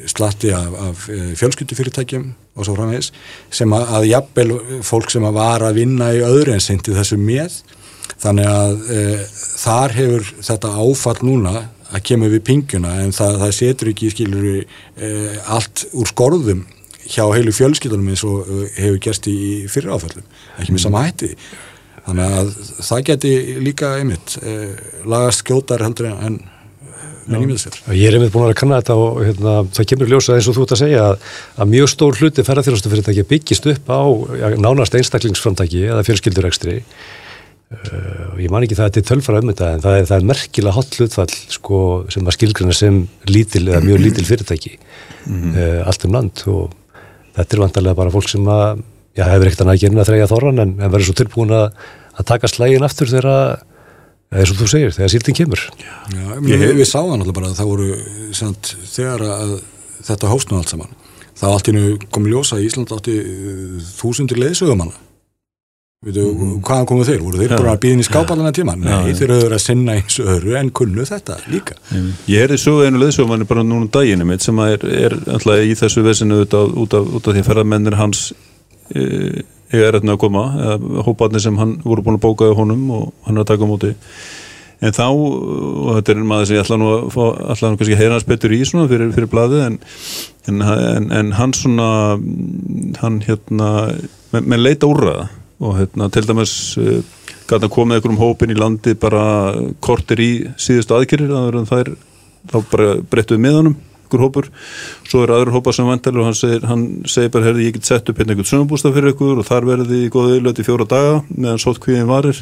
slatti 0.10 0.50
af, 0.50 0.74
af 0.82 1.10
eh, 1.10 1.32
fjölskyldufyrirtækjum 1.38 2.26
og 2.56 2.66
svo 2.66 2.76
framvegs 2.78 3.12
sem 3.54 3.74
að, 3.76 3.88
að 3.98 4.08
jafnvel 4.10 4.56
fólk 4.86 5.12
sem 5.14 5.26
að 5.28 5.38
var 5.38 5.66
að 5.66 5.80
vinna 5.80 6.10
í 6.16 6.24
öðru 6.26 6.56
en 6.56 6.64
sendi 6.64 6.96
þessu 6.96 7.20
með 7.22 7.60
þannig 8.22 8.50
að 8.50 8.86
e, 8.92 9.02
þar 9.62 9.96
hefur 10.00 10.30
þetta 10.50 10.74
áfall 10.86 11.18
núna 11.26 11.56
að 11.92 12.06
kemur 12.10 12.34
við 12.34 12.46
pinguna 12.48 12.96
en 13.04 13.14
það, 13.16 13.38
það 13.44 13.54
setur 13.60 13.92
ekki 13.92 14.14
skilur 14.14 14.48
e, 14.56 15.12
allt 15.54 15.86
úr 15.94 16.10
skorðum 16.10 16.66
hjá 17.06 17.26
heilu 17.36 17.54
fjölskyldunum 17.54 18.10
eins 18.14 18.26
og 18.26 18.50
uh, 18.50 18.66
hefur 18.80 19.00
gerst 19.04 19.30
í 19.30 19.38
fyrir 19.72 19.94
áfællum, 19.94 20.26
ekki 20.58 20.74
með 20.74 20.86
sama 20.88 21.06
hætti. 21.06 21.32
Þannig 22.06 22.36
að 22.40 22.52
það 22.86 23.06
geti 23.10 23.32
líka 23.66 23.96
einmitt 24.00 24.36
lagast 25.10 25.42
skjótar 25.42 25.82
heldur 25.82 26.12
en. 26.14 26.44
Ég 27.26 28.04
er 28.06 28.18
einmitt 28.20 28.34
búin 28.36 28.46
að 28.46 28.60
kanna 28.60 28.78
þetta 28.78 28.98
og 29.02 29.16
hérna, 29.26 29.54
það 29.74 29.88
kemur 29.90 30.12
ljósað 30.12 30.38
eins 30.38 30.50
og 30.52 30.58
þú 30.58 30.66
ert 30.66 30.74
að 30.76 30.82
segja 30.84 31.06
að, 31.08 31.16
að 31.58 31.72
mjög 31.72 31.90
stór 31.90 32.20
hluti 32.20 32.46
ferðarþjóðastu 32.46 32.92
fyrirtæki 32.92 33.26
byggist 33.32 33.70
upp 33.72 33.90
á 33.90 34.02
ja, 34.38 34.52
nánast 34.62 34.98
einstaklingsframtæki 35.00 35.82
eða 35.88 36.06
fjölskyldurekstri 36.06 36.76
Uh, 37.76 38.40
ég 38.42 38.52
man 38.54 38.66
ekki 38.66 38.78
það 38.78 38.86
að 38.86 38.90
þetta 38.92 39.02
er 39.02 39.08
tölfara 39.10 39.42
um 39.42 39.52
þetta 39.52 39.68
en 39.74 39.84
það 39.84 39.98
er, 39.98 40.08
það 40.10 40.18
er 40.18 40.28
merkilega 40.32 40.76
hot 40.76 40.98
hlutfall 41.00 41.36
sko, 41.56 41.80
sem 42.14 42.26
að 42.26 42.36
skilgrana 42.38 42.76
sem 42.76 42.98
lítil 43.30 43.64
eða 43.68 43.84
mjög 43.86 44.02
lítil 44.04 44.26
fyrirtæki 44.30 44.74
mm 44.78 45.36
-hmm. 45.36 45.54
uh, 45.60 45.88
allt 45.90 46.08
um 46.08 46.18
land. 46.18 46.44
Og 46.48 46.74
þetta 47.36 47.58
er 47.58 47.64
vantarlega 47.66 48.00
bara 48.02 48.16
fólk 48.16 48.30
sem 48.32 48.48
að 48.48 48.84
já, 49.16 49.24
hefur 49.30 49.48
ekkert 49.48 49.66
að 49.68 49.80
gera 49.84 50.02
að 50.02 50.10
þreyja 50.10 50.32
þorran 50.34 50.60
en, 50.64 50.76
en 50.80 50.92
verður 50.92 51.08
svo 51.10 51.18
tilbúin 51.22 51.56
að, 51.56 51.72
að 52.16 52.28
taka 52.34 52.52
slægin 52.52 52.88
aftur 52.88 53.12
þegar, 53.12 53.64
eins 54.32 54.52
og 54.52 54.60
þú 54.60 54.68
segir, 54.68 54.92
þegar 54.96 55.14
síldin 55.14 55.40
kemur. 55.40 55.70
Já, 55.80 55.96
ég, 56.42 56.60
við, 56.60 56.76
við 56.82 56.88
sáðum 56.90 57.20
alltaf 57.20 57.36
bara 57.36 57.50
að 57.52 57.58
það 57.60 57.72
voru 57.72 57.90
samt, 58.32 58.76
þegar 58.92 59.26
að 59.30 59.58
þetta 60.06 60.32
hóstnum 60.32 60.62
allt 60.62 60.74
saman 60.74 60.94
þá 61.36 61.48
allt 61.50 61.72
innu 61.72 61.96
kom 62.14 62.28
ljósa 62.30 62.60
í 62.62 62.68
Ísland 62.70 62.92
átti 62.96 63.16
þúsundir 63.98 64.40
leðsögumanna 64.40 64.96
Veitu, 66.06 66.22
mm. 66.22 66.58
hvaðan 66.62 66.86
komu 66.90 67.06
þeir? 67.08 67.22
Voru 67.24 67.40
þeir 67.40 67.54
ja. 67.56 67.58
bara 67.58 67.72
að 67.74 67.80
býðin 67.82 68.02
í 68.04 68.06
skápallana 68.06 68.52
tíma? 68.54 68.76
Nei, 68.78 68.92
ja, 68.92 69.16
þeir 69.18 69.32
eru 69.40 69.56
að 69.58 69.62
sinna 69.64 69.96
eins 69.98 70.18
öru 70.22 70.54
en 70.60 70.70
kunnu 70.76 71.06
þetta 71.08 71.38
líka. 71.50 71.78
Ég 72.30 72.46
er 72.46 72.54
í 72.54 72.60
svo 72.62 72.84
einu 72.86 73.00
leðsjómanni 73.02 73.48
bara 73.50 73.64
núna 73.66 73.90
daginu 73.90 74.28
mitt 74.30 74.44
sem 74.46 74.60
er, 74.68 74.84
er 74.86 75.16
alltaf 75.34 75.64
í 75.66 75.74
þessu 75.80 76.04
vesinu 76.06 76.44
út 76.44 76.54
af, 76.54 76.74
út 76.84 76.94
af, 77.00 77.08
út 77.10 77.30
af 77.32 77.34
því 77.34 77.44
ferðarmennir 77.48 77.98
hans 77.98 78.28
e, 78.94 79.42
er 79.74 79.98
að 79.98 80.12
koma, 80.22 80.44
hópaðni 81.08 81.42
sem 81.42 81.58
hann 81.58 81.80
voru 81.82 82.04
búin 82.06 82.20
að 82.20 82.28
bóka 82.28 82.52
á 82.54 82.58
honum 82.60 82.84
og 82.94 83.08
hann 83.26 83.40
er 83.40 83.42
að 83.42 83.50
taka 83.56 83.66
á 83.66 83.72
móti. 83.72 83.96
En 84.86 84.94
þá, 84.94 85.08
og 85.10 85.90
þetta 85.96 86.14
er 86.14 86.22
maður 86.28 86.52
sem 86.52 86.60
ég 86.60 86.68
ætla 86.68 86.78
nú 86.78 86.92
að 86.92 87.08
fá, 87.16 87.24
ætla 87.56 87.72
nú 87.72 87.80
kannski 87.80 87.96
að 87.96 88.04
heyra 88.04 88.20
hans 88.20 88.28
betur 88.30 88.54
í 88.54 88.60
svona 88.68 88.92
fyrir, 88.92 89.10
fyrir 89.16 89.32
bladið, 89.32 89.64
en, 89.72 89.80
en, 90.52 90.62
en, 90.70 91.10
en 91.18 91.34
hann 91.40 91.56
svona, 91.58 91.90
hann 93.02 93.18
hérna, 93.26 93.72
með 94.36 94.64
leita 94.68 94.92
úrraða 94.92 95.26
og 95.64 95.78
hérna, 95.80 96.10
til 96.12 96.26
dæmis 96.28 96.54
uh, 96.82 97.00
gæti 97.46 97.64
að 97.64 97.74
koma 97.74 97.96
einhverjum 97.96 98.22
hópin 98.22 98.52
í 98.52 98.60
landi 98.60 98.96
bara 99.00 99.26
kortir 99.84 100.22
í 100.24 100.32
síðustu 100.60 100.98
aðkjörir 100.98 101.36
það 101.70 101.78
er 101.82 101.92
þá 102.52 102.58
bara 102.72 102.96
breyttuð 103.10 103.42
með 103.42 103.60
honum 103.60 103.78
einhver 104.06 104.22
hópur, 104.22 104.50
svo 105.10 105.24
er 105.26 105.34
aður 105.34 105.52
hópa 105.56 105.74
sem 105.74 105.88
vantar 105.88 106.16
og 106.18 106.28
hann 106.28 106.38
segir, 106.38 106.66
hann 106.70 107.04
segir 107.10 107.32
bara 107.34 107.50
herði 107.50 107.68
ég 107.68 107.76
get 107.78 107.86
sett 107.86 108.10
upp 108.10 108.20
hérna 108.20 108.36
einhvern 108.36 108.50
sögumbústaf 108.50 108.94
fyrir 108.94 109.14
ykkur 109.14 109.42
og 109.42 109.48
þar 109.48 109.66
verði 109.66 110.04
í 110.06 110.12
góða 110.14 110.36
yfirlöti 110.36 110.62
í 110.62 110.68
fjóra 110.68 110.88
daga 110.90 111.16
meðan 111.30 111.62
sótt 111.62 111.82
kvíðin 111.84 112.10
varir 112.10 112.42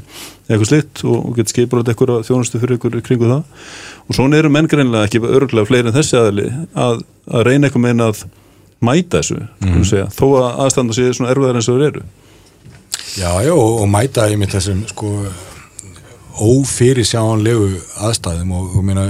eitthvað 0.50 0.70
slitt 0.70 1.04
og, 1.06 1.20
og 1.30 1.38
get 1.38 1.54
skipur 1.54 1.84
eitthvað 1.84 2.26
þjónustu 2.28 2.62
fyrir 2.62 2.78
ykkur 2.78 3.00
kringu 3.06 3.30
það. 3.32 3.44
Og 4.10 4.18
svona 4.18 4.40
eru 4.40 4.52
menn 4.52 4.68
greinlega 4.68 5.08
ekki 5.08 5.24
örgulega 5.24 5.70
fleiri 5.70 5.90
en 5.90 5.96
þessi 5.96 6.20
aðli 6.20 6.50
að, 6.76 7.06
að 7.32 7.48
reyna 7.48 7.70
eitthvað 7.70 7.86
meina 7.88 8.10
að 8.12 8.26
mæta 8.84 9.22
þessu 9.22 9.40
mm. 9.40 9.80
segja, 9.88 10.10
þó 10.12 10.26
að 10.42 10.50
aðstanda 10.66 10.98
sér 10.98 11.16
svona 11.16 11.32
erfiðar 11.32 11.62
eins 11.62 11.72
og 11.72 11.80
þeir 11.80 11.90
eru 11.94 12.06
Já, 13.14 13.30
já, 13.46 13.54
og, 13.54 13.84
mæta 13.92 14.28
ég 14.32 14.40
mitt 14.42 14.54
þessum 14.56 14.86
sko 14.90 15.10
ófyrir 16.44 17.06
sjánlegu 17.06 17.68
aðstæðum 18.02 18.54
og, 18.58 18.78
og 18.80 18.86
mér 18.88 19.02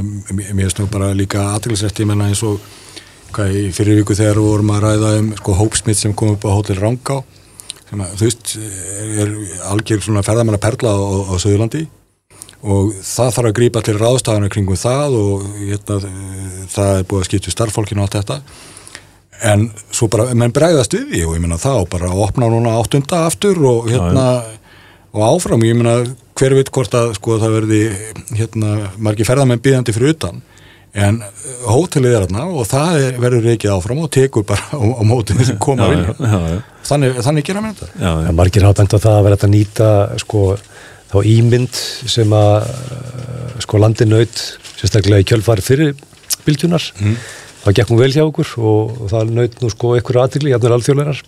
finnst 0.50 0.82
nú 0.82 0.90
bara 0.92 1.14
líka 1.16 1.46
aðtilsrætt, 1.54 2.02
ég 2.04 2.10
menna 2.10 2.28
eins 2.28 2.42
og 2.44 2.60
hvað, 3.34 3.56
fyrir 3.78 4.02
viku 4.02 4.18
þegar 4.18 4.42
vorum 4.44 4.74
að 4.76 4.84
ræða 4.88 5.14
um 5.22 5.32
sko 5.40 5.56
hópsmitt 5.62 6.02
sem 6.02 6.16
kom 6.18 6.34
upp 6.36 6.44
á 6.44 6.52
Hotel 6.52 6.82
Rangá 6.82 7.22
sem 7.88 8.04
að 8.04 8.16
þú 8.20 8.28
veist 8.28 8.56
er 9.24 9.34
algjör 9.72 10.04
svona 10.04 10.26
ferðamanna 10.26 10.60
perla 10.62 10.94
á, 10.98 11.00
á 11.32 11.36
Söðurlandi 11.40 11.86
og 12.64 12.94
það 13.04 13.34
þarf 13.38 13.50
að 13.50 13.58
grípa 13.60 13.84
til 13.84 13.98
ráðstafana 14.00 14.52
kringum 14.52 14.80
það 14.80 15.18
og 15.20 15.48
hérna, 15.60 16.00
það 16.72 17.00
er 17.00 17.08
búið 17.10 17.24
að 17.24 17.28
skipta 17.30 17.56
starffólkinu 17.56 18.04
og 18.04 18.08
allt 18.08 18.20
þetta 18.20 18.40
en 19.42 19.68
svo 19.92 20.08
bara, 20.12 20.30
menn 20.38 20.54
bregðast 20.56 20.96
við 20.96 21.10
því 21.12 21.22
og 21.28 21.38
ég 21.38 21.44
menna 21.44 21.60
þá 21.62 21.86
bara 21.92 22.12
að 22.12 22.24
opna 22.28 22.50
núna 22.52 22.78
áttunda 22.80 23.26
aftur 23.28 23.60
og 23.68 23.90
hérna 23.92 24.26
já, 24.40 24.54
já. 24.54 24.80
og 25.14 25.26
áfram, 25.28 25.66
ég 25.68 25.78
menna 25.78 25.98
hver 26.40 26.56
veit 26.58 26.72
hvort 26.74 26.98
að 26.98 27.14
sko 27.18 27.38
það 27.42 27.56
verði 27.60 27.84
hérna 28.40 28.74
margi 28.98 29.28
ferðamenn 29.28 29.62
býðandi 29.64 29.96
fyrir 29.96 30.16
utan. 30.16 30.42
En 30.94 31.24
hótelið 31.66 32.14
er 32.14 32.26
þarna 32.28 32.44
og 32.54 32.68
það 32.70 33.00
er, 33.02 33.16
verður 33.22 33.48
ekki 33.56 33.70
áfram 33.74 34.04
og 34.04 34.12
tekur 34.14 34.46
bara 34.46 34.78
á, 34.78 34.78
á 34.78 35.02
mótinu 35.10 35.46
sem 35.48 35.58
koma 35.62 35.90
inn. 35.96 36.06
þannig, 36.90 37.18
þannig 37.26 37.48
gera 37.48 37.64
mér 37.66 37.78
þetta. 37.80 37.94
Ja, 37.98 38.34
Margir 38.38 38.68
hafa 38.68 38.84
bent 38.84 38.94
á 38.94 39.00
það 39.02 39.18
að 39.18 39.26
vera 39.28 39.40
að 39.40 39.54
nýta 39.56 39.90
sko 40.22 40.44
þá 41.14 41.18
ímynd 41.30 41.80
sem 42.14 42.38
að 42.38 42.68
sko 43.66 43.82
landinaut 43.82 44.44
sérstaklega 44.78 45.26
í 45.26 45.28
kjölfari 45.30 45.66
fyrir 45.66 45.96
bylgjunar 46.46 46.86
mm 47.00 47.18
það 47.64 47.78
gekk 47.80 47.92
nú 47.94 48.00
vel 48.00 48.12
hjá 48.14 48.24
okkur 48.26 48.56
og, 48.60 48.96
það 49.12 49.36
naut 49.38 49.60
nú 49.62 49.72
sko 49.72 49.94
einhverju 49.98 50.24
aðtryggli, 50.24 50.54
jafnveg 50.54 50.78
alþjóðleirar 50.78 51.22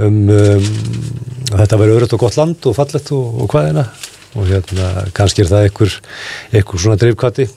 um, 0.00 0.20
um, 0.36 0.68
þetta 1.50 1.80
verið 1.80 1.96
öðrött 1.96 2.16
og 2.16 2.24
gott 2.24 2.38
land 2.40 2.70
og 2.70 2.76
fallett 2.76 3.12
og, 3.16 3.40
og 3.44 3.54
hvaðina 3.54 3.86
og 4.38 4.46
hérna 4.46 5.08
kannski 5.16 5.42
er 5.42 5.50
það 5.50 5.66
einhver, 5.66 5.96
einhver 6.54 6.84
svona 6.84 7.00
dreifkvati 7.00 7.48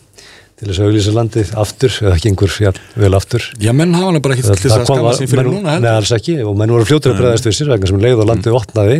til 0.63 0.69
þess 0.69 0.79
að 0.79 0.89
auðvisa 0.89 1.13
landið 1.13 1.53
aftur 1.63 1.95
eða 2.01 2.13
ekki 2.17 2.29
einhver 2.31 2.53
ja, 2.63 2.71
vel 3.03 3.17
aftur. 3.17 3.45
Já, 3.61 3.71
menn 3.75 3.95
hafa 3.97 4.11
hann 4.11 4.23
bara 4.23 4.37
ekki 4.37 4.45
til 4.47 4.57
þess 4.61 4.77
að 4.77 4.85
skama 4.87 5.13
sín 5.17 5.29
fyrir 5.31 5.49
menn, 5.49 5.57
núna 5.59 5.77
Nei, 5.81 5.89
alls 5.91 6.13
ekki, 6.15 6.37
og 6.45 6.55
menn 6.59 6.73
voru 6.73 6.87
fljótur 6.87 7.13
að 7.13 7.19
bregðast 7.19 7.49
við 7.49 7.57
sér 7.57 7.71
vegna 7.73 7.89
sem 7.89 8.03
leið 8.03 8.21
og 8.21 8.29
landið 8.29 8.57
opnaði. 8.59 8.99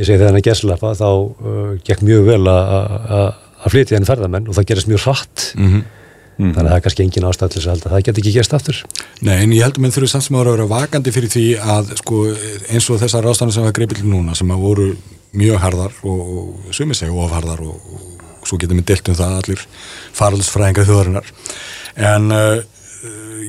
Ég 0.00 0.08
segi 0.08 0.18
þegar 0.18 0.30
hann 0.32 0.40
er 0.40 0.46
gerslappa 0.48 0.92
þá 0.98 1.08
uh, 1.08 1.72
gekk 1.86 2.04
mjög 2.08 2.28
vel 2.28 2.42
að 2.52 3.70
flytja 3.72 3.96
henni 3.96 4.08
ferðamenn 4.08 4.48
og 4.50 4.58
það 4.58 4.68
gerist 4.72 4.90
mjög 4.90 5.04
hratt. 5.06 5.46
Mm 5.56 5.68
-hmm. 5.70 6.01
Mm. 6.42 6.52
Þannig 6.56 6.66
að 6.66 6.72
það 6.72 6.78
er 6.78 6.84
kannski 6.86 7.04
engin 7.04 7.26
ástæð 7.28 7.52
til 7.52 7.60
þess 7.62 7.70
að 7.72 7.82
það 7.92 8.04
get 8.06 8.20
ekki 8.22 8.34
gerst 8.34 8.54
aftur. 8.56 8.78
Nei, 9.22 9.34
en 9.36 9.52
ég 9.54 9.62
held 9.62 9.76
að 9.78 9.84
menn 9.84 9.94
þurfu 9.94 10.10
samt 10.10 10.26
sem 10.26 10.38
að 10.38 10.48
vera 10.50 10.68
vakandi 10.72 11.14
fyrir 11.14 11.32
því 11.32 11.44
að 11.76 11.92
sko, 12.00 12.22
eins 12.72 12.88
og 12.90 13.02
þessar 13.02 13.28
ástæðan 13.30 13.54
sem 13.54 13.66
var 13.68 13.76
greipil 13.76 14.02
núna 14.02 14.34
sem 14.38 14.50
að 14.50 14.64
voru 14.66 14.88
mjög 15.38 15.62
hardar 15.62 15.94
og, 16.02 16.32
og 16.34 16.74
sumið 16.74 16.98
segja 16.98 17.14
ofhardar 17.24 17.62
og, 17.62 17.92
og 18.42 18.48
svo 18.48 18.58
getum 18.58 18.80
við 18.82 18.88
delt 18.90 19.12
um 19.12 19.18
það 19.20 19.36
allir 19.38 19.66
faraldsfræðingar 20.18 20.88
þjóðarinnar. 20.88 21.30
En 22.10 22.34
uh, 22.34 22.56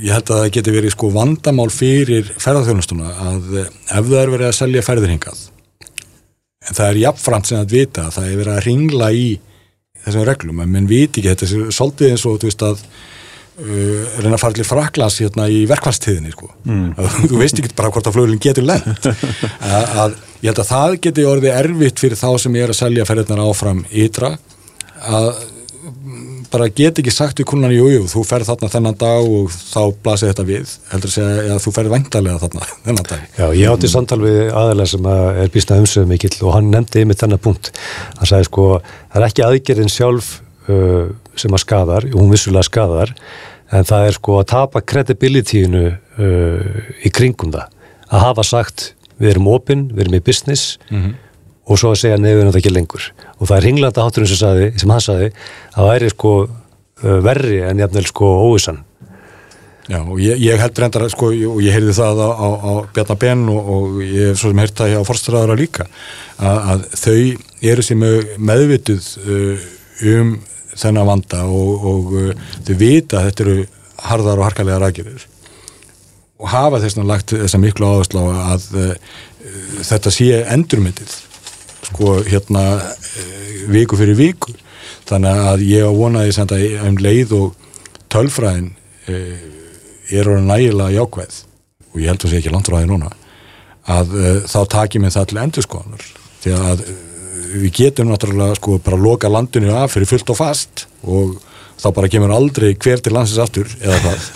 ég 0.03 0.13
held 0.13 0.29
að 0.29 0.43
það 0.43 0.53
geti 0.60 0.75
verið 0.77 0.93
sko 0.93 1.10
vandamál 1.15 1.71
fyrir 1.73 2.29
ferðarþjónustuna 2.38 3.15
að 3.32 3.49
uh, 3.58 3.65
ef 3.89 4.06
það 4.12 4.21
er 4.21 4.36
verið 4.38 4.51
að 4.51 4.60
selja 4.60 4.86
ferðirhingað 4.86 5.47
en 6.63 6.77
það 6.77 6.89
er 6.89 7.01
jafnframt 7.01 7.49
sem 7.49 7.60
að 7.60 7.75
vita 7.75 8.08
að 8.08 8.15
það 8.17 8.29
er 8.29 8.39
verið 8.39 8.53
að 8.53 8.65
ringla 8.67 9.10
í 9.15 9.25
þessum 10.05 10.27
reglum, 10.27 10.61
en 10.63 10.71
minn 10.73 10.89
viti 10.89 11.21
ekki 11.21 11.31
þetta 11.31 11.47
er 11.47 11.75
svolítið 11.75 12.13
eins 12.13 12.25
og 12.27 12.39
þú 12.41 12.49
veist 12.49 12.65
að 12.67 12.83
uh, 12.83 14.19
reyna 14.19 14.35
að 14.35 14.43
fara 14.43 14.57
til 14.57 14.67
Fraklands 14.67 15.19
hérna 15.23 15.47
í 15.51 15.63
verkvælstíðinni 15.69 16.33
sko 16.35 16.51
mm. 16.63 16.87
þú 17.31 17.41
veist 17.41 17.61
ekki 17.61 17.73
bara 17.77 17.93
hvort 17.93 18.09
að 18.09 18.17
flugulinn 18.17 18.43
getur 18.43 18.67
lent 18.67 19.09
að, 20.03 20.17
ég 20.41 20.51
held 20.51 20.63
að 20.63 20.71
það 20.71 20.99
geti 21.07 21.27
orðið 21.29 21.57
erfitt 21.57 22.03
fyrir 22.03 22.19
þá 22.19 22.29
sem 22.45 22.59
ég 22.59 22.67
er 22.67 22.75
að 22.75 22.81
selja 22.81 23.07
ferðirnar 23.09 23.45
áfram 23.47 23.83
ytra 23.91 24.35
að 25.03 25.33
bara 26.53 26.69
get 26.69 26.99
ekki 27.01 27.11
sagt 27.13 27.39
við 27.41 27.47
kunnan 27.49 27.73
jújú, 27.73 28.05
þú 28.11 28.23
ferð 28.27 28.51
þarna 28.51 28.69
þennan 28.69 28.97
dag 29.01 29.29
og 29.37 29.53
þá 29.53 29.79
blasir 30.05 30.29
þetta 30.29 30.45
við 30.47 30.73
heldur 30.91 31.09
að 31.09 31.15
segja 31.15 31.55
að 31.55 31.61
þú 31.63 31.73
ferð 31.77 31.93
væntalega 31.93 32.41
þarna 32.43 32.67
þennan 32.85 33.09
dag. 33.09 33.23
Já, 33.39 33.45
ég 33.57 33.73
átti 33.73 33.91
samtal 33.91 34.19
við 34.21 34.41
aðeins 34.61 34.93
sem 34.93 35.09
er 35.09 35.51
býstað 35.53 35.83
umsöðu 35.83 36.11
mikill 36.11 36.33
og 36.41 36.55
hann 36.57 36.69
nefndi 36.73 37.03
yfir 37.03 37.19
þennan 37.23 37.43
punkt. 37.43 37.71
Hann 38.19 38.29
sagði 38.29 38.49
sko, 38.49 38.67
það 39.13 39.19
er 39.19 39.27
ekki 39.29 39.45
aðgerðin 39.47 39.93
sjálf 39.93 40.31
uh, 40.69 41.09
sem 41.39 41.57
að 41.57 41.63
skadar, 41.65 42.09
hún 42.13 42.33
vissulega 42.33 42.69
skadar 42.69 43.13
en 43.73 43.89
það 43.89 44.07
er 44.11 44.17
sko 44.19 44.39
að 44.39 44.49
tapa 44.53 44.83
credibilityinu 44.93 45.85
uh, 45.89 46.81
í 47.01 47.13
kringum 47.13 47.53
það. 47.55 47.69
Að 48.13 48.27
hafa 48.27 48.45
sagt, 48.45 48.91
við 49.17 49.33
erum 49.33 49.53
opinn, 49.55 49.87
við 49.93 50.05
erum 50.05 50.19
í 50.21 50.25
business 50.25 50.75
mm 50.89 50.99
-hmm 50.99 51.21
og 51.63 51.80
svo 51.80 51.93
að 51.93 52.02
segja 52.02 52.19
nefnum 52.19 52.49
þetta 52.49 52.62
ekki 52.62 52.73
lengur. 52.73 53.10
Og 53.39 53.47
það 53.47 53.58
er 53.58 53.67
hinglanda 53.69 54.06
háturinn 54.06 54.32
sem, 54.32 54.39
saði, 54.39 54.71
sem 54.80 54.91
hann 54.93 55.04
saði 55.04 55.30
að 55.30 55.78
það 55.78 55.93
er 55.95 56.08
sko 56.13 56.34
verri 57.23 57.62
en 57.67 57.84
jafnvel 57.84 58.06
sko 58.10 58.32
óvissan. 58.47 58.84
Já 59.91 59.99
og 59.99 60.19
ég, 60.23 60.39
ég 60.39 60.62
held 60.62 60.80
reyndar 60.80 61.04
sko 61.12 61.34
og 61.34 61.60
ég 61.63 61.76
heyrði 61.76 61.95
það 61.97 62.21
á, 62.23 62.30
á, 62.32 62.47
á 62.56 62.71
Bjarnar 62.95 63.19
Ben 63.19 63.41
og, 63.52 63.71
og 63.73 63.97
ég 64.06 64.32
hef 64.32 64.39
svo 64.39 64.54
sem 64.54 64.62
heyrt 64.63 64.78
það 64.80 64.93
hjá 64.93 65.02
forstræðara 65.10 65.58
líka 65.60 65.88
að, 66.39 66.60
að 66.71 66.86
þau 67.02 67.17
eru 67.73 67.84
sem 67.84 68.06
meðvituð 68.47 69.10
um 70.13 70.32
þennan 70.80 71.10
vanda 71.10 71.43
og, 71.52 71.84
og 71.91 72.15
þau 72.63 72.73
vita 72.80 73.19
að 73.19 73.28
þetta 73.28 73.45
eru 73.45 73.58
harðar 74.08 74.39
og 74.39 74.47
harkalega 74.47 74.80
rækjur 74.86 75.28
og 76.43 76.49
hafa 76.52 76.82
þess 76.84 76.99
að 76.99 77.12
lagt 77.12 77.36
þessa 77.36 77.62
miklu 77.62 77.91
áherslu 77.91 78.23
á 78.23 78.56
að 78.56 78.65
uh, 78.80 79.13
þetta 79.84 80.12
sé 80.15 80.41
endurmyndið 80.56 81.13
sko 81.93 82.17
hérna 82.27 82.65
eh, 82.82 83.63
viku 83.71 83.99
fyrir 83.99 84.19
viku. 84.19 84.53
Þannig 85.08 85.47
að 85.53 85.65
ég 85.67 85.97
vonaði 85.97 86.36
sem 86.36 86.47
þetta 86.47 86.88
um 86.89 86.99
leið 87.03 87.34
og 87.38 87.49
tölfræðin 88.13 88.69
e, 89.10 89.17
er 90.13 90.29
orðin 90.29 90.47
nægilega 90.47 90.95
jákvæð 90.95 91.39
og 91.93 91.99
ég 92.01 92.10
held 92.10 92.19
að 92.19 92.23
það 92.23 92.34
sé 92.34 92.39
ekki 92.39 92.53
því 92.53 92.86
núna 92.89 93.10
að 93.93 94.13
uh, 94.15 94.38
þá 94.47 94.60
takjum 94.71 95.08
við 95.08 95.15
það 95.17 95.25
til 95.29 95.39
endurskoðanar 95.43 96.06
því 96.43 96.53
að 96.56 96.86
uh, 96.86 96.93
við 97.63 97.73
getum 97.79 98.10
náttúrulega 98.10 98.60
sko 98.60 98.77
bara 98.84 98.99
að 98.99 99.03
loka 99.08 99.32
landinu 99.32 99.73
af 99.75 99.93
fyrir 99.93 100.10
fullt 100.10 100.32
og 100.34 100.39
fast 100.39 100.86
og 101.03 101.36
þá 101.82 101.89
bara 101.97 102.10
kemur 102.12 102.34
aldrei 102.34 102.71
hver 102.73 103.03
til 103.03 103.13
landsins 103.15 103.41
aftur 103.43 103.67
eða 103.82 103.99
hvað. 104.06 104.32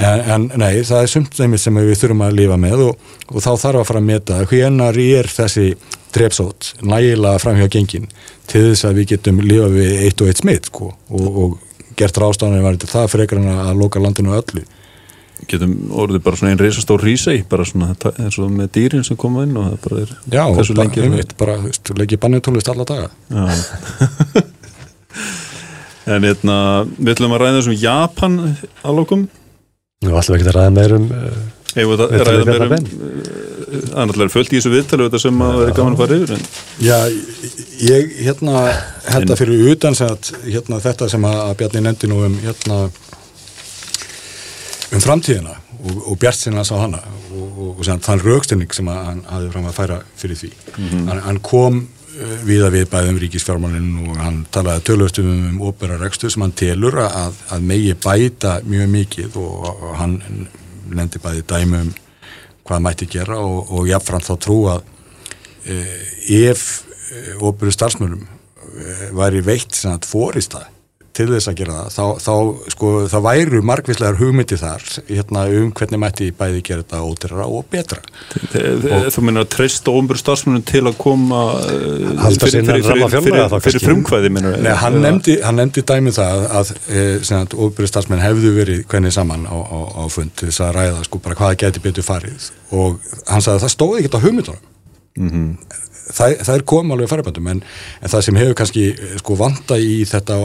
En, 0.00 0.20
en 0.24 0.44
nei, 0.56 0.80
það 0.88 1.04
er 1.04 1.10
sumt 1.12 1.34
þeimil 1.36 1.58
sem 1.60 1.76
við 1.76 1.98
þurfum 2.00 2.22
að 2.24 2.36
lifa 2.38 2.56
með 2.60 2.84
og, 2.86 3.08
og 3.28 3.44
þá 3.44 3.50
þarf 3.50 3.82
að 3.82 3.88
fara 3.90 4.00
að 4.00 4.06
meta 4.08 4.38
hvenar 4.48 5.00
er 5.04 5.28
þessi 5.28 5.66
drepsót 6.14 6.74
nægilega 6.82 7.40
framhjá 7.42 7.68
gengin 7.72 8.10
til 8.50 8.70
þess 8.70 8.86
að 8.88 9.00
við 9.00 9.14
getum 9.14 9.40
lifa 9.44 9.70
við 9.72 10.04
eitt 10.06 10.22
og 10.22 10.30
eitt 10.30 10.42
smitt 10.42 10.68
sko, 10.70 10.92
og, 11.10 11.40
og 11.44 11.58
gert 11.98 12.20
rástafanir 12.20 12.64
var 12.64 12.76
þetta 12.76 12.92
það 12.94 13.10
frekar 13.14 13.40
en 13.40 13.50
að 13.52 13.80
loka 13.80 14.02
landinu 14.02 14.34
öllu. 14.36 14.62
Getum 15.48 15.74
orðið 15.96 16.22
bara 16.24 16.36
svona 16.36 16.52
einn 16.52 16.60
reysastór 16.60 17.02
rísei 17.04 17.38
bara 17.48 17.64
svona 17.64 17.94
eins 18.20 18.36
og 18.40 18.50
með 18.52 18.72
dýrin 18.76 19.06
sem 19.06 19.16
koma 19.20 19.46
inn 19.46 19.56
og 19.56 19.70
það 19.70 19.78
bara 19.86 20.00
er 20.02 20.10
Já, 20.34 20.42
hversu 20.52 20.74
bara, 20.76 20.84
lengi 20.84 21.04
einmitt, 21.06 21.36
bara, 21.40 21.54
leggja 21.96 22.20
bannitólist 22.20 22.68
alla 22.72 22.86
daga. 22.88 23.08
Já. 23.32 23.44
en 26.12 26.28
hérna 26.28 26.58
við 26.98 27.14
ætlum 27.14 27.36
að 27.36 27.44
ræða 27.44 27.56
þessum 27.60 27.78
Japan 27.80 28.36
að 28.50 29.00
lokum. 29.00 29.24
Nú 30.04 30.12
ætlum 30.20 30.36
við 30.36 30.42
ekki 30.42 30.52
að 30.52 30.58
ræða 30.58 30.76
meir 30.76 30.96
um 30.98 31.08
uh, 31.08 31.40
ræða 31.78 32.44
meira 32.52 32.68
Bjarna 32.74 32.82
um 32.82 33.39
það 33.70 34.00
er 34.02 34.10
náttúrulega 34.10 34.34
fullt 34.34 34.52
í 34.52 34.58
þessu 34.58 34.74
viðtali 34.74 35.06
þetta 35.08 35.22
sem 35.22 35.44
að 35.46 35.60
vera 35.60 35.76
gaman 35.76 35.96
að 35.96 36.02
fara 36.02 36.18
yfir 36.18 36.34
en 36.36 36.44
Já, 36.80 36.96
ég 37.86 38.18
hérna 38.26 38.64
held 39.10 39.30
að 39.30 39.40
fyrir 39.42 39.70
utan 39.74 39.98
að 40.06 40.32
hérna, 40.48 40.82
þetta 40.82 41.08
sem 41.12 41.30
að 41.30 41.54
Bjarni 41.60 41.84
nefndi 41.86 42.10
nú 42.10 42.20
um 42.26 42.36
hérna 42.42 42.82
um 44.90 45.02
framtíðina 45.02 45.54
og, 45.84 46.02
og 46.10 46.18
Bjart 46.20 46.38
sinna 46.38 46.64
sá 46.66 46.74
hana 46.80 47.00
og, 47.30 47.46
og, 47.46 47.70
og 47.78 48.04
þann 48.04 48.24
raukstinning 48.24 48.74
sem 48.74 48.90
að 48.90 49.00
hann 49.06 49.24
hafði 49.28 49.54
fram 49.54 49.70
að 49.70 49.78
færa 49.78 49.98
fyrir 50.18 50.40
því. 50.40 50.50
Hann, 51.08 51.22
hann 51.26 51.40
kom 51.46 51.80
uh, 51.84 52.36
við 52.46 52.66
að 52.66 52.76
við 52.78 52.86
bæðum 52.92 53.20
ríkisfjármálinn 53.24 53.90
og 54.04 54.20
hann 54.20 54.42
talaði 54.52 54.86
tölvöstum 54.90 55.30
um 55.32 55.62
ópera 55.70 55.98
rekstur 56.00 56.32
sem 56.32 56.44
hann 56.44 56.56
telur 56.58 57.00
að, 57.06 57.38
að 57.54 57.66
megi 57.72 57.96
bæta 58.02 58.58
mjög 58.66 58.94
mikið 58.96 59.40
og, 59.40 59.84
hann 60.00 60.20
nefndi 60.90 61.22
bæði 61.22 61.46
dæmi 61.46 61.84
um 61.84 61.92
hvað 62.66 62.84
mætti 62.84 63.08
gera 63.10 63.38
og, 63.42 63.72
og 63.72 63.88
jáfnframt 63.90 64.28
þá 64.28 64.34
trú 64.40 64.58
að 64.72 64.84
eh, 65.66 66.50
ef 66.50 66.66
óbyrðu 67.40 67.74
starfsmönum 67.74 68.22
eh, 68.26 69.08
væri 69.16 69.42
veitt 69.44 69.78
að 69.88 70.06
fórista 70.08 70.66
til 71.20 71.28
þess 71.30 71.50
að 71.50 71.58
gera 71.60 71.76
það, 71.76 71.90
þá, 71.94 72.04
þá 72.24 72.72
sko, 72.74 72.90
það 73.12 73.24
væru 73.26 73.62
margvíslegar 73.70 74.18
hugmyndi 74.20 74.58
þar 74.60 74.86
hérna, 75.08 75.44
um 75.60 75.72
hvernig 75.76 76.02
mætti 76.02 76.30
bæði 76.36 76.62
gera 76.66 76.84
þetta 76.84 77.02
ódyrra 77.06 77.48
og 77.48 77.66
betra. 77.72 78.00
Þú 78.50 79.24
meina 79.26 79.44
að 79.44 79.50
treysta 79.54 79.94
óumbur 79.94 80.20
starfsmunum 80.20 80.64
til 80.68 80.84
að 80.88 80.96
koma 81.00 81.42
fjárlaga 82.30 83.60
fyrir, 83.64 83.84
frumkvæði 83.84 84.32
Nei, 84.36 84.72
hann 84.80 85.00
nefndi, 85.04 85.84
dæmið 85.86 86.18
það 86.20 86.46
að 86.60 86.72
e, 86.88 87.04
óbyrðu 87.54 87.90
starfsmenn 87.90 88.24
hefðu 88.24 88.54
verið 88.56 88.82
hvernig 88.90 89.14
saman 89.14 89.46
á, 89.48 89.56
á, 89.56 89.78
á 90.00 90.04
fund 90.12 90.34
til 90.38 90.50
þess 90.50 90.64
að 90.66 90.74
ræða 90.78 91.04
sko 91.06 91.22
bara 91.24 91.38
hvaða 91.38 91.60
geti 91.64 91.84
betur 91.84 92.06
farið. 92.06 92.50
Og 92.76 92.98
hann 93.28 93.44
sagði 93.44 93.58
að 93.58 93.64
það 93.66 93.74
stóði 93.76 94.02
ekkert 94.02 94.18
á 94.18 94.24
hugmyndunum. 94.24 94.66
Það, 96.10 96.36
það 96.42 96.54
er 96.56 96.66
kom 96.66 96.92
alveg 96.94 97.10
færibandum 97.10 97.48
en, 97.52 97.64
en 98.00 98.10
það 98.10 98.24
sem 98.26 98.38
hefur 98.40 98.56
kannski 98.58 98.86
eh, 98.90 99.16
sko 99.20 99.36
vanda 99.38 99.76
í 99.78 100.00
þetta 100.08 100.38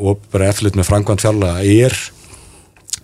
og 0.00 0.24
bara 0.32 0.48
eftirlit 0.50 0.78
með 0.78 0.88
framkvæmt 0.88 1.22
fjárlega 1.24 1.62
er 1.84 1.98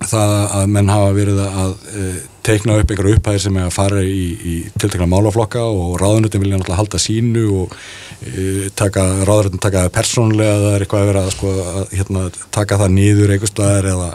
það 0.04 0.32
að 0.59 0.72
menn 0.74 0.90
hafa 0.92 1.12
verið 1.16 1.38
að 1.44 1.70
e, 1.88 2.02
teikna 2.46 2.76
upp 2.80 2.90
einhverju 2.92 3.16
upphæðir 3.16 3.42
sem 3.46 3.56
er 3.56 3.68
að 3.68 3.74
fara 3.74 4.02
í, 4.04 4.26
í 4.37 4.56
tiltekna 4.76 5.09
málaflokka 5.09 5.62
og 5.64 5.96
ráðunutin 6.02 6.42
vilja 6.42 6.59
náttúrulega 6.59 6.80
halda 6.82 7.00
sínu 7.00 7.44
og 7.62 7.76
e, 8.20 8.68
taka, 8.76 9.06
ráðunutin 9.26 9.62
taka 9.62 9.87
það 9.87 9.94
persónlega 9.96 10.52
eða 10.52 10.66
það 10.66 10.76
er 10.76 10.85
eitthvað 10.85 11.02
að 11.02 11.11
vera 11.11 11.24
að, 11.24 11.32
sko, 11.37 11.54
hérna, 11.94 12.26
taka 12.59 12.80
það 12.82 12.94
niður 12.98 13.35
einhver 13.35 13.52
staðar 13.52 13.90
eða 13.94 14.12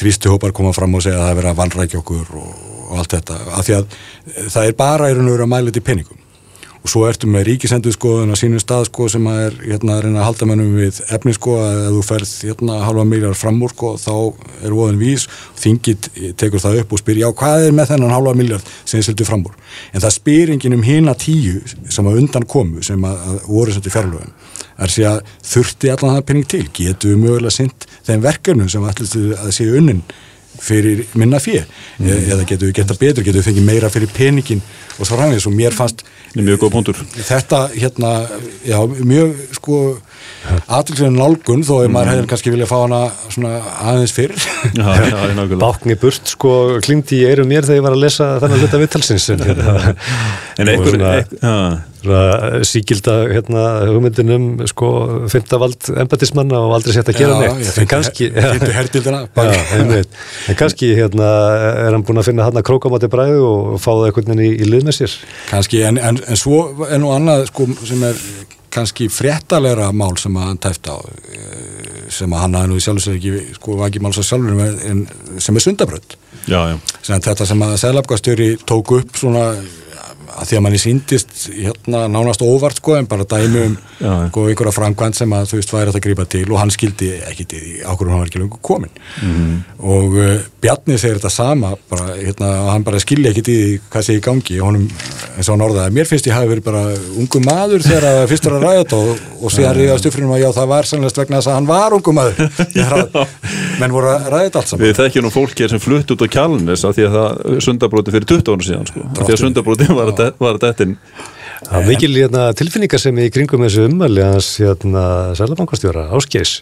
þrýstu 0.00 0.34
hópar 0.34 0.56
koma 0.56 0.74
fram 0.74 0.98
og 0.98 1.06
segja 1.06 1.20
að 1.20 1.26
það 1.28 1.32
er 1.32 1.40
verið 1.40 1.52
að 1.52 1.60
vanrækja 1.62 2.02
okkur 2.02 2.38
og, 2.42 2.52
og 2.86 3.00
allt 3.00 3.16
þetta. 3.16 3.40
Af 3.54 3.68
því 3.68 3.78
að 3.78 3.86
e, 3.86 4.48
það 4.48 4.62
er 4.64 4.78
bara 4.82 5.10
í 5.12 5.16
raun 5.16 5.28
og 5.30 5.36
veru 5.36 5.46
að 5.46 5.52
mæla 5.54 5.70
þetta 5.70 5.84
í 5.84 5.88
peningum 5.92 6.25
og 6.86 6.90
svo 6.92 7.02
ertu 7.08 7.26
með 7.26 7.48
ríkisendurskoðun 7.48 8.30
á 8.30 8.36
sínum 8.38 8.60
stað 8.62 8.84
sko 8.86 9.08
sem 9.10 9.24
að 9.26 9.40
er 9.42 9.54
hérna 9.72 9.96
að 9.96 10.04
reyna 10.04 10.20
að 10.20 10.26
halda 10.28 10.46
mennum 10.46 10.76
við 10.78 11.00
efni 11.16 11.32
sko 11.34 11.56
að 11.58 11.78
ef 11.80 11.94
þú 11.96 12.02
ferð 12.06 12.34
hérna 12.46 12.76
halva 12.84 13.04
miljard 13.10 13.38
fram 13.38 13.58
úr 13.66 13.72
sko 13.74 13.90
þá 13.98 14.12
er 14.68 14.76
voðin 14.76 15.00
vís. 15.00 15.24
Þingit 15.58 16.06
tekur 16.38 16.62
það 16.62 16.78
upp 16.84 16.94
og 16.94 17.02
spyr 17.02 17.18
já 17.24 17.26
hvað 17.40 17.66
er 17.66 17.74
með 17.74 17.90
þennan 17.90 18.14
halva 18.14 18.36
miljard 18.38 18.70
sem 18.84 19.00
þið 19.00 19.08
sildu 19.08 19.26
fram 19.26 19.42
úr? 19.50 19.56
En 19.90 20.04
það 20.04 20.14
spyr 20.20 20.54
enginn 20.54 20.78
um 20.78 20.86
hina 20.86 21.16
tíu 21.18 21.64
sem 21.66 22.06
að 22.06 22.20
undan 22.22 22.46
komu 22.54 22.86
sem 22.86 23.08
að, 23.10 23.26
að 23.32 23.50
voru 23.50 23.74
sem 23.74 23.82
til 23.82 23.94
fjárlögum. 23.96 24.38
Er 24.78 24.94
sé 24.94 25.08
að 25.10 25.34
þurfti 25.42 25.90
allan 25.90 26.14
það 26.20 26.24
penning 26.30 26.48
til? 26.54 26.64
Getur 26.70 27.16
við 27.16 27.22
mögulega 27.24 27.56
sint 27.56 27.90
þeim 28.06 28.22
verkefnum 28.28 28.70
sem 28.70 28.86
ætlustu 28.86 29.26
að 29.34 29.54
séu 29.58 29.74
unnin 29.80 30.06
fyrir 30.62 31.02
minna 31.18 31.40
fjö 31.42 31.58
eða 31.98 32.44
getur 32.46 32.70
við 32.70 32.78
geta 32.78 32.94
betur, 32.96 33.24
getur 33.24 33.42
við 33.42 33.48
fengið 33.50 33.66
meira 33.66 33.90
fyrir 33.92 34.12
peningin 34.14 34.62
og 34.96 35.02
svo 35.02 35.18
framvegis. 35.18 35.48
Og 35.50 35.56
mér 35.56 35.74
fannst 35.76 36.05
mjög 36.44 36.58
góð 36.64 36.72
punktur. 36.76 37.00
Þetta 37.16 37.62
hérna, 37.72 38.12
já, 38.66 38.78
mjög 38.86 39.36
sko 39.56 39.80
aðtilsverðin 40.66 41.18
nálgun 41.20 41.64
þó 41.66 41.74
að 41.78 41.90
maður 41.94 42.10
hefði 42.12 42.30
kannski 42.32 42.52
vilja 42.54 42.68
fá 42.70 42.76
hana 42.78 43.00
svona 43.32 43.52
aðeins 43.92 44.14
fyrr. 44.16 44.34
Bákni 45.64 45.94
burt 46.00 46.24
sko 46.32 46.52
klingdi 46.84 47.16
í 47.22 47.26
eirum 47.30 47.48
mér 47.50 47.66
þegar 47.66 47.80
ég 47.80 47.86
var 47.86 47.96
að 47.96 48.04
lesa 48.06 48.24
þennan 48.42 48.62
hluta 48.64 48.82
vittalsins 48.82 49.26
en, 49.34 49.40
hérna, 49.46 49.72
en 50.60 50.66
einhver 50.72 50.96
svona 50.96 51.12
síkilda 52.66 53.14
hérna, 53.32 53.62
hugmyndinum 53.88 54.44
sko 54.70 54.88
fymtavald 55.32 55.82
embatismanna 56.02 56.58
og 56.66 56.72
aldrei 56.76 56.92
sett 56.96 57.10
að 57.10 57.18
gera 57.20 57.34
Já, 57.34 57.38
neitt. 57.42 57.60
ég 57.66 57.72
en 57.82 57.90
kannski 57.90 58.24
en 60.48 60.56
kannski 60.58 60.86
hérna 60.98 61.28
er 61.86 61.90
hann 61.96 62.06
búin 62.06 62.20
að 62.20 62.28
finna 62.30 62.46
hann 62.46 62.58
að 62.60 62.68
krókamáti 62.70 63.08
bræðu 63.12 63.42
og 63.46 63.56
fá 63.82 63.90
það 63.92 64.06
einhvern 64.10 64.30
veginn 64.34 64.46
í, 64.46 64.48
í 64.60 64.62
lið 64.70 64.82
með 64.86 64.94
sér? 65.00 65.12
Kannski, 65.50 65.76
en, 65.88 65.96
en, 65.98 66.16
en 66.26 66.36
svo 66.40 66.56
er 66.86 66.98
nú 67.02 67.08
annað 67.14 67.40
sko 67.50 67.62
sem 67.82 68.00
er 68.06 68.16
kannski 68.76 69.08
fréttalegra 69.12 69.88
mál 69.96 70.14
sem 70.20 70.36
að 70.36 70.50
hann 70.50 70.60
tæft 70.62 70.90
á 70.92 70.96
eh, 70.96 72.04
sem 72.12 72.32
að 72.32 72.44
hann 72.44 72.58
hafði 72.58 72.72
nú 72.72 72.82
sjálfsög 72.84 73.16
ekki 73.16 73.56
sko 73.56 73.78
var 73.80 73.90
ekki 73.90 74.04
máls 74.04 74.20
að 74.20 74.28
sjálfur 74.30 74.60
sem 75.42 75.58
er 75.58 75.64
sem 77.02 77.24
þetta 77.26 77.48
sem 77.48 77.66
að 77.66 77.76
selafgastjóri 77.82 78.50
tók 78.68 78.94
upp 79.00 79.18
svona 79.18 79.48
að 80.36 80.48
því 80.50 80.58
að 80.58 80.64
manni 80.66 80.80
síndist 80.82 81.34
hérna 81.52 82.02
nánast 82.10 82.42
óvart 82.44 82.80
sko 82.80 82.96
en 82.98 83.06
bara 83.10 83.24
dæmi 83.28 83.62
um 83.66 83.76
sko 84.30 84.46
einhverja 84.50 84.74
framkvæmt 84.76 85.16
sem 85.20 85.32
að 85.36 85.48
þú 85.52 85.60
veist 85.60 85.72
væri 85.76 85.90
hægt 85.92 86.00
að 86.00 86.06
grípa 86.08 86.26
til 86.36 86.44
og 86.52 86.58
hann 86.60 86.72
skildi 86.74 87.12
ekki 87.30 87.46
til 87.50 87.62
því 87.62 87.74
ákvörðum 87.86 88.14
hann 88.16 88.22
var 88.24 88.30
ekki 88.32 88.42
lengur 88.42 88.62
komin 88.66 88.92
Mhm. 89.16 89.54
og 89.86 90.14
uh, 90.18 90.36
Bjarni 90.60 90.96
segir 90.98 91.16
þetta 91.20 91.30
sama 91.30 91.70
bara, 91.90 92.16
hérna, 92.18 92.48
hann 92.72 92.82
bara 92.84 92.98
skilja 93.00 93.30
ekki 93.30 93.42
til 93.46 93.54
því 93.56 93.80
hvað 93.92 94.02
sé 94.06 94.16
í 94.18 94.22
gangi 94.24 94.56
og 94.60 94.66
honum, 94.66 94.86
eins 95.36 95.46
og 95.48 95.52
hann 95.54 95.62
orðaði. 95.62 95.92
Mér 95.94 96.08
finnst 96.10 96.26
ég 96.26 96.34
hafi 96.34 96.48
verið 96.50 96.64
bara 96.66 96.82
ungu 97.20 97.40
maður 97.44 97.84
þegar 97.86 98.06
að 98.08 98.24
fyrst 98.32 98.48
var 98.48 98.56
að 98.56 98.64
ræða 98.66 98.80
þetta 98.80 98.98
og, 98.98 99.20
og 99.46 99.54
síðan 99.54 99.76
ríðast 99.78 100.08
upp 100.10 100.16
fyrir 100.16 100.26
hann 100.26 100.34
að 100.36 100.42
já 100.42 100.48
það 100.56 100.68
var 100.72 100.88
sannlega 100.90 101.20
vegna 101.22 101.38
þess 101.38 101.50
að 101.52 101.58
hann 101.60 101.68
var 101.70 101.96
ungu 101.96 102.14
maður. 102.16 102.34
Menn 103.80 103.92
voru 103.94 104.10
að 104.10 104.26
ræða 104.32 104.46
þetta 104.48 104.60
allt 104.62 104.70
saman. 104.72 104.84
Við 104.86 104.98
þekkjum 105.00 105.26
nú 105.26 105.32
fólki 105.34 105.66
sem 110.16 110.24
flutt 110.24 110.24
út 110.24 110.24
á 110.24 110.24
kjálnes 110.24 110.24
af 110.24 110.24
því 110.24 110.24
að 110.24 110.24
það 110.24 110.24
sundabróti 110.24 110.24
fyrir 110.24 110.24
20 110.24 110.24
ára 110.24 110.24
síðan 110.24 110.24
af 110.24 110.24
því 110.24 110.26
að 110.26 110.34
sundabróti 110.36 110.46
var 110.46 110.60
dettin 110.62 110.98
Það 111.56 111.78
er 111.80 111.86
mikil 111.88 112.12
hérna, 112.12 112.42
tilfinningar 112.56 113.00
sem 113.00 113.16
í 113.18 113.30
kringum 113.32 113.64
þessu 113.64 113.86
ummæli 113.88 114.22
hans 114.22 114.48
hérna, 114.60 115.04
sælabankastjóra, 115.38 116.10
Áskeis 116.14 116.60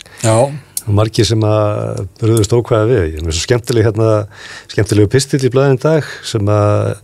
margir 0.85 1.27
sem 1.27 1.41
að 1.45 2.05
bröðust 2.21 2.53
ókvæða 2.55 2.89
við. 2.91 3.05
Ég 3.15 3.23
er 3.23 3.33
svo 3.33 3.45
skemmtileg 3.45 3.87
hérna, 3.89 4.11
skemmtilegu 4.73 5.11
pistill 5.13 5.41
í 5.41 5.51
blæðin 5.53 5.81
dag 5.81 6.09
sem 6.27 6.51
að 6.51 7.01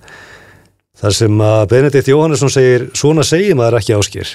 þar 1.01 1.17
sem 1.17 1.43
að 1.45 1.63
Benedikt 1.73 2.11
Jóhannesson 2.13 2.53
segir 2.53 2.87
svona 2.99 3.25
segir 3.25 3.57
maður 3.57 3.79
ekki 3.81 3.97
Áskeir. 3.97 4.35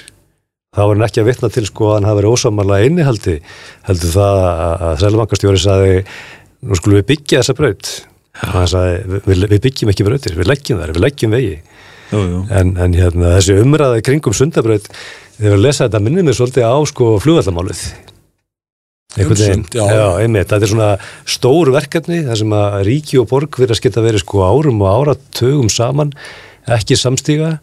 Þá 0.76 0.82
er 0.82 0.90
hann 0.90 1.06
ekki 1.06 1.22
að 1.22 1.30
vitna 1.30 1.52
til 1.54 1.64
sko 1.68 1.92
að 1.92 1.94
hann 1.96 2.08
hafi 2.10 2.20
verið 2.20 2.34
ósamarlega 2.34 2.90
innihaldi 2.90 3.36
heldur 3.86 4.12
það 4.16 4.42
að 4.42 4.98
sælabankastjóri 5.04 5.62
sagði 5.62 5.94
nú 6.66 6.78
skulum 6.78 7.00
við 7.00 7.08
byggja 7.14 7.40
þessa 7.40 7.56
hann 8.42 8.68
sagði 8.68 9.22
við, 9.24 9.46
við 9.54 9.62
byggjum 9.64 9.94
ekki 9.94 10.04
brautir, 10.04 10.36
við 10.36 10.50
leggjum 10.50 10.82
þær, 10.82 10.92
við 10.96 11.04
leggjum 11.06 11.36
vegi. 11.38 11.56
Jú, 12.12 12.20
jú. 12.32 12.42
En, 12.50 12.74
en 12.82 12.96
hérna, 12.96 13.36
þessi 13.38 13.56
umræði 13.62 14.04
kringum 14.06 14.36
sundabraut, 14.36 14.90
þegar 15.38 15.56
við 15.56 15.64
lesa 15.64 15.86
þetta 15.86 16.02
minnir 16.06 16.26
mér 16.26 16.38
svolítið 16.38 16.68
á 16.68 16.76
sko 16.90 17.14
flugvallamálið. 17.24 17.86
Einhvern 19.16 19.38
veginn, 19.40 19.62
Um 19.62 19.64
sund, 19.64 19.76
já. 19.78 19.84
já, 19.96 20.06
einmitt, 20.20 20.50
þetta 20.50 20.66
er 20.66 20.72
svona 20.74 20.90
stór 21.24 21.70
verkefni, 21.72 22.18
þar 22.26 22.40
sem 22.42 22.52
að 22.58 22.74
ríki 22.90 23.20
og 23.22 23.30
borg 23.30 23.56
verðast 23.62 23.84
geta 23.84 24.04
verið 24.04 24.24
sko 24.26 24.42
árum 24.44 24.82
og 24.84 24.90
áratugum 24.92 25.70
saman, 25.72 26.12
ekki 26.68 26.98
samstíga 27.00 27.54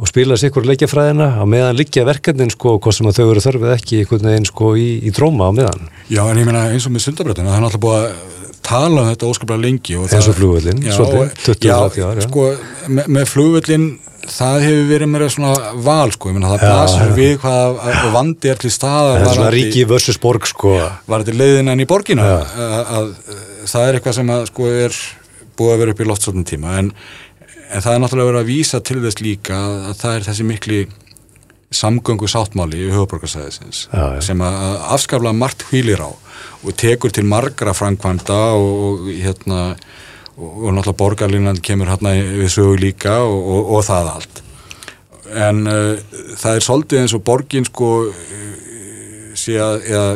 og 0.00 0.08
spila 0.08 0.38
sér 0.40 0.48
ykkur 0.48 0.64
leikjafræðina 0.70 1.26
á 1.36 1.44
meðan 1.44 1.76
liggja 1.76 2.06
verkefnin 2.08 2.52
sko, 2.54 2.78
hvað 2.80 2.96
sem 2.96 3.08
að 3.10 3.18
þau 3.18 3.26
eru 3.34 3.44
þörfið 3.44 3.74
ekki 3.74 3.98
einhvern 4.00 4.28
veginn 4.30 4.48
sko 4.48 4.70
í, 4.80 4.88
í 5.04 5.12
dróma 5.12 5.50
á 5.50 5.56
meðan. 5.58 5.90
Já, 6.08 6.22
en 6.24 6.40
ég 6.40 6.48
meina 6.48 6.62
eins 6.72 6.86
og 6.88 6.94
með 6.94 7.04
sundabröðuna, 7.04 7.50
það 7.50 7.58
er 7.58 7.66
náttúrulega 7.66 7.84
búið 7.84 7.98
að 8.00 8.49
tala 8.70 9.02
um 9.04 9.10
þetta 9.10 9.30
óskaplega 9.32 9.64
lengi 9.66 9.98
Eins 10.00 10.30
og 10.30 10.38
flugvöllinn, 10.38 10.84
já, 10.86 10.94
svolítið, 10.96 11.20
og- 11.24 11.42
20-30 11.48 11.66
já, 11.70 12.06
ár, 12.06 12.20
já. 12.22 12.28
sko, 12.28 12.46
með, 12.88 13.10
með 13.18 13.28
flugvöllin 13.34 13.86
það 14.30 14.56
hefur 14.66 14.88
verið 14.90 15.10
mér 15.10 15.24
svona 15.34 15.72
val 15.86 16.10
sko, 16.14 16.32
það 16.52 16.64
já. 17.00 17.14
við 17.16 17.32
hvað 17.42 17.80
að 17.90 18.10
vandi 18.14 18.50
er 18.52 18.60
til 18.60 18.70
er 19.16 19.24
varðandi- 19.26 19.54
ríki 19.56 19.86
versus 19.90 20.20
borg 20.22 20.46
sko 20.50 20.74
var 21.10 21.24
þetta 21.24 21.38
leiðin 21.40 21.72
enn 21.72 21.82
í 21.84 21.88
að, 22.68 22.92
að, 22.98 23.10
það 23.72 23.88
er 23.88 23.98
eitthvað 23.98 24.18
sem 24.20 24.34
að 24.36 24.46
sko 24.52 24.68
er 24.70 25.00
búið 25.60 25.74
að 25.74 25.82
vera 25.82 25.94
upp 25.96 26.00
í 26.04 26.08
loftsóttum 26.10 26.46
tíma 26.48 26.78
en, 26.78 26.92
en 27.70 27.84
það 27.84 27.94
er 27.94 28.02
náttúrulega 28.04 28.30
verið 28.30 28.42
að 28.44 28.50
vísa 28.52 28.80
til 28.84 29.00
þess 29.04 29.22
líka 29.24 29.58
að 29.90 29.96
það 30.04 30.14
er 30.18 30.28
þessi 30.30 30.46
mikli 30.52 30.80
samgöngu 31.70 32.26
sáttmáli 32.30 32.80
í 32.86 32.90
höfuborgarsæðisins 32.90 33.86
sem 34.26 34.42
að, 34.42 34.58
afskafla 34.96 35.32
margt 35.36 35.62
hvílir 35.68 36.02
á 36.02 36.10
og 36.10 36.76
tekur 36.76 37.12
til 37.14 37.26
margra 37.30 37.74
framkvæmda 37.76 38.40
og, 38.58 38.70
og 38.86 39.10
hérna 39.14 39.60
og, 40.40 40.50
og 40.50 40.74
náttúrulega 40.74 40.98
borgarlínan 40.98 41.62
kemur 41.62 41.92
hérna 41.92 42.16
við 42.18 42.50
sögu 42.56 42.76
líka 42.80 43.20
og, 43.22 43.38
og, 43.38 43.72
og 43.76 43.84
það 43.86 44.12
allt. 44.16 44.42
En 45.30 45.62
uh, 45.70 46.20
það 46.40 46.56
er 46.56 46.66
svolítið 46.66 47.02
eins 47.04 47.14
og 47.14 47.24
borgin 47.26 47.68
sko 47.68 47.90
sé 49.38 49.56
að 49.62 49.84
eða 49.88 50.06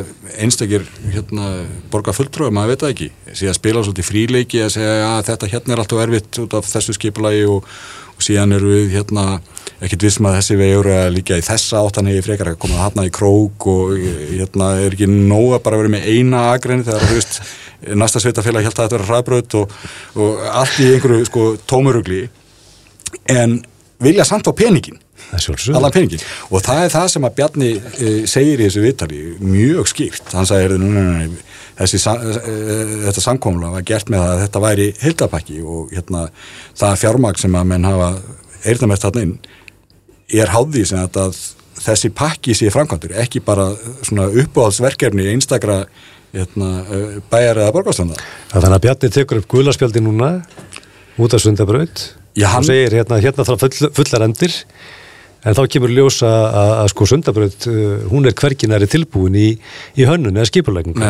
einstakir 0.43 0.85
hérna, 1.13 1.51
borga 1.93 2.15
fulltrúi, 2.17 2.51
maður 2.55 2.73
veit 2.73 2.83
það 2.83 2.95
ekki 2.95 3.09
sé 3.39 3.49
að 3.51 3.59
spila 3.59 3.85
svolítið 3.85 4.09
fríleiki 4.09 4.63
að 4.65 4.73
segja 4.75 4.95
að 5.13 5.29
þetta 5.29 5.51
hérna 5.53 5.75
er 5.75 5.83
alltaf 5.83 6.03
erfitt 6.03 6.41
út 6.43 6.57
af 6.59 6.67
þessu 6.69 6.97
skipulagi 6.97 7.45
og, 7.47 7.61
og 7.63 7.69
síðan 8.25 8.57
eru 8.57 8.73
við 8.73 8.97
hérna 8.97 9.27
ekkert 9.85 10.07
vissum 10.07 10.29
að 10.29 10.39
þessi 10.39 10.57
vegur 10.61 10.89
er 10.93 11.03
að 11.07 11.15
líka 11.19 11.39
í 11.39 11.45
þessa 11.45 11.83
áttan 11.85 12.09
hefur 12.11 12.29
frekar 12.29 12.53
að 12.53 12.59
koma 12.65 12.81
hérna 12.81 13.05
í 13.09 13.13
krók 13.15 13.69
og 13.71 13.93
hérna 13.99 14.71
er 14.85 14.97
ekki 14.97 15.11
nóg 15.11 15.59
að 15.59 15.63
bara 15.67 15.81
vera 15.83 15.93
með 15.97 16.09
eina 16.09 16.43
agrein 16.55 16.85
þegar 16.87 17.05
þú 17.05 17.19
veist 17.19 17.41
næsta 18.01 18.23
sveitafélag 18.23 18.65
held 18.65 18.79
að 18.79 18.87
þetta 18.87 18.99
vera 18.99 19.09
hraðbröð 19.11 19.59
og, 19.61 19.79
og 20.17 20.45
allt 20.63 20.81
í 20.81 20.91
einhverju 20.95 21.29
sko 21.29 21.47
tómurugli. 21.69 22.23
En 23.31 23.59
vilja 24.03 24.27
samt 24.29 24.49
á 24.49 24.53
peningin 24.57 25.01
allan 25.33 25.93
peningin 25.95 26.23
og 26.51 26.63
það 26.65 26.85
er 26.85 26.93
það 26.93 27.07
sem 27.13 27.27
að 27.27 27.37
Bjarni 27.39 27.71
e, 27.75 28.13
segir 28.31 28.61
í 28.61 28.67
þessu 28.67 28.83
viðtali 28.85 29.21
mjög 29.41 29.91
skýrt, 29.91 30.33
hann 30.35 30.49
sagði 30.49 30.79
þessi, 31.79 31.99
sa- 32.03 32.17
e, 32.23 32.55
þetta 33.09 33.25
samkomla 33.25 33.73
var 33.75 33.83
gert 33.89 34.11
með 34.13 34.25
að 34.29 34.41
þetta 34.45 34.63
væri 34.65 34.89
hildapakki 35.03 35.61
og 35.63 35.93
hérna 35.95 36.29
það 36.79 36.97
fjármagn 37.03 37.41
sem 37.43 37.59
að 37.59 37.69
menn 37.73 37.85
hafa 37.89 38.09
eyrnamest 38.65 39.07
þarna 39.07 39.23
inn 39.27 39.35
er 40.35 40.53
háði 40.55 40.87
sem 40.89 40.99
að, 41.03 41.19
að 41.27 41.39
þessi 41.85 42.11
pakki 42.17 42.55
sé 42.57 42.71
framkvæmdur, 42.73 43.13
ekki 43.21 43.43
bara 43.45 43.67
svona 44.07 44.29
uppáhaldsverkefni 44.31 45.27
einstakra 45.35 45.83
hérna, 46.35 46.69
e, 46.91 47.01
bæjar 47.31 47.61
eða 47.63 47.75
borgarstönda 47.77 48.17
Þannig 48.55 48.77
að 48.79 48.85
Bjarni 48.87 49.11
tekur 49.15 49.43
upp 49.43 49.49
guðlaspjaldi 49.53 50.03
núna 50.03 50.31
út 51.19 51.35
af 51.37 51.43
sundabraut 51.45 52.09
hann- 52.35 52.65
og 52.65 52.67
segir 52.67 52.97
hérna, 52.99 53.21
hérna 53.23 53.45
þarf 53.47 53.67
full, 53.67 53.91
fullar 53.95 54.25
endir 54.27 54.55
en 55.45 55.57
þá 55.57 55.63
kemur 55.75 55.93
ljósa 55.93 56.31
að, 56.31 56.73
að 56.81 56.91
sko 56.95 57.09
sundabraut 57.11 57.69
uh, 57.71 57.95
hún 58.11 58.29
er 58.29 58.37
hverginari 58.39 58.89
tilbúin 58.91 59.37
í, 59.39 59.51
í 59.99 60.09
hönnun 60.09 60.41
eða 60.41 60.49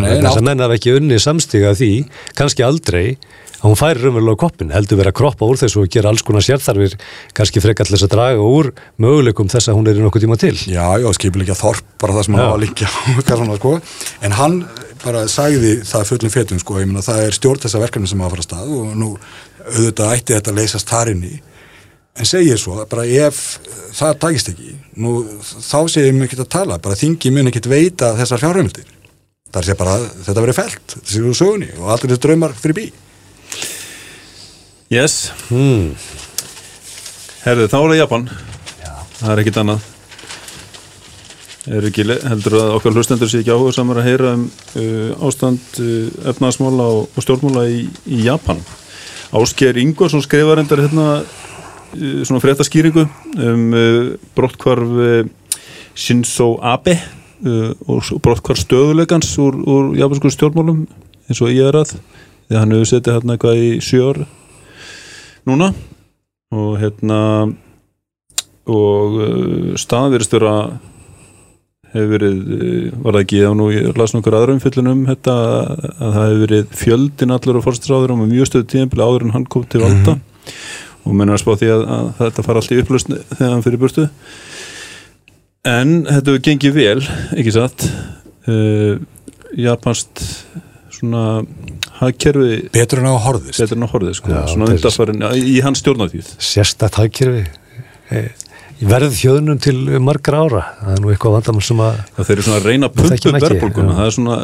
nei, 0.05 0.21
þess 0.21 0.43
að 0.43 0.47
menn 0.51 0.65
hafa 0.65 0.79
ekki 0.79 0.95
unni 0.99 1.21
samstiga 1.23 1.75
því 1.79 1.93
kannski 2.39 2.67
aldrei 2.67 3.17
að 3.65 3.71
hún 3.71 3.79
færi 3.81 4.03
raunverulega 4.03 4.37
á 4.37 4.43
koppin 4.45 4.73
heldur 4.75 4.99
verið 5.01 5.15
að 5.15 5.19
kroppa 5.23 5.47
úr 5.49 5.61
þessu 5.61 5.81
og 5.81 5.93
gera 5.93 6.11
alls 6.13 6.25
konar 6.27 6.45
sérþarfir 6.45 6.97
kannski 7.37 7.63
þess 7.65 8.05
að 8.05 8.13
draga 8.13 8.45
úr 8.45 8.73
möguleikum 9.01 9.49
þess 9.49 9.71
að 9.71 9.79
hún 9.79 9.89
er 9.89 10.01
í 10.01 10.05
nokkuð 10.05 10.27
tíma 10.27 10.37
til 10.41 10.53
Já, 10.69 10.85
já, 11.01 11.09
skipulegja 11.17 11.57
Þorp, 11.57 11.87
bara 12.03 12.19
það 12.19 12.27
sem 12.27 12.37
hann 12.37 12.51
var 12.51 12.61
að 12.61 13.41
svona, 13.41 13.57
sko. 13.57 13.73
En 14.21 14.37
hann 14.37 14.59
bara 15.05 15.25
sagði 15.33 15.79
það 15.87 16.07
fullum 16.11 16.33
fetum, 16.33 16.61
sko, 16.61 16.79
ég 16.83 16.91
meina 16.91 17.05
það 17.05 17.25
er 17.25 17.39
stjórn 17.39 17.65
þessa 17.65 17.81
verkefni 17.83 18.11
sem 18.11 18.21
hafa 18.25 18.35
fara 18.35 18.45
að 18.45 18.49
stað 18.51 18.77
og 18.79 18.95
nú 19.01 19.11
auðvitað 19.65 20.15
ætti 20.19 20.37
þetta 20.37 20.53
að 20.53 20.61
leysast 20.61 20.93
þar 20.93 21.13
inni. 21.15 21.35
En 22.15 22.29
segir 22.29 22.59
svo, 22.63 22.77
bara 22.87 23.05
ef 23.11 23.39
það 23.95 24.19
tækist 24.23 24.51
ekki, 24.53 24.75
nú 25.03 25.17
þá 25.43 25.79
segir 25.91 26.13
mér 26.15 26.29
ekki 26.29 26.39
að 26.39 26.53
tala, 26.55 26.79
bara 26.83 26.99
þingi 26.99 27.33
mun 27.35 27.51
ekki 27.51 27.65
veita 27.67 28.13
þessar 28.19 28.43
fjárheimildir. 28.43 28.93
Það 29.51 29.61
er 29.61 29.67
sér 29.67 29.79
bara, 29.81 29.97
þetta 30.27 30.45
verið 30.45 30.59
felt, 30.61 30.85
þetta 30.95 31.11
sér 31.11 31.27
úr 31.31 31.39
sögunni 31.39 31.73
og 31.79 31.91
allir 31.91 32.13
þessi 32.13 32.23
draumar 32.23 32.55
fyrir 32.59 32.79
bí. 32.79 32.87
Yes, 34.93 35.33
hmm. 35.49 35.95
herðu, 37.43 37.67
þá 37.73 37.77
er 37.79 37.89
það 37.89 37.99
Japan 37.99 38.27
Það 39.17 39.31
er 39.33 39.41
ekkit 39.41 39.59
annað 39.63 39.87
Er 41.75 41.87
ekki, 41.89 42.05
heldur 42.29 42.57
að 42.61 42.73
okkar 42.77 42.93
hlustendur 42.93 43.31
sé 43.33 43.41
ekki 43.41 43.55
áhuga 43.55 43.73
samar 43.73 44.03
að 44.03 44.11
heyra 44.11 44.35
um 44.37 44.45
uh, 44.45 45.25
ástand 45.25 45.81
uh, 45.81 46.29
efnaðsmála 46.31 46.89
og, 46.99 47.09
og 47.09 47.25
stjórnmála 47.25 47.65
í, 47.73 47.87
í 48.05 48.21
Japan 48.27 48.61
Ásker 49.35 49.81
Ingvarsson 49.81 50.23
skrifar 50.23 50.61
endar 50.61 50.85
hérna 50.85 51.09
svona 52.27 52.43
fréttaskýringu 52.43 53.07
um 53.39 53.65
uh, 53.75 54.13
brottkvarf 54.37 54.95
uh, 54.99 55.27
Shinzo 55.95 56.57
Abe 56.63 56.99
og 57.45 58.07
brottkvarf 58.25 58.63
stöðuleikans 58.63 59.29
úr, 59.43 59.59
úr 59.69 59.91
japansku 59.99 60.31
stjórnmálum 60.33 60.87
eins 61.29 61.43
og 61.45 61.53
ég 61.53 61.69
er 61.69 61.77
að 61.77 61.93
því 61.95 62.55
að 62.55 62.61
hann 62.63 62.73
hefur 62.75 62.89
setið 62.89 63.17
hérna 63.19 63.35
eitthvað 63.35 63.61
í 63.61 63.69
sjö 63.85 64.01
ár 64.09 64.21
núna. 65.49 65.71
Og 66.55 66.79
hérna 66.81 67.21
og 68.71 69.17
uh, 69.21 69.71
staðvirðstöra 69.81 70.55
hefur 71.95 72.11
verið, 72.17 72.39
var 73.05 73.15
það 73.15 73.21
ekki 73.23 73.41
og 73.47 73.57
nú 73.59 73.69
ég 73.71 73.99
las 73.99 74.15
nokkur 74.17 74.35
aðra 74.39 74.57
umfyllun 74.57 74.91
um 74.91 75.03
þetta 75.07 75.35
að 75.35 75.99
það 76.01 76.23
hefur 76.25 76.41
verið 76.45 76.79
fjöldin 76.81 77.35
allur 77.35 77.61
og 77.61 77.67
fórstráður 77.69 78.15
og 78.15 78.25
mjög 78.25 78.51
stöðu 78.51 78.71
tíðanbili 78.73 79.05
áður 79.05 79.27
en 79.27 79.35
hann 79.37 79.47
kom 79.51 79.67
til 79.71 79.85
valda 79.85 80.17
og 81.05 81.15
er 81.31 81.37
að 81.39 81.43
spá 81.45 81.53
því 81.61 81.71
að, 81.75 81.85
að 81.97 82.11
þetta 82.21 82.45
fara 82.47 82.63
allt 82.63 82.75
í 82.75 82.81
upplösn 82.83 83.17
þegar 83.37 83.53
hann 83.55 83.65
fyrir 83.67 83.83
burtu. 83.83 84.07
En 85.65 85.95
þetta 86.09 86.37
gengið 86.45 86.77
vel 86.77 87.01
ekki 87.39 87.55
satt? 87.55 87.87
Uh, 88.45 88.99
japanst 89.57 90.21
svona 90.93 91.43
hagkerfi 92.01 92.69
Betur 92.75 93.01
en 93.03 93.09
á 93.13 93.17
horðist. 93.25 93.61
en 93.77 93.87
að 93.87 93.93
horfið 93.95 94.17
sko, 94.19 94.33
Já, 94.33 94.41
svona 94.51 94.69
undarfærin 94.73 95.25
í 95.41 95.57
hans 95.65 95.81
stjórnatíð 95.83 96.33
sérstætt 96.43 96.99
hagkerfi. 97.01 97.45
Eh, 98.13 98.29
verð 98.81 99.13
þjóðnum 99.15 99.59
til 99.63 99.77
margra 100.03 100.41
ára 100.45 100.63
það 100.81 100.95
er 100.95 101.03
nú 101.05 101.11
eitthvað 101.13 101.35
vandamál 101.37 101.63
sem 101.65 101.83
að 101.85 101.99
það 102.17 102.27
þeir 102.29 102.35
eru 102.35 102.45
svona 102.47 102.57
að 102.59 102.67
reyna 102.69 102.89
að 102.89 103.37
verðbólguna 103.45 103.93
já. 103.93 103.97
það 103.99 104.07
er 104.09 104.15
svona 104.17 104.39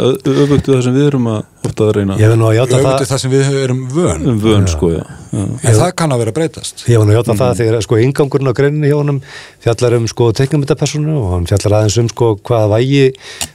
öfugt 0.44 0.70
það 0.70 0.82
sem 0.86 0.94
við 0.94 1.06
erum 1.10 1.26
að 1.32 1.40
ofta 1.66 1.86
að 1.88 1.92
reyna 1.98 2.18
ég 2.20 2.30
hef 2.30 2.38
nú 2.38 2.46
að 2.46 2.54
játa 2.56 2.78
Öfugt 2.78 2.90
það 3.00 3.10
það 3.10 3.22
sem 3.24 3.32
við 3.34 3.58
erum 3.64 3.80
vön, 3.94 4.22
um 4.30 4.38
vön 4.44 4.68
sko 4.70 4.90
já. 4.94 5.00
Já. 5.30 5.42
en 5.42 5.76
það 5.80 5.90
kann 6.00 6.14
að 6.14 6.22
vera 6.24 6.34
breytast. 6.38 6.84
Ég 6.90 6.98
var 6.98 7.06
nú 7.06 7.12
að 7.14 7.18
játa 7.20 7.36
það 7.40 7.58
þegar 7.60 7.84
sko 7.86 7.98
ingangurinn 8.02 8.50
á 8.50 8.54
greininni 8.60 8.90
hjá 8.90 8.96
honum 8.98 9.20
fjallar 9.62 9.98
um 9.98 10.08
sko 10.10 10.30
teiknumyndapersonu 10.40 11.18
og 11.20 11.28
hann 11.34 11.50
fjallar 11.50 11.76
aðeins 11.80 11.98
um 12.02 12.08
sko 12.10 12.30
hvaða 12.46 12.70
vægi 12.76 13.04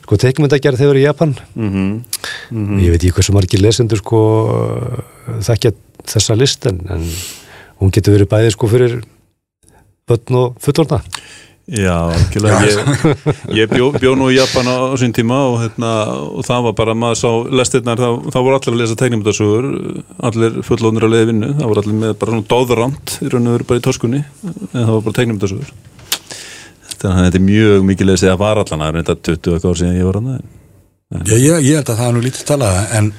sko 0.05 0.19
teiknumyndagerð 0.25 0.83
þegar 0.83 1.01
í 1.01 1.07
Japan 1.07 1.35
Mhm. 1.55 2.79
ég 2.83 2.91
veit 2.93 3.01
ekki 3.01 3.15
hversu 3.17 3.33
margir 3.35 3.63
lesendur 3.63 3.99
sko 4.03 4.21
þekkja 5.43 5.73
þessa 6.05 6.37
list 6.37 6.65
en, 6.69 6.79
en 6.89 7.03
hún 7.81 7.91
getur 7.91 8.15
verið 8.15 8.29
bæði 8.31 8.51
sko 8.53 8.69
fyrir 8.71 8.99
börn 10.09 10.39
og 10.41 10.61
fullorna 10.63 11.01
Já, 11.65 12.13
ég, 12.37 12.75
ég 13.57 13.71
bjó, 13.71 13.87
bjó 13.97 14.11
nú 14.13 14.27
í 14.29 14.35
Japan 14.35 14.67
á, 14.69 14.93
á 14.93 14.95
sín 15.01 15.15
tíma 15.17 15.39
og, 15.49 15.55
hérna, 15.63 15.93
og 16.37 16.45
það 16.45 16.67
var 16.67 16.75
bara 16.77 16.93
maður 16.93 17.17
sá 17.17 17.29
lestirnar, 17.57 17.97
það, 17.97 18.19
það 18.35 18.45
voru 18.45 18.59
allir 18.59 18.75
að 18.75 18.81
lesa 18.83 18.97
teiknumdasugur 18.99 19.65
allir 20.29 20.59
fullónir 20.67 21.07
að 21.07 21.15
leiði 21.15 21.29
vinnu 21.31 21.49
það 21.55 21.71
voru 21.71 21.81
allir 21.81 21.97
með 22.03 22.13
bara 22.21 22.35
svona 22.35 22.49
dóðrand 22.53 23.15
í 23.17 23.31
raun 23.33 23.49
og 23.49 23.57
veru 23.57 23.67
bara 23.71 23.81
í 23.81 23.85
toskunni 23.87 24.21
en 24.21 24.75
það 24.75 24.91
var 24.91 25.01
bara 25.07 25.17
teiknumdasugur 25.17 25.73
þannig 26.91 27.15
að 27.15 27.25
þetta 27.25 27.41
er 27.41 27.47
mjög 27.47 27.89
mikið 27.89 28.11
lesið 28.11 28.33
að 28.35 28.39
var 28.43 28.61
allan 28.61 28.85
að 28.85 28.93
reynda 28.99 29.17
20 29.17 29.55
eitthvað 29.55 29.73
ár 29.73 29.81
síðan 29.81 29.97
ég 29.97 30.11
var 30.11 30.21
Já, 31.15 31.35
ég, 31.37 31.65
ég 31.65 31.75
held 31.77 31.89
að 31.89 31.99
það 31.99 32.07
er 32.07 32.15
nú 32.15 32.21
lítið 32.25 32.45
talað 32.49 32.77
en, 32.97 33.11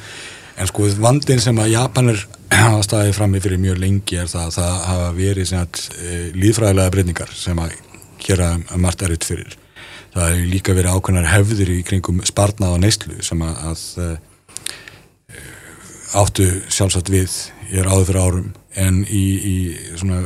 en 0.57 0.71
sko 0.71 0.89
vandin 1.03 1.43
sem 1.43 1.59
að 1.61 1.73
Japanir 1.75 2.23
hafa 2.53 2.83
staðið 2.87 3.17
frammi 3.19 3.43
fyrir 3.45 3.61
mjög 3.61 3.81
lengi 3.83 4.21
er 4.21 4.31
það 4.31 4.47
að 4.47 4.57
það 4.57 4.77
hafa 4.91 5.09
verið 5.17 5.51
sem 5.51 5.63
að, 5.63 5.83
e, 6.01 6.19
líðfræðilega 6.37 6.95
breytingar 6.95 7.35
sem 7.37 7.61
að 7.63 7.75
gera 8.27 8.53
margt 8.77 9.05
erfitt 9.07 9.27
fyrir. 9.29 9.57
Það 10.15 10.31
hefur 10.31 10.49
líka 10.55 10.77
verið 10.77 10.97
ákveðnar 10.97 11.29
hefðir 11.29 11.73
í 11.75 11.83
kringum 11.87 12.23
sparnað 12.25 12.79
og 12.79 12.81
neyslu 12.85 13.19
sem 13.27 13.43
að, 13.45 13.59
að 13.71 13.83
e, 14.07 15.43
áttu 16.17 16.49
sjálfsagt 16.73 17.13
við 17.13 17.37
ég 17.73 17.83
er 17.83 17.91
áður 17.91 18.09
fyrir 18.11 18.23
árum 18.23 18.51
en 18.77 19.03
í, 19.05 19.25
í 19.37 19.57
svona 19.99 20.23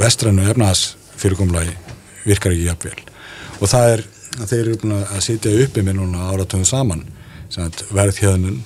vestrænu 0.00 0.46
efnaðas 0.50 0.96
fyrirkomlagi 1.16 1.74
virkar 2.26 2.54
ekki 2.54 2.66
jafnvel 2.66 2.96
og 3.60 3.70
það 3.70 3.92
er 3.94 4.02
að 4.36 4.48
þeir 4.50 4.62
eru 4.62 4.78
búin 4.82 4.96
að 4.98 5.20
sitja 5.24 5.52
uppi 5.64 5.84
með 5.86 6.00
núna 6.00 6.26
áratöðum 6.32 6.66
saman 6.68 7.04
verðhjöðnun 7.94 8.58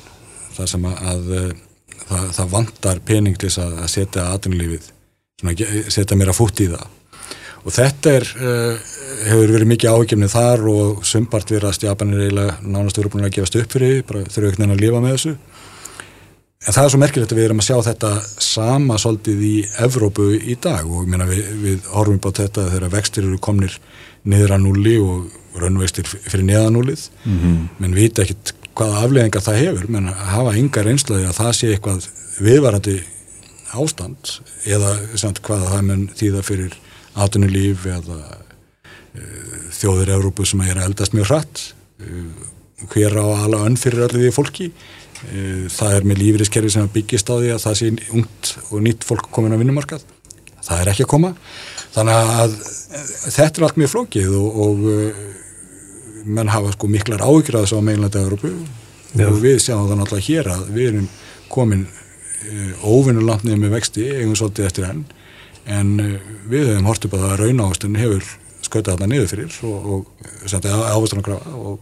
þar 0.56 0.72
sem 0.72 0.86
að, 0.90 1.02
að 1.12 1.28
það, 2.06 2.24
það 2.38 2.54
vantar 2.54 3.04
pening 3.06 3.36
til 3.40 3.52
að, 3.52 3.76
að 3.84 3.92
setja 3.94 4.30
aðunlífið 4.34 4.88
setja 5.88 6.18
meira 6.18 6.36
fútt 6.36 6.60
í 6.60 6.68
það. 6.70 6.88
Og 7.60 7.74
þetta 7.76 8.12
er 8.16 8.26
uh, 8.40 8.90
hefur 9.26 9.52
verið 9.54 9.68
mikið 9.68 9.94
áhugjefnið 9.94 10.32
þar 10.32 10.66
og 10.72 11.02
sumpart 11.08 11.50
verið 11.52 11.68
að 11.68 11.76
stjapanir 11.76 12.22
eiginlega 12.24 12.56
nánast 12.64 13.00
verið 13.00 13.14
búin 13.14 13.26
að 13.28 13.34
gefast 13.36 13.58
upp 13.60 13.74
fyrir 13.76 14.04
bara 14.08 14.24
þurfu 14.28 14.48
ekkert 14.48 14.62
neina 14.62 14.76
að 14.76 14.84
lifa 14.84 15.02
með 15.04 15.16
þessu. 15.16 15.34
En 16.60 16.76
það 16.76 16.86
er 16.86 16.92
svo 16.92 17.00
merkilegt 17.00 17.32
að 17.32 17.38
við 17.40 17.46
erum 17.48 17.60
að 17.62 17.68
sjá 17.70 17.76
þetta 17.88 18.12
sama 18.44 18.96
svolítið 19.00 19.44
í 19.48 19.54
Evrópu 19.80 20.26
í 20.36 20.56
dag 20.60 20.88
og 20.88 21.08
meina 21.08 21.28
við, 21.28 21.52
við 21.60 21.86
horfum 21.92 22.18
upp 22.18 22.28
á 22.28 22.38
þetta 22.40 22.66
þegar 22.74 22.94
vextir 22.96 23.28
eru 23.28 23.40
komnir 23.40 23.76
niður 24.28 24.56
að 24.56 24.64
núli 24.66 24.96
og 25.00 25.60
raunvextir 25.60 26.08
fyrir 26.08 26.44
neðan 26.46 26.76
núlið 26.76 27.06
menn 27.80 27.96
vita 27.96 28.22
ekkit 28.22 28.52
hvaða 28.80 29.00
afleðingar 29.04 29.44
það 29.44 29.58
hefur. 29.60 29.88
Menn 29.92 30.12
hafa 30.32 30.54
yngar 30.58 30.88
einslaði 30.90 31.26
að 31.28 31.40
það 31.40 31.50
sé 31.58 31.72
eitthvað 31.74 32.06
viðvarandi 32.40 33.00
ástand 33.76 34.36
eða 34.68 34.94
samt 35.20 35.42
hvaða 35.46 35.74
það 35.74 35.82
mun 35.90 36.06
þýða 36.18 36.44
fyrir 36.46 36.78
atunulíf 37.20 37.84
eða 37.90 38.20
uh, 38.20 39.58
þjóðir 39.76 40.14
Evrópu 40.16 40.46
sem 40.48 40.62
er 40.64 40.80
að 40.80 40.88
eldast 40.90 41.16
mjög 41.16 41.28
hratt. 41.30 41.66
Uh, 42.00 42.30
hver 42.90 43.18
á 43.20 43.24
að 43.26 43.44
ala 43.48 43.66
önn 43.68 43.76
fyrir 43.80 44.06
allir 44.06 44.26
því 44.26 44.32
fólki? 44.34 44.70
Uh, 45.20 45.66
það 45.72 45.98
er 45.98 46.08
með 46.08 46.22
lífriskerfi 46.24 46.72
sem 46.72 46.88
byggist 46.94 47.28
á 47.28 47.34
því 47.36 47.52
að 47.56 47.62
það 47.66 47.78
sé 47.82 47.92
ungt 48.16 48.54
og 48.70 48.86
nýtt 48.86 49.06
fólk 49.06 49.28
komin 49.34 49.54
á 49.54 49.60
vinnumarkað. 49.60 50.06
Það 50.60 50.80
er 50.80 50.92
ekki 50.92 51.04
að 51.04 51.12
koma. 51.12 51.34
Þannig 51.90 52.32
að 52.40 52.56
þetta 53.26 53.50
er 53.50 53.66
allt 53.66 53.78
mjög 53.80 53.92
flókið 53.94 54.34
og, 54.38 54.58
og 54.64 54.82
menn 56.24 56.52
hafa 56.52 56.74
sko 56.74 56.90
miklar 56.90 57.24
áhyggjur 57.24 57.58
að 57.58 57.66
þessu 57.66 57.80
á 57.80 57.86
meginlandi 57.86 58.20
Evrópu 58.20 58.52
Já. 59.14 59.26
og 59.26 59.40
við 59.42 59.58
sjáum 59.64 59.88
það 59.88 60.00
náttúrulega 60.00 60.28
hér 60.28 60.52
að 60.54 60.68
við 60.74 60.90
erum 60.90 61.08
komin 61.50 61.86
óvinnulant 62.86 63.44
niður 63.44 63.64
með 63.64 63.74
vexti, 63.76 64.06
eigum 64.08 64.36
svolítið 64.38 64.68
eftir 64.68 64.86
enn 64.88 65.02
en 65.70 65.90
uh, 66.00 66.30
við 66.50 66.70
hefum 66.72 66.88
hort 66.88 67.04
upp 67.04 67.16
að 67.16 67.24
það 67.24 67.34
að 67.34 67.42
raunávastun 67.44 67.98
hefur 68.00 68.30
skautað 68.64 68.94
þarna 68.94 69.10
niður 69.10 69.30
fyrir 69.34 69.58
og, 69.66 69.90
og 69.90 71.22
grafa 71.26 71.54
og 71.58 71.78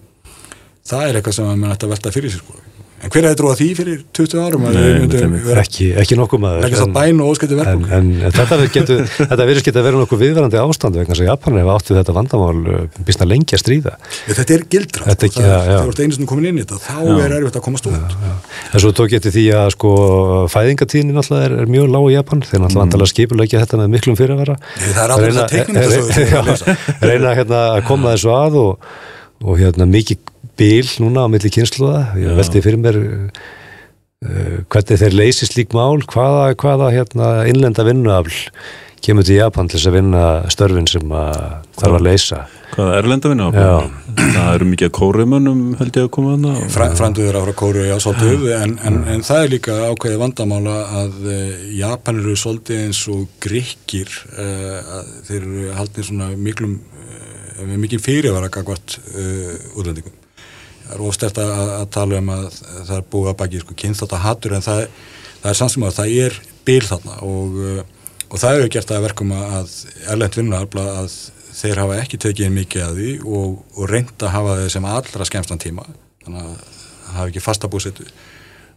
það 0.89 1.05
er 1.05 1.19
eitthvað 1.19 1.37
sem 1.37 1.49
mann 1.53 1.73
ætti 1.73 1.87
að 1.87 1.95
velta 1.95 2.15
fyrir 2.15 2.33
sér 2.33 2.43
sko. 2.43 2.59
En 2.99 3.13
hver 3.15 3.27
hefði 3.29 3.39
trúið 3.39 3.59
því 3.61 3.67
fyrir 3.79 3.99
20 4.19 4.41
árum 4.43 4.65
að 4.69 4.77
Nei, 4.79 5.07
vera 5.47 5.63
ekki, 5.63 5.87
ekki 6.03 6.17
nokkuð 6.19 6.41
maður 6.43 6.65
ekki 6.67 6.79
það 6.79 6.89
en- 6.89 6.97
bæn 6.97 7.21
og 7.23 7.29
óskætti 7.33 7.55
En, 7.55 7.61
verðbólgu 7.61 7.93
en 7.99 8.09
þetta, 8.35 8.57
verður 9.49 9.63
geta 9.69 9.85
verið 9.87 9.99
nokkuð 10.03 10.23
viðvarandi 10.25 10.59
ástand 10.63 10.99
vegna 10.99 11.15
þess 11.15 11.23
að 11.23 11.29
Japanar 11.31 11.63
hefur 11.63 11.75
áttu 11.79 11.97
þetta 11.99 12.15
vandamál 12.17 12.59
býstna 13.07 13.29
lengi 13.31 13.55
að 13.55 13.63
stríða. 13.63 13.93
Þetta 14.29 14.57
er 14.59 14.65
gildra, 14.75 15.05
Þetta 15.09 15.15
sko, 15.19 15.29
ekki- 15.29 15.45
það, 15.45 15.49
já, 15.49 15.59
já. 15.59 15.69
þegar 15.69 15.85
þú 15.85 15.93
ert 15.95 16.03
einu 16.05 16.17
sinni 16.19 16.31
komin 16.33 16.49
inn 16.51 16.59
í 16.59 16.65
þetta 16.65 16.79
þá 16.89 16.99
er 17.29 17.37
erfitt 17.39 17.59
að 17.61 17.65
komast 17.69 17.89
út. 17.89 18.17
en 18.73 18.83
svo 18.83 18.91
tók 18.99 19.15
ég 19.15 19.23
til 19.25 19.35
því 19.39 19.45
að 19.63 19.69
sko 19.77 19.93
fæðingatíðin 20.53 21.15
náttúrulega 21.15 21.47
er, 21.49 21.57
er 21.63 21.73
mjög 21.73 21.87
lág 21.95 22.09
í 22.11 22.15
Japan. 22.19 22.43
Þeir 22.49 22.61
náttúrulega 22.65 22.83
vandalega 22.83 23.13
skipulegja 23.15 23.63
þetta 23.65 23.81
með 23.83 23.93
miklum 23.95 24.19
fyrirvara. 24.19 24.59
Nei, 24.59 24.91
það 24.91 25.05
er 25.05 25.15
það 30.59 30.67
að 30.67 30.79
að 30.79 30.83
að 30.83 30.89
bil 30.89 31.05
núna 31.05 31.25
á 31.25 31.29
milli 31.29 31.51
kynsluða 31.51 32.03
ég 32.19 32.37
veldi 32.37 32.63
fyrir 32.63 32.79
mér 32.79 32.97
uh, 32.99 34.65
hvernig 34.69 34.99
þeir 34.99 35.13
leysi 35.13 35.47
slík 35.47 35.73
mál 35.73 36.03
hvaða, 36.03 36.55
hvaða 36.55 36.91
hérna, 36.93 37.47
innlenda 37.47 37.85
vinnuafl 37.85 38.51
kemur 38.99 39.23
til 39.23 39.37
Japan 39.39 39.69
til 39.69 39.79
þess 39.79 39.87
að 39.87 39.95
vinna 39.95 40.51
störfin 40.51 40.89
sem 40.91 41.13
að 41.15 41.63
þarf 41.79 41.99
að 42.01 42.03
leysa? 42.03 42.47
Hvað 42.75 42.89
er 42.91 42.99
erlenda 42.99 43.29
vinna? 43.29 43.51
Já. 43.55 43.91
Það 44.19 44.55
eru 44.55 44.65
mikið 44.65 44.91
kórumönnum 44.91 45.77
held 45.79 45.97
ég 45.97 46.03
að 46.03 46.11
koma 46.11 46.35
og- 46.35 46.71
Fra, 46.71 46.95
Franduður 46.95 47.35
áfra 47.37 47.53
Kóru, 47.53 47.87
já, 47.87 47.99
svolítið 47.99 48.63
en, 48.63 48.79
en, 48.83 49.05
en 49.09 49.23
það 49.23 49.45
er 49.45 49.49
líka 49.49 49.73
ákveðið 49.93 50.19
vandamála 50.19 50.87
að 51.05 51.13
uh, 51.25 51.73
Japan 51.79 52.19
eru 52.19 52.37
svolítið 52.37 52.85
eins 52.89 53.09
og 53.09 53.29
grikkir 53.41 54.09
uh, 54.35 54.99
að 54.99 55.13
þeir 55.29 55.41
eru 55.43 55.73
haldið 55.79 56.05
svona 56.05 56.37
miklum 56.37 56.81
uh, 56.81 57.67
með 57.67 57.79
mikið 57.79 58.01
fyrirvara 58.01 58.49
gagvart 58.49 58.99
uh, 59.15 59.79
útlendingum 59.79 60.13
það 60.89 60.97
er 60.97 61.05
ofstert 61.09 61.39
að, 61.45 61.55
að 61.79 61.87
tala 61.95 62.19
um 62.23 62.33
að 62.35 62.47
það 62.89 62.95
er 62.99 63.07
búið 63.13 63.31
að 63.33 63.39
baki 63.43 63.63
sko, 63.63 63.77
kynþátt 63.85 64.15
að 64.19 64.25
hattur 64.27 64.57
en 64.59 64.65
það, 64.67 64.83
það 65.43 65.51
er 65.53 65.59
samsum 65.63 65.87
að 65.89 65.97
það 66.01 66.15
er 66.27 66.39
bil 66.69 66.81
þarna 66.89 67.19
og, 67.29 67.59
uh, 67.63 67.83
og 68.29 68.41
það 68.43 68.57
hefur 68.59 68.73
gert 68.79 68.95
að 68.97 69.05
verkum 69.09 69.35
að 69.37 69.75
erlend 70.15 70.41
vinnuafla 70.41 70.87
að 71.03 71.19
þeir 71.59 71.81
hafa 71.83 72.01
ekki 72.03 72.19
tekið 72.23 72.51
mikið 72.55 72.83
að 72.87 72.99
því 73.03 73.13
og, 73.27 73.55
og 73.77 73.89
reynd 73.91 74.25
að 74.25 74.35
hafa 74.35 74.57
þau 74.63 74.73
sem 74.77 74.89
allra 74.95 75.27
skemmstan 75.29 75.63
tíma 75.63 75.87
þannig 76.25 76.43
að 76.45 76.59
það 77.09 77.17
hafi 77.19 77.33
ekki 77.33 77.41
fasta 77.43 77.71
búsetu. 77.73 78.05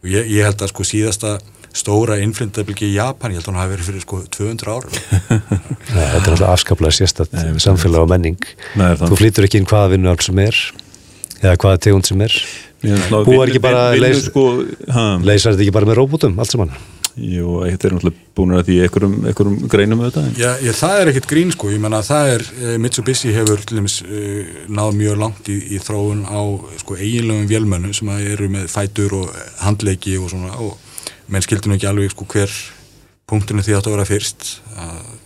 Og 0.01 0.07
ég, 0.09 0.29
ég 0.31 0.47
held 0.47 0.63
að 0.63 0.71
sko 0.71 0.85
síðasta 0.87 1.33
stóra 1.77 2.15
innflindabilgi 2.23 2.87
í 2.89 2.95
Japan, 2.95 3.31
ég 3.35 3.37
held 3.39 3.45
að 3.47 3.51
hún 3.53 3.59
hafi 3.61 3.73
verið 3.75 3.89
fyrir 3.91 4.03
sko 4.03 4.21
200 4.33 4.71
árum 4.71 4.95
Nei, 5.91 5.91
þetta 5.91 5.99
er 5.99 6.15
náttúrulega 6.15 6.49
afskaplega 6.55 7.05
við- 7.05 7.59
samfélag 7.63 8.01
og 8.05 8.09
menning. 8.11 8.39
Nei, 8.79 8.89
það- 8.97 9.11
þú 9.11 9.19
flýtur 9.21 9.47
ekki 9.47 9.61
inn 9.61 9.67
hvaða 9.69 9.91
vinnuafl 9.93 10.25
sem 10.29 10.41
er 10.47 10.59
eða 11.41 11.57
hvaða 11.57 11.81
tegund 11.87 12.05
sem 12.07 12.21
er. 12.21 12.33
Mér 12.81 12.95
finnst 12.95 13.11
náttúrulega 13.11 13.25
Búa 13.27 13.43
vinnu- 13.45 13.51
ekki 13.51 13.61
bara 13.61 13.83
leysa- 13.95 14.25
sko, 14.29 14.43
ha, 14.95 15.05
leysar 15.21 15.53
þetta 15.53 15.63
ekki 15.67 15.73
bara 15.77 15.85
með 15.91 15.99
róbótum, 16.01 16.39
allt 16.39 16.51
saman? 16.55 16.71
Jú, 17.19 17.57
þetta 17.67 17.87
er 17.89 17.93
náttúrulega 17.97 18.21
búin 18.39 18.53
að 18.55 18.61
því 18.69 18.75
í 18.77 18.81
einhverjum, 18.85 19.15
einhverjum 19.27 19.55
greinum 19.69 19.99
með 19.99 20.11
þetta 20.11 20.21
en- 20.27 20.35
Já, 20.39 20.51
ég, 20.63 20.75
það 20.79 21.01
er 21.01 21.11
ekkert 21.11 21.27
grín 21.27 21.51
sko, 21.51 21.69
ég 21.73 21.79
menna 21.83 21.99
það 22.07 22.29
er 22.35 22.45
eh, 22.63 22.77
Mitsubishi 22.79 23.33
hefur 23.35 23.59
til 23.67 23.77
dæmis 23.81 23.97
uh, 24.01 24.45
náð 24.71 24.93
mjög 24.95 25.17
langt 25.19 25.49
í, 25.51 25.57
í 25.75 25.79
þróun 25.83 26.23
á 26.25 26.39
sko 26.79 26.95
eiginlegum 26.95 27.49
vélmönnum 27.51 27.93
sem 27.93 28.07
að 28.13 28.29
eru 28.31 28.47
með 28.49 28.69
fætur 28.71 29.13
og 29.19 29.35
handleiki 29.59 30.15
og 30.17 30.29
svona 30.31 30.55
og 30.63 30.77
menn 31.27 31.43
skildi 31.43 31.67
nú 31.69 31.75
ekki 31.75 31.89
alveg 31.91 32.11
sko 32.15 32.25
hver 32.31 32.55
punktunum 33.27 33.63
því 33.63 33.75
átt 33.77 33.87
að 33.91 33.97
vera 33.97 34.07
fyrst 34.07 34.47
að 34.79 35.19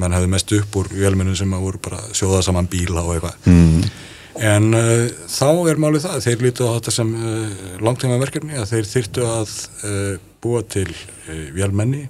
menn 0.00 0.12
hefði 0.14 0.28
mest 0.30 0.52
upp 0.58 0.76
úr 0.80 0.90
vélmönnum 0.92 1.36
sem 1.38 1.50
að 1.54 1.64
voru 1.66 1.80
bara 1.82 1.98
að 2.02 2.12
sjóða 2.18 2.42
saman 2.46 2.68
bíla 2.70 3.02
og 3.06 3.14
eitthvað. 3.16 3.34
Mm. 3.46 3.82
En 4.38 4.70
uh, 4.76 5.08
þá 5.26 5.48
er 5.72 5.80
málið 5.82 6.06
það, 6.06 6.22
þeir 6.26 6.44
lítu 6.46 6.68
á 6.70 6.76
þetta 6.76 6.94
sem 6.94 7.12
uh, 7.18 7.60
langtíma 7.82 8.20
verkefni 8.20 8.58
að 8.60 8.72
þeir 8.74 8.90
þyrtu 8.92 9.26
að 9.26 9.54
uh, 9.88 10.16
búa 10.44 10.62
til 10.70 10.88
uh, 10.88 11.46
vélmenni 11.56 12.06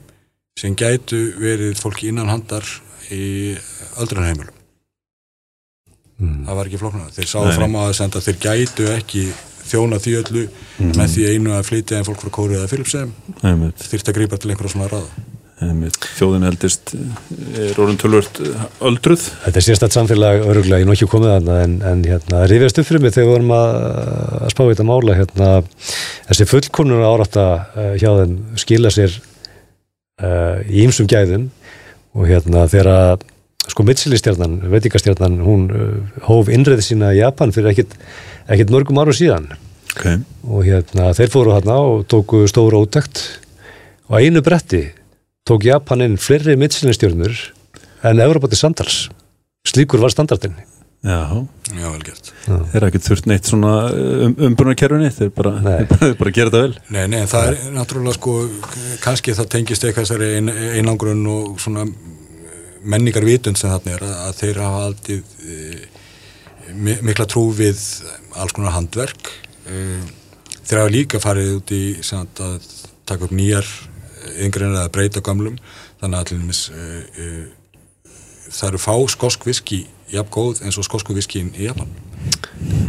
sem 0.60 0.76
gætu 0.76 1.20
verið 1.40 1.80
fólki 1.80 2.10
innan 2.10 2.28
handar 2.28 2.66
í 3.10 3.56
öldrunheimilum. 4.02 4.56
mm. 6.20 6.42
Það 6.48 6.58
var 6.58 6.68
ekki 6.70 6.82
flóknar. 6.82 7.14
Þeir 7.16 7.30
sáðu 7.32 7.56
fram 7.56 7.78
á 7.80 7.82
þess 7.88 8.04
að 8.06 8.28
þeir 8.28 8.40
gætu 8.44 8.90
ekki 8.92 9.24
þjóna 9.70 10.00
því 10.02 10.14
öllu 10.20 10.46
með 10.96 11.12
því 11.14 11.26
einu 11.34 11.52
að 11.56 11.66
flytja 11.70 12.00
en 12.00 12.06
fólk 12.08 12.22
frá 12.24 12.32
Kóru 12.34 12.58
eða 12.58 12.70
einmitt, 13.44 13.84
þyrfti 13.86 14.12
að 14.12 14.18
grípa 14.18 14.40
til 14.40 14.52
einhverja 14.52 14.74
svona 14.74 14.90
ráða. 14.90 15.29
Þjóðin 15.60 16.46
heldist 16.48 16.94
er 16.94 17.78
orðin 17.80 17.98
tölvört 18.00 18.38
öldruð. 18.86 19.26
Þetta 19.44 19.60
er 19.60 19.64
sérstætt 19.66 19.96
samfélag 19.96 20.44
öruglega, 20.46 20.80
ég 20.80 20.86
er 20.86 20.88
nú 20.88 20.94
ekki 20.94 21.08
komið 21.10 21.34
þarna 21.34 21.56
en, 21.66 21.74
en 21.84 22.04
hérna, 22.08 22.44
rifjast 22.48 22.80
upp 22.80 22.88
fyrir 22.88 23.04
mig 23.04 23.12
þegar 23.12 23.26
við 23.26 23.34
vorum 23.34 23.52
að, 23.56 23.74
að 24.40 24.54
spá 24.54 24.62
þetta 24.62 24.86
mála 24.88 25.16
hérna, 25.18 25.48
þessi 26.30 26.46
fullkonur 26.48 27.04
árætta 27.10 27.46
uh, 27.60 27.90
hjá 28.00 28.08
þeim 28.22 28.36
skila 28.62 28.92
sér 28.94 29.16
uh, 29.20 30.62
í 30.64 30.86
ýmsum 30.86 31.10
gæðum. 31.10 31.50
Og 32.16 32.30
hérna 32.30 32.64
þegar 32.70 32.90
að 32.94 33.26
sko 33.70 33.84
Mitchell-stjarnan, 33.86 34.62
veitingastjarnan 34.72 35.42
hún 35.44 35.66
uh, 35.68 36.22
hóf 36.30 36.48
innreið 36.48 36.86
sína 36.88 37.12
í 37.12 37.20
Japan 37.20 37.52
fyrir 37.52 37.74
ekkit 37.76 38.72
mörgum 38.72 39.02
áru 39.02 39.12
síðan. 39.16 39.52
Okay. 39.90 40.20
og 40.46 40.62
hérna 40.62 41.08
þeir 41.18 41.32
fóru 41.32 41.50
hérna 41.50 41.80
og 41.82 42.04
tóku 42.06 42.44
stóra 42.46 42.78
útækt 42.78 43.24
og 44.06 44.20
einu 44.22 44.38
bretti 44.38 44.84
tók 45.48 45.64
Japan 45.64 46.04
inn 46.04 46.18
fleiri 46.20 46.56
Michelin-stjörnur 46.60 47.38
en 48.02 48.20
Evropa 48.20 48.48
til 48.48 48.60
samtals. 48.60 49.08
Slíkur 49.68 50.00
var 50.00 50.12
standardin 50.12 50.56
Já, 51.00 51.46
Já, 51.72 51.86
vel 51.88 52.02
gert. 52.04 52.26
þeir 52.44 52.74
eru 52.76 52.88
ekkert 52.90 53.06
þurft 53.06 53.26
neitt 53.30 53.48
svona 53.48 53.70
um, 53.88 54.34
umbrunakerfinni, 54.50 55.08
þeir 55.16 55.30
bara, 55.32 55.52
bara, 56.20 56.32
gera 56.36 56.50
þetta 56.50 56.60
vel. 56.60 56.74
Nei, 56.92 57.06
nei, 57.08 57.22
en 57.22 57.30
það 57.30 57.46
er 57.54 57.70
náttúrulega 57.72 58.16
sko, 58.18 58.34
kannski 59.00 59.32
það 59.38 59.48
tengist 59.54 59.86
eitthvað 59.86 60.04
þessari 60.10 60.28
ein, 60.36 60.52
einangrun 60.76 61.22
og 61.32 61.54
svona 61.64 61.86
menningar 62.84 63.24
vitund 63.24 63.56
sem 63.56 63.72
þarna 63.72 63.96
er 63.96 64.04
að, 64.10 64.34
þeir 64.42 64.60
hafa 64.60 64.82
aldrei 64.90 65.16
e, 65.40 66.90
mikla 67.00 67.28
trú 67.32 67.46
við 67.56 67.80
alls 68.36 68.56
konar 68.56 68.76
handverk. 68.76 69.32
E, 69.72 69.80
þeir 70.58 70.82
hafa 70.82 70.94
líka 70.98 71.22
farið 71.24 71.54
út 71.62 71.74
í 71.76 71.82
að 72.12 72.68
taka 73.08 73.24
upp 73.24 73.32
nýjar 73.40 73.72
yngrein 74.46 74.74
eða 74.74 74.90
breyta 74.94 75.22
gamlum 75.24 75.56
þannig 76.00 76.16
að 76.16 76.20
allir 76.20 76.44
mis 76.46 76.66
e, 76.70 76.84
e, 77.16 77.30
það 78.50 78.68
eru 78.72 78.82
fá 78.82 78.94
skosk 79.14 79.46
viski 79.48 79.84
jafn 80.10 80.32
góð 80.34 80.64
eins 80.66 80.78
og 80.80 80.86
skosku 80.86 81.14
viskiinn 81.14 81.52
í 81.54 81.68
Japan. 81.68 81.90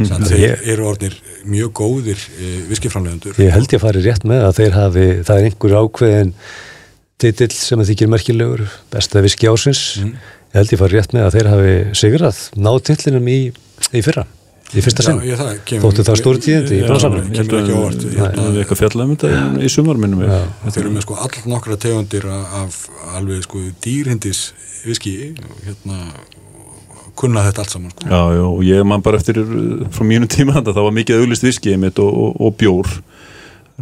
Þannig 0.02 0.26
að 0.26 0.32
þeir 0.32 0.66
eru 0.74 0.86
orðnir 0.90 1.16
mjög 1.48 1.72
góðir 1.78 2.26
e, 2.36 2.50
viskiframlegundur 2.68 3.38
ég 3.40 3.54
held 3.54 3.70
ég 3.70 3.78
að 3.78 3.86
fari 3.86 4.04
rétt 4.04 4.26
með 4.28 4.44
að 4.48 4.58
þeir 4.58 4.76
hafi 4.76 5.06
það 5.22 5.38
er 5.38 5.48
einhver 5.48 5.76
ákveðin 5.78 6.34
titill 7.22 7.54
sem 7.54 7.80
að 7.80 7.92
þykir 7.92 8.12
merkilegur 8.12 8.64
besta 8.92 9.22
viski 9.24 9.48
ásins 9.48 9.82
ég 10.02 10.58
held 10.58 10.74
ég 10.74 10.82
fari 10.82 10.98
rétt 10.98 11.16
með 11.16 11.28
að 11.28 11.38
þeir 11.38 11.50
hafi 11.54 11.74
sigrað 12.02 12.44
náð 12.58 12.78
titlinum 12.90 13.32
í, 13.32 13.40
í 13.94 14.04
fyrra 14.04 14.26
í 14.72 14.82
fyrsta 14.84 15.04
sinn, 15.04 15.20
það 15.20 15.80
þóttu 15.82 16.04
það 16.06 16.18
stóri 16.20 16.42
tíðindi 16.46 16.78
í 16.78 16.82
bransanum 16.86 17.26
ég 17.28 17.40
held 17.42 17.56
að- 17.56 18.52
við 18.52 18.60
eitthvað 18.62 18.80
fjallað 18.82 19.04
um 19.04 19.16
þetta 19.16 19.64
í 19.66 19.70
sumar 19.72 20.00
minnum 20.00 20.22
við. 20.24 20.34
Þeir 20.68 20.82
eru 20.82 20.92
með 20.96 21.06
sko 21.06 21.16
all 21.20 21.42
nokkra 21.52 21.76
tegundir 21.76 22.26
af 22.32 22.78
alveg 23.18 23.42
sko 23.44 23.64
dýrhindis 23.84 24.52
viski 24.86 25.14
hérna 25.66 25.98
kunna 27.18 27.44
þetta 27.44 27.64
allt 27.64 27.74
saman 27.74 27.92
sko. 27.92 28.08
Já, 28.08 28.20
já, 28.38 28.44
og 28.48 28.62
ég 28.64 28.86
man 28.88 29.02
bara 29.04 29.20
eftir 29.20 29.38
uh, 29.42 29.84
frá 29.92 30.04
mínu 30.08 30.28
tíma 30.32 30.62
það 30.64 30.80
var 30.80 30.94
mikið 30.96 31.20
auglist 31.20 31.44
viski 31.44 31.74
einmitt 31.74 32.00
og, 32.02 32.08
og, 32.08 32.40
og 32.40 32.56
bjór. 32.56 32.88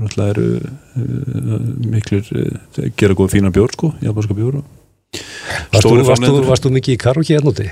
Náttúrulega 0.00 0.30
eru 0.34 0.48
uh, 0.58 1.64
miklir 1.94 2.26
uh, 2.34 2.90
gera 2.98 3.14
góða 3.14 3.34
fína 3.36 3.54
bjór 3.54 3.70
sko, 3.76 3.94
japanska 4.02 4.34
bjór 4.34 4.60
og 4.62 4.76
Varst 5.70 6.62
þú, 6.62 6.70
mikið 6.74 6.94
í 6.94 6.98
karaoke 7.02 7.34
hérna 7.34 7.50
úti? 7.50 7.64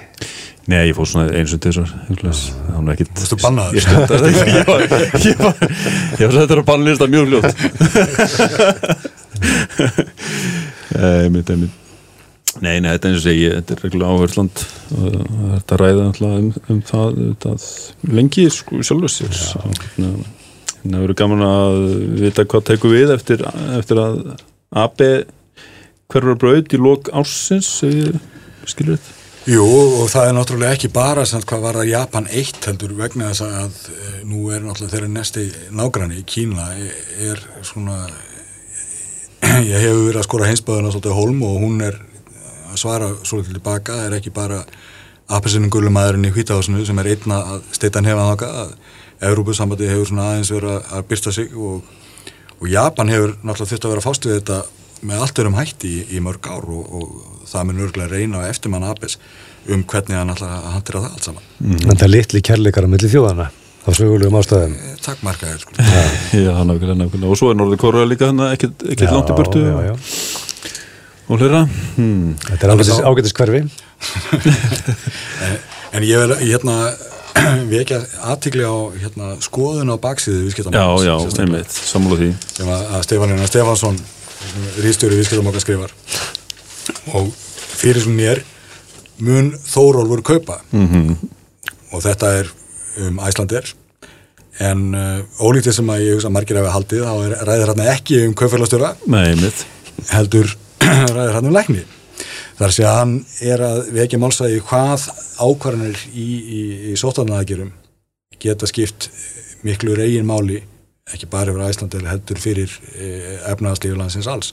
Nei, 0.69 0.91
ég 0.91 0.97
fór 0.99 1.07
svona 1.09 1.31
eins 1.33 1.55
og 1.57 1.63
þessar 1.65 1.89
það 1.89 2.75
var 2.77 2.91
ekkit? 2.93 3.13
Ég 3.17 3.85
stundaði 3.87 4.21
þetta 4.21 4.29
ekki, 4.29 4.53
ég 4.53 4.67
var 4.69 4.81
ég 4.85 5.39
var 5.41 5.55
ég 6.21 6.25
var 6.27 6.35
þetta 6.37 6.61
á 6.61 6.69
bannlista 6.69 7.09
mjög 7.09 7.25
fljótt. 7.31 7.53
Einmitt, 10.99 11.49
einmitt. 11.55 11.75
Nei, 12.59 12.81
nei, 12.83 12.91
þetta 12.91 13.07
er 13.09 13.13
eins 13.15 13.21
og 13.21 13.25
segi, 13.25 13.49
þetta 13.55 13.75
er 13.75 13.83
reglulega 13.87 14.13
áhersland 14.13 14.63
og 14.99 15.17
þetta 15.55 15.79
ræða 15.81 16.07
náttúrulega 16.09 16.39
um, 16.43 16.49
um 16.75 16.81
það, 16.91 17.21
það 17.45 17.59
lengi 18.19 18.45
sko 18.53 18.81
sjálfur 18.85 19.15
sér. 19.15 19.35
Þannig 19.95 20.09
að 20.09 20.17
það 20.83 21.05
verður 21.05 21.21
gaman 21.23 21.45
að 21.49 21.79
vita 22.27 22.45
hvað 22.49 22.67
tekur 22.73 22.93
við 22.97 23.15
eftir, 23.17 23.45
eftir 23.79 24.03
að 24.05 24.19
AB 24.85 25.05
hverfur 26.13 26.41
braut 26.41 26.77
í 26.77 26.81
lok 26.81 27.09
ársins 27.17 27.71
skilur 27.79 28.99
þetta 28.99 29.18
Jú, 29.49 29.65
og 29.65 30.11
það 30.13 30.27
er 30.29 30.35
náttúrulega 30.37 30.77
ekki 30.77 30.89
bara 30.93 31.23
samt 31.25 31.47
hvað 31.49 31.63
var 31.65 31.77
það 31.79 31.87
Japan 31.89 32.27
1 32.29 32.67
heldur 32.69 32.91
vegna 32.99 33.31
þess 33.31 33.45
að 33.47 33.79
e, 33.95 34.09
nú 34.29 34.51
er 34.53 34.61
náttúrulega 34.61 34.93
þeirra 34.93 35.09
næsti 35.09 35.45
nágranni, 35.73 36.19
Kína, 36.29 36.67
er, 36.77 36.99
er 37.31 37.41
svona 37.65 37.97
ég 39.71 39.87
hefur 39.87 40.03
verið 40.03 40.21
að 40.21 40.27
skora 40.27 40.51
heimsbæðuna 40.51 40.93
svolítið 40.93 41.17
Holm 41.17 41.41
og 41.49 41.57
hún 41.63 41.81
er 41.87 41.97
að 42.69 42.77
svara 42.83 43.09
svolítið 43.23 43.57
tilbaka, 43.57 43.97
það 43.97 44.11
er 44.11 44.19
ekki 44.19 44.35
bara 44.37 44.59
apelsinu 45.39 45.73
gullumæðurinn 45.73 46.29
í 46.29 46.35
hvítahásinu 46.37 46.85
sem 46.85 47.01
er 47.01 47.09
einna 47.15 47.41
að 47.55 47.65
steitan 47.81 48.11
hefa 48.11 48.29
þáka 48.35 48.51
að 48.67 48.77
Európusambandi 49.31 49.89
hefur 49.89 50.11
svona 50.13 50.29
aðeins 50.35 50.53
verið 50.53 50.77
að- 50.77 51.09
byrsta 51.09 51.33
sig 51.39 51.57
og, 51.57 51.89
og 52.61 52.69
Japan 52.69 53.17
hefur 53.17 53.39
náttúrulega 53.41 53.73
þurft 53.73 53.89
að 53.89 53.97
vera 53.97 54.09
fást 54.11 54.29
við 54.29 54.43
þetta 54.43 54.61
með 55.07 55.23
allt 55.25 55.41
örum 55.43 55.59
hætti 55.59 55.91
í, 55.91 56.01
í 56.17 56.23
mörg 56.25 56.49
ár 56.51 56.67
og, 56.73 56.91
og 56.99 57.47
það 57.49 57.69
mun 57.69 57.85
örgulega 57.87 58.13
reyna 58.13 58.43
á 58.43 58.49
eftirmann 58.51 58.87
Apes 58.89 59.19
um 59.69 59.85
hvernig 59.89 60.17
hann 60.17 60.33
ætla 60.33 60.49
að 60.57 60.69
hantera 60.75 61.03
það 61.05 61.17
allt 61.17 61.29
saman. 61.29 61.49
Mm. 61.61 61.81
En 61.85 61.97
það 61.97 62.07
er 62.07 62.13
litli 62.15 62.43
kærleikar 62.49 62.89
á 62.89 62.93
milli 62.93 63.11
þjóðana 63.13 63.49
á 63.49 63.89
sögulegum 63.97 64.39
ástæðum. 64.41 64.77
Eh, 64.77 64.97
Takk 65.05 65.25
markaðir 65.27 65.63
sko. 65.65 65.77
Já, 66.47 66.53
nákvæmlega, 66.53 66.97
nákvæmlega. 67.03 67.33
Og 67.33 67.41
svo 67.41 67.53
er 67.53 67.59
Norður 67.59 67.83
Kóra 67.83 68.07
líka 68.09 68.31
hann 68.31 68.45
ekkert 68.49 68.85
ekkert 68.95 69.15
langt 69.15 69.33
í 69.33 69.39
burtu 69.39 69.65
já, 69.65 69.77
já. 69.91 69.95
og 71.29 71.43
hlera. 71.43 71.63
Hmm. 71.97 72.35
Þetta 72.49 72.69
er 72.69 72.75
ágætis, 72.75 73.05
ágætis 73.13 73.39
hverfi. 73.39 73.65
En, 75.39 75.55
en 75.97 76.05
ég 76.07 76.21
vil 76.21 76.35
hérna 76.51 76.75
vekja 77.73 78.01
aðtikli 78.31 78.67
á 78.67 78.77
hérna, 78.99 79.33
skoðun 79.43 79.91
á 79.95 79.97
baksíðu 80.01 80.41
Já, 80.41 80.45
viðskiptamáls 80.49 81.07
já, 81.07 81.15
einmitt, 81.43 81.75
sammála 81.75 82.19
því. 82.21 82.31
sem 82.55 82.71
að, 82.71 82.87
að 82.95 83.05
Stefanina 83.07 83.49
Stefansson 83.49 83.99
rýstjóri 84.83 85.19
viðskiptamáka 85.19 85.63
skrifar. 85.63 85.93
Og 87.17 87.33
fyrir 87.79 88.03
sem 88.05 88.15
mér 88.15 88.45
mun 89.19 89.53
Þórólfur 89.67 90.23
kaupa. 90.23 90.61
Mm 90.73 91.17
og 91.93 92.03
þetta 92.05 92.33
er 92.41 92.49
um 93.05 93.21
Æslandir 93.25 93.71
en 94.59 94.89
uh, 94.97 95.21
ólítið 95.39 95.77
sem 95.79 95.91
að 95.93 96.03
ég 96.05 96.17
hugsa 96.17 96.33
margir 96.35 96.59
hefur 96.59 96.75
haldið 96.75 97.05
þá 97.07 97.13
er 97.15 97.35
ræðir 97.47 97.71
hérna 97.71 97.93
ekki 97.95 98.19
um 98.27 98.35
kaupfélagstjóra. 98.39 98.95
Heldur 100.11 100.51
ræðir 101.17 101.37
hann 101.37 101.49
um 101.49 101.55
lækni. 101.55 101.85
Þar 102.59 102.75
sé 102.75 102.87
að 102.89 102.97
hann 102.99 103.13
er 103.47 103.63
að 103.63 103.81
vekja 103.95 104.19
málsæði 104.19 104.63
hvað 104.67 105.07
ákvarðanir 105.39 106.01
í, 106.11 106.27
í, 106.27 106.63
í 106.91 106.97
sóttanaraðgerum 106.99 107.71
geta 108.43 108.67
skipt 108.71 109.09
miklu 109.67 109.95
reygin 109.99 110.27
máli 110.27 110.65
ekki 111.15 111.29
bara 111.31 111.53
fyrir 111.53 111.71
Æslandir 111.71 112.07
heldur 112.09 112.41
fyrir 112.43 112.75
eh, 112.95 113.39
efnaðaslífi 113.53 113.97
landsins 113.99 114.29
alls 114.31 114.53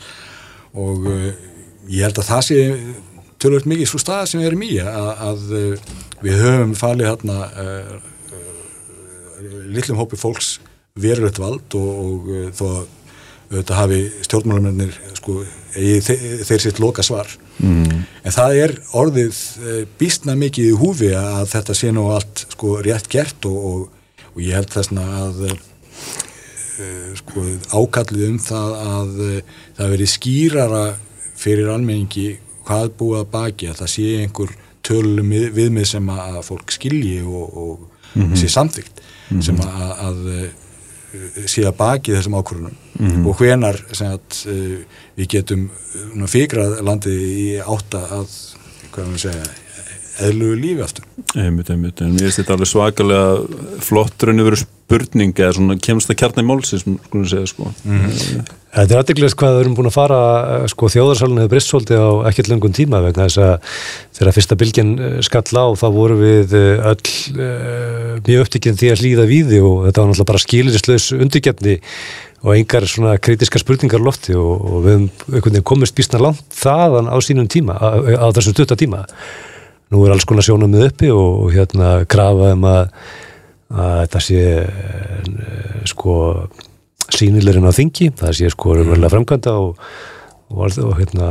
og 0.76 1.08
eh, 1.12 1.30
ég 1.91 2.08
held 2.08 2.20
að 2.22 2.30
það 2.30 2.43
sé 2.49 2.60
tölvöld 3.41 3.70
mikið 3.70 3.91
svo 3.91 4.01
stað 4.01 4.28
sem 4.32 4.41
við 4.41 4.49
erum 4.51 4.66
í 4.66 4.74
að, 4.82 5.10
að 5.30 5.56
eh, 5.60 5.95
við 6.26 6.41
höfum 6.41 6.76
falið 6.80 7.10
hérna 7.12 7.39
uh, 7.62 7.95
litlum 9.76 9.99
hópi 9.99 10.18
fólks 10.18 10.56
verulegt 10.97 11.38
vald 11.43 11.76
og, 11.78 11.89
og 12.06 12.30
uh, 12.32 12.45
þó 12.56 12.64
að 12.72 12.86
auðvitað 13.45 13.78
hafi 13.78 13.97
stjórnmálamennir 14.26 14.95
sko, 15.20 15.36
eigi 15.78 15.99
þe 16.08 16.16
þeir 16.47 16.64
sitt 16.64 16.80
loka 16.82 17.03
svar 17.06 17.30
mm. 17.60 17.99
en 18.26 18.34
það 18.34 18.58
er 18.64 18.74
orðið 18.97 19.41
býstna 19.99 20.34
mikið 20.39 20.72
í 20.72 20.80
húfi 20.80 21.12
að 21.20 21.51
þetta 21.51 21.76
sé 21.78 21.91
nú 21.93 22.08
allt 22.16 22.47
sko, 22.56 22.80
rétt 22.82 23.06
gert 23.14 23.45
og, 23.45 23.60
og, 23.70 24.24
og 24.32 24.41
ég 24.41 24.58
held 24.58 24.74
þessna 24.74 25.06
að 25.20 25.43
sko, 27.19 27.45
ákallið 27.71 28.28
um 28.28 28.38
það 28.41 28.76
að 28.82 29.23
uh, 29.26 29.55
það 29.78 29.93
veri 29.95 30.09
skýrara 30.11 30.84
fyrir 31.36 31.71
almenningi 31.71 32.28
hvað 32.65 32.93
búið 32.99 33.21
að 33.21 33.32
baki 33.36 33.69
að 33.71 33.82
það 33.82 33.91
sé 33.93 34.05
einhver 34.23 34.53
tölum 34.86 35.34
viðmið 35.55 35.89
sem 35.89 36.11
að 36.13 36.39
fólk 36.45 36.73
skilji 36.73 37.19
og, 37.26 37.57
og 38.15 38.38
sé 38.38 38.49
samþygt 38.51 39.01
sem 39.43 39.59
að, 39.65 39.91
að 40.07 40.23
uh, 40.36 40.45
sé 41.47 41.65
að 41.65 41.78
baki 41.80 42.15
þessum 42.15 42.38
ákvörunum 42.39 43.28
og 43.30 43.39
hvenar 43.39 43.80
sem 43.95 44.13
að 44.13 44.41
uh, 44.51 45.03
við 45.15 45.32
getum 45.38 45.69
fíkrað 46.32 46.82
landið 46.86 47.23
í 47.26 47.47
átta 47.61 48.03
að 48.19 48.36
hvað 48.91 49.11
maður 49.11 49.23
segja 49.28 49.53
eðlugu 50.24 50.59
lífi 50.59 50.84
aftur. 50.86 51.07
Einmitt, 51.36 51.70
einmitt, 51.74 52.01
en 52.01 52.13
mér 52.16 52.28
finnst 52.28 52.41
þetta 52.41 52.55
alveg 52.55 52.72
svakalega 52.72 53.80
flott 53.84 54.28
raun 54.28 54.43
og 54.43 54.49
veru 54.49 54.61
spurning 54.61 55.34
eða 55.34 55.55
svona 55.57 55.80
kemst 55.82 56.11
að 56.13 56.20
kjarni 56.22 56.45
málsins, 56.45 56.86
skulum 56.86 57.26
segja 57.28 57.49
sko. 57.49 57.72
Þetta 58.76 58.91
er 58.91 58.99
aðdeglast 58.99 59.38
hvað 59.39 59.53
við 59.55 59.61
erum 59.63 59.76
búin 59.78 59.88
að 59.88 59.95
fara 59.95 60.20
eh, 60.43 60.66
sko 60.72 60.89
þjóðarsalun 60.91 61.39
hefur 61.39 61.51
brist 61.53 61.72
svolítið 61.72 62.01
á 62.03 62.11
ekkert 62.30 62.49
lengun 62.51 62.76
tíma 62.76 62.99
vegna 63.05 63.30
þess 63.30 63.39
að 63.39 63.80
þegar 64.18 64.36
fyrsta 64.36 64.57
bylgjan 64.59 64.91
eh, 64.99 65.16
skall 65.24 65.47
á 65.55 65.66
þá 65.80 65.86
voru 65.95 66.18
við 66.20 66.55
eh, 66.59 66.89
öll 66.91 67.13
uh, 67.39 68.11
mjög 68.28 68.43
upptikinn 68.43 68.80
því 68.82 68.91
að 68.91 69.03
hlýða 69.03 69.28
víði 69.32 69.61
og 69.63 69.88
þetta 69.88 70.03
var 70.03 70.11
náttúrulega 70.11 70.32
bara 70.34 70.43
skilirislaus 70.43 71.07
undirgefni 71.16 71.78
og 72.43 72.53
engar 72.57 72.86
svona 72.91 73.16
kritiska 73.18 73.63
spurningar 73.63 74.03
lofti 74.03 74.36
og, 74.38 74.53
og 74.59 74.86
við 74.86 75.07
veginn 75.38 75.66
komist 75.66 75.95
býstna 75.97 76.20
langt 76.22 76.43
þaðan 76.59 77.07
á 77.09 77.16
sínum 77.24 77.47
tíma, 77.49 77.80
á, 77.80 77.95
á 77.95 78.28
þessum 78.36 78.57
stutta 78.57 78.78
tíma. 78.78 79.05
Nú 79.93 80.01
er 80.05 80.15
alls 80.15 80.25
konar 80.25 80.45
sjónum 80.45 80.71
með 80.73 80.88
uppi 80.89 81.11
og, 81.13 81.45
og 81.45 81.53
hérna 81.53 81.91
krafa 82.09 82.53
um 82.55 82.65
að, 82.69 82.81
að 83.69 83.95
þetta 84.01 84.21
sé 84.25 84.43
uh, 84.65 85.83
sko 85.89 86.15
sínilegurinn 87.13 87.69
á 87.69 87.77
þingi, 87.77 88.11
það 88.17 88.38
sé 88.39 88.51
sko 88.53 88.75
raunverulega 88.75 89.13
framkvæmda 89.13 89.53
og, 89.61 89.83
og, 90.49 90.63
og, 90.65 90.93
hérna 90.97 91.29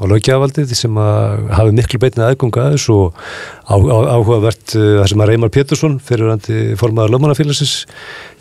og 0.00 0.10
lögjafaldið 0.10 0.72
sem 0.78 0.96
að 1.00 1.44
hafi 1.58 1.76
miklu 1.76 2.00
beitna 2.00 2.30
aðgunga 2.30 2.64
að 2.64 2.76
þessu 2.78 2.96
og 2.96 3.20
á, 3.68 3.74
á, 3.76 3.98
áhugavert 4.16 4.76
uh, 4.78 4.88
það 5.02 5.10
sem 5.12 5.24
að 5.24 5.32
Reymar 5.32 5.52
Pétursson 5.54 5.98
fyrirandi 6.04 6.62
formaður 6.80 7.14
lögmannafélagsins 7.14 7.76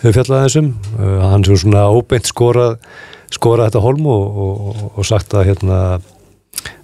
hefur 0.01 0.15
fjallað 0.19 0.47
þessum 0.47 0.71
uh, 0.95 1.19
hann 1.27 1.43
sem 1.47 1.59
svona 1.59 1.89
óbeint 1.91 2.31
skorað 2.31 2.77
skorað 3.33 3.71
þetta 3.71 3.83
holm 3.83 4.07
og, 4.13 4.43
og, 4.47 4.83
og 4.93 5.07
sagt 5.07 5.33
að 5.35 5.51
hérna 5.51 5.79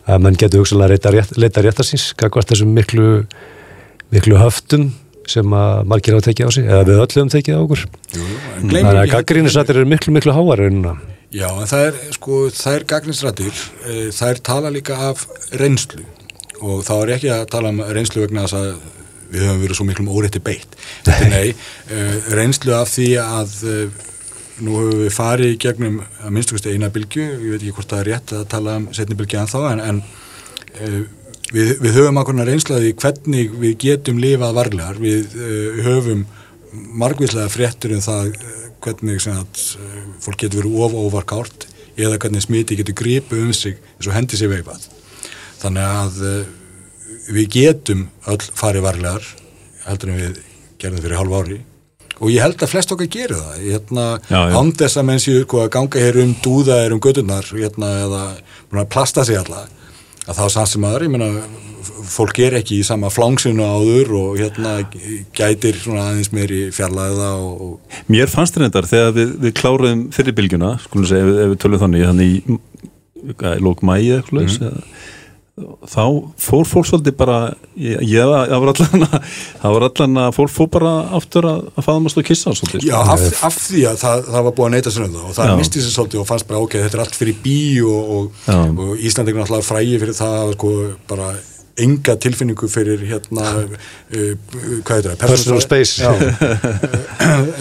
að 0.10 0.26
mann 0.26 0.40
getur 0.40 0.64
hugsalega 0.64 0.96
leita, 0.96 1.14
rétt, 1.14 1.38
leita 1.38 1.64
réttarsins 1.66 2.10
gagvart 2.20 2.50
þessum 2.52 2.74
miklu 2.76 3.10
miklu 4.14 4.40
höftum 4.42 4.90
sem 5.30 5.54
að 5.54 5.86
margir 5.90 6.16
hafa 6.18 6.30
tekið 6.30 6.50
á 6.50 6.52
sig 6.56 6.68
eða 6.70 6.86
við 6.88 7.02
öll 7.04 7.08
höfum 7.14 7.32
tekið 7.34 7.58
á 7.58 7.62
okkur 7.62 7.82
Jú, 7.86 8.26
jú, 8.26 8.38
en 8.58 8.70
Þannig 8.74 9.02
að 9.04 9.12
gaggrínisrættir 9.14 9.80
eru 9.82 9.90
miklu, 9.90 10.14
miklu 10.16 10.34
háar 10.34 10.64
núna. 10.74 10.96
Já, 11.30 11.46
en 11.54 11.68
það 11.70 11.84
er, 11.86 11.98
sko, 12.16 12.38
það 12.58 12.76
er 12.76 12.86
gagninsrættir, 12.90 13.60
það 14.18 14.32
er 14.32 14.40
tala 14.50 14.72
líka 14.74 14.96
af 15.12 15.28
reynslu 15.62 16.02
og 16.60 16.82
þá 16.88 16.94
er 16.96 17.12
ekki 17.16 17.30
að 17.36 17.44
tala 17.54 17.70
um 17.70 17.84
reynslu 17.86 18.24
vegna 18.24 18.48
þess 18.48 18.58
að 18.58 18.72
við 19.30 19.46
höfum 19.46 19.62
verið 19.62 19.78
svo 19.78 19.86
miklum 19.86 20.10
órétti 20.10 20.42
beitt. 20.42 20.74
Þetta 21.06 21.28
er 21.28 21.34
nei, 21.36 21.52
uh, 21.94 22.16
reynslu 22.40 22.74
af 22.74 22.90
því 22.96 23.10
að 23.22 23.54
uh, 23.70 24.00
nú 24.66 24.80
höfum 24.80 25.04
við 25.04 25.14
farið 25.16 25.54
í 25.54 25.60
gegnum 25.62 26.02
að 26.24 26.34
minnstugusti 26.36 26.74
eina 26.74 26.92
bylgju, 26.94 27.28
ég 27.30 27.54
veit 27.54 27.62
ekki 27.62 27.76
hvort 27.78 27.94
það 27.94 28.02
er 28.04 28.12
rétt 28.14 28.34
að 28.38 28.50
tala 28.54 28.76
um 28.80 28.90
setni 28.96 29.18
bylgju 29.20 29.40
en 29.40 29.52
þá, 29.52 29.60
en, 29.72 29.82
en 29.86 30.02
uh, 30.02 31.00
við, 31.54 31.72
við 31.84 31.96
höfum 31.98 32.22
af 32.22 32.30
því 32.30 32.94
hvernig 33.04 33.56
við 33.64 33.78
getum 33.86 34.22
lifað 34.22 34.58
varlegar, 34.60 35.02
við 35.02 35.40
uh, 35.40 35.82
höfum 35.88 36.28
margvíslega 36.74 37.50
fréttur 37.52 37.96
um 37.96 38.04
það 38.04 38.32
eh, 38.36 38.66
hvernig 38.84 39.28
að 39.32 39.64
eh, 39.82 40.04
fólk 40.24 40.44
getur 40.44 40.62
verið 40.62 40.78
of 40.86 40.96
óvarkárt 40.98 41.68
eða 42.00 42.20
hvernig 42.22 42.46
smiti 42.46 42.78
getur 42.80 42.98
gripið 43.00 43.44
um 43.48 43.54
sig 43.54 43.80
eins 43.98 44.08
og 44.08 44.16
hendi 44.16 44.40
sér 44.40 44.54
veipað. 44.54 44.86
Þannig 45.60 45.84
að 45.84 46.20
uh, 46.24 46.52
við 47.36 47.50
getum 47.52 48.06
öll 48.32 48.40
farið 48.56 48.86
varlegar 48.86 49.26
heldur 49.84 50.14
en 50.14 50.22
við 50.22 50.38
gerðum 50.80 51.04
fyrir 51.04 51.20
hálf 51.20 51.36
ári 51.36 51.58
og 52.20 52.32
ég 52.34 52.44
held 52.44 52.60
að 52.60 52.74
flest 52.74 52.94
okkar 52.96 53.10
gerir 53.12 53.40
það 53.40 53.66
hérna, 53.66 54.06
þess 54.80 55.00
að 55.00 55.10
menn 55.10 55.24
séu 55.24 55.44
sko, 55.46 55.64
að 55.64 55.74
ganga 55.76 56.04
hér 56.04 56.22
um 56.24 56.36
dúða 56.44 56.80
er 56.86 56.96
um 56.96 57.02
gödurnar 57.04 57.50
hérna, 57.54 57.92
eða 58.06 58.86
plasta 58.92 59.26
sig 59.28 59.40
alla 59.40 59.66
að 60.30 60.38
þá 60.38 60.46
samt 60.54 60.72
sem 60.74 60.86
aður, 60.86 61.08
ég 61.08 61.14
meina 61.16 61.30
fólk 62.10 62.40
er 62.44 62.58
ekki 62.60 62.80
í 62.80 62.86
sama 62.86 63.10
flangsinu 63.14 63.66
áður 63.66 64.12
og 64.20 64.40
hérna 64.40 64.76
gætir 65.36 65.78
svona 65.80 66.10
aðeins 66.10 66.32
meiri 66.36 66.62
fjarlæða 66.76 67.30
og, 67.40 67.62
og 67.66 68.10
Mér 68.12 68.32
fannst 68.32 68.56
þetta 68.56 68.66
reyndar 68.66 68.90
þegar 68.90 69.16
við, 69.16 69.32
við 69.46 69.56
kláruðum 69.60 70.04
fyrir 70.16 70.36
bylgjuna, 70.38 70.74
skulum 70.86 71.08
segja, 71.10 71.26
ef, 71.26 71.40
ef 71.46 71.54
við 71.54 71.62
tölum 71.64 71.84
þannig, 71.84 72.06
þannig 72.10 72.34
í, 72.36 72.60
hvað, 73.32 73.56
í 73.56 73.66
lók 73.68 73.86
mæi 73.86 74.00
eða 74.02 74.20
eitthvað 74.20 74.50
mm. 74.50 74.92
Þá 75.90 76.04
fór 76.40 76.66
fólk 76.68 76.88
svolítið 76.90 77.16
bara 77.20 77.38
ég, 77.80 78.02
ég 78.08 78.32
það 78.32 78.56
var 78.64 78.72
allan 78.74 79.06
að 79.08 79.16
það 79.62 79.76
var 79.76 79.86
allan 79.90 80.22
að 80.24 80.32
fólk 80.38 80.54
fór 80.54 80.72
bara 80.78 80.94
aftur 81.20 81.50
að, 81.50 81.62
að 81.76 81.88
faðmast 81.90 82.22
og 82.22 82.28
kissa 82.30 82.56
svolítið. 82.58 82.88
Já, 82.90 82.98
af, 83.00 83.28
af 83.50 83.60
því 83.66 83.84
að 83.92 84.02
það, 84.04 84.26
það 84.30 84.48
var 84.48 84.58
búið 84.58 84.70
að 84.70 84.76
neyta 84.78 84.96
sér 84.96 85.08
um 85.08 85.16
það 85.18 85.30
og 85.30 85.38
það 85.38 85.52
Já. 85.52 85.56
misti 85.62 85.84
sér 85.86 85.96
svolítið 85.98 86.24
og 86.24 86.30
fannst 86.30 86.50
bara 86.50 86.64
ok, 86.66 86.80
þetta 86.86 87.00
er 87.00 87.06
allt 87.06 87.20
fyrir 87.20 87.40
bí 87.46 87.60
og, 87.86 88.12
og, 88.18 88.44
og 88.56 88.92
Ísland 88.98 89.32
er 89.32 89.40
náttúrulega 89.40 89.70
frægi 89.70 90.02
fyrir 90.04 90.20
það 90.20 90.38
að 90.42 90.54
sko 90.58 90.76
bara 91.10 91.32
enga 91.86 92.16
tilfinningu 92.22 92.68
fyrir 92.72 93.02
hérna 93.10 93.46
uh, 93.64 93.74
hvað 94.84 94.94
heitir 94.96 95.10
það? 95.12 95.20
Personal 95.24 95.62
space. 95.64 96.04
Já. 96.04 96.12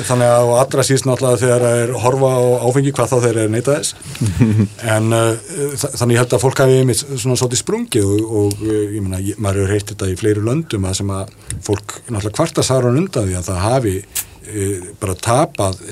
þannig 0.09 0.27
að 0.29 0.47
og 0.49 0.55
allra 0.63 0.85
síst 0.87 1.07
náttúrulega 1.09 1.41
þegar 1.43 1.65
það 1.67 1.81
er 1.85 1.93
horfa 2.05 2.31
á 2.35 2.43
áfengi 2.69 2.93
hvað 2.97 3.11
þá 3.13 3.17
þeir 3.25 3.41
eru 3.45 3.53
neyta 3.55 3.77
þess 3.79 3.95
en 4.97 5.11
uh, 5.17 5.51
þa- 5.81 5.93
þannig 6.01 6.17
ég 6.19 6.23
held 6.23 6.37
að 6.39 6.45
fólk 6.45 6.63
hafi 6.65 6.79
einmitt 6.83 7.03
svona 7.05 7.39
svolítið 7.41 7.63
sprungið 7.63 8.09
og, 8.15 8.33
og 8.43 8.65
ég 8.69 9.03
meina, 9.05 9.21
ég- 9.25 9.39
maður 9.43 9.63
hefur 9.65 9.75
heyrt 9.77 9.93
þetta 9.93 10.11
í 10.13 10.17
fleiri 10.21 10.45
löndum 10.47 10.89
að 10.89 10.99
sem 11.03 11.13
að 11.15 11.37
fólk 11.69 11.99
náttúrulega 12.09 12.37
kvarta 12.41 12.67
sarun 12.67 13.01
undan 13.03 13.29
því 13.29 13.39
að 13.41 13.51
það 13.51 13.63
hafi 13.67 13.95
uh, 14.03 14.89
bara 15.03 15.19
tapað 15.29 15.83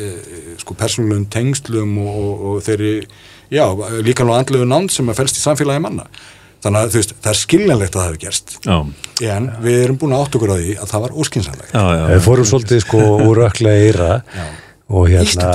sko 0.62 0.76
persónulegum 0.78 1.26
tengslum 1.32 1.96
og, 2.02 2.14
og, 2.16 2.46
og 2.54 2.62
þeirri, 2.66 2.94
já, 3.52 3.66
líka 4.06 4.24
nú 4.26 4.32
andlegu 4.36 4.66
nánd 4.68 4.94
sem 4.94 5.08
að 5.12 5.20
felst 5.22 5.38
í 5.40 5.44
samfélagi 5.44 5.82
manna 5.84 6.06
þannig 6.66 6.82
að 6.82 6.92
þú 6.92 7.00
veist, 7.00 7.16
það 7.22 7.32
er 7.32 7.40
skiljanlegt 7.40 7.96
að 7.96 8.02
það 8.02 8.10
hefur 8.10 8.20
gerst. 8.26 8.54
Já, 8.66 8.76
en 9.38 9.48
við 9.64 9.80
erum 9.86 9.98
búin 10.02 10.14
að 10.16 10.26
átt 10.26 10.38
okkur 10.38 10.54
á 10.54 10.56
því 10.58 10.76
að 10.76 10.92
það 10.92 11.06
var 11.06 11.18
óskinsanlegt 11.24 11.74
já, 11.74 11.82
já, 11.96 12.04
Við 12.12 12.22
fórum 12.26 12.48
svolítið 12.52 12.84
sko 12.84 13.02
úr 13.26 13.42
ökla 13.46 13.74
eira 13.86 14.12
og 14.86 15.08
hérna 15.10 15.48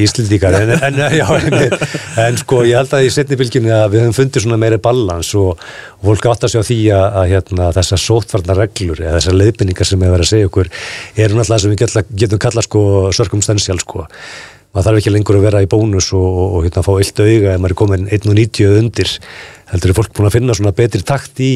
Íslendingar. 0.00 0.54
En, 0.62 0.70
en, 0.70 1.00
en, 1.00 1.78
en 2.24 2.38
sko 2.40 2.62
ég 2.64 2.78
held 2.78 2.94
að 2.96 3.04
í 3.04 3.10
setni 3.12 3.36
bylginni 3.36 3.72
að 3.74 3.90
við 3.92 4.04
höfum 4.04 4.16
fundið 4.16 4.44
svona 4.46 4.60
meiri 4.60 4.78
balans 4.80 5.32
og, 5.36 5.60
og 6.00 6.06
fólk 6.08 6.28
átt 6.32 6.46
að 6.48 6.54
segja 6.54 6.64
á 6.64 6.68
því 6.70 6.78
að, 6.96 7.08
að 7.20 7.32
hérna, 7.34 7.70
þessar 7.76 8.04
sótvarnar 8.04 8.60
reglur 8.62 9.02
eða 9.02 9.18
þessar 9.18 9.36
leiðbynningar 9.42 9.90
sem 9.90 10.00
við 10.00 10.14
verðum 10.14 10.28
að 10.28 10.32
segja 10.32 10.52
okkur 10.52 10.70
eru 11.26 11.36
náttúrulega 11.36 11.64
sem 11.64 11.74
við 11.74 11.82
getum, 11.82 12.14
getum 12.24 12.42
kallað 12.46 12.68
sko 12.68 12.86
circumstantial 13.18 13.78
sko. 13.84 14.06
Maður 14.72 14.88
þarf 14.88 15.02
ekki 15.02 15.12
lengur 15.12 15.36
að 15.36 15.46
vera 15.48 15.62
í 15.64 15.68
bónus 15.68 16.10
og, 16.16 16.24
og, 16.24 16.56
og 16.56 16.64
hérna 16.66 16.84
fá 16.86 16.90
illt 16.96 17.22
auga 17.24 17.52
ef 17.54 17.60
maður 17.60 17.74
er 17.74 17.78
komin 17.82 18.08
1.90 18.08 18.74
undir 18.80 19.14
heldur 19.72 19.92
er 19.92 19.98
fólk 19.98 20.16
búin 20.16 20.28
að 20.30 20.38
finna 20.38 20.56
svona 20.56 20.74
betri 20.76 21.04
takt 21.06 21.40
í 21.44 21.52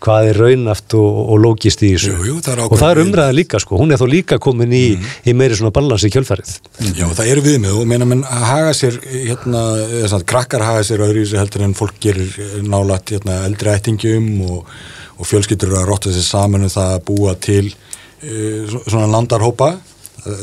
hvað 0.00 0.30
er 0.30 0.38
raunaft 0.40 0.94
og, 0.96 1.18
og 1.32 1.40
lógist 1.42 1.82
í 1.84 1.92
þessu? 1.94 2.14
Jú, 2.14 2.28
jú, 2.30 2.36
það 2.44 2.62
og 2.66 2.78
það 2.80 2.92
er 2.92 3.00
umræðan 3.02 3.36
líka 3.36 3.60
sko, 3.60 3.76
hún 3.80 3.92
er 3.92 4.00
þó 4.00 4.06
líka 4.08 4.38
komin 4.42 4.72
í, 4.72 4.84
í 5.28 5.34
meiri 5.36 5.58
svona 5.58 5.74
balans 5.76 6.06
í 6.06 6.10
kjölfarið. 6.12 6.54
Já, 6.96 7.04
það 7.18 7.32
eru 7.34 7.44
viðmið 7.44 7.76
og 7.76 7.90
meina 7.90 8.08
menn 8.08 8.24
að 8.24 8.46
haga 8.48 8.72
sér 8.76 8.96
hérna, 9.10 9.64
svona, 10.08 10.28
krakkar 10.32 10.64
haga 10.64 10.86
sér 10.88 11.04
öðru 11.04 11.20
í 11.20 11.26
þessu 11.26 11.40
heldur 11.40 11.66
en 11.66 11.76
fólk 11.76 12.00
gerir 12.02 12.40
nálægt 12.64 13.12
hérna, 13.16 13.42
eldri 13.48 13.74
ættingjum 13.74 14.30
og, 14.48 14.72
og 15.18 15.28
fjölskyldur 15.28 15.76
að 15.82 15.88
rotta 15.92 16.14
sér 16.14 16.26
saman 16.26 16.64
um 16.64 16.72
það 16.72 16.96
að 16.96 17.04
búa 17.10 17.36
til 17.48 17.66
uh, 17.68 18.80
svona 18.86 19.10
landarhópa 19.12 19.74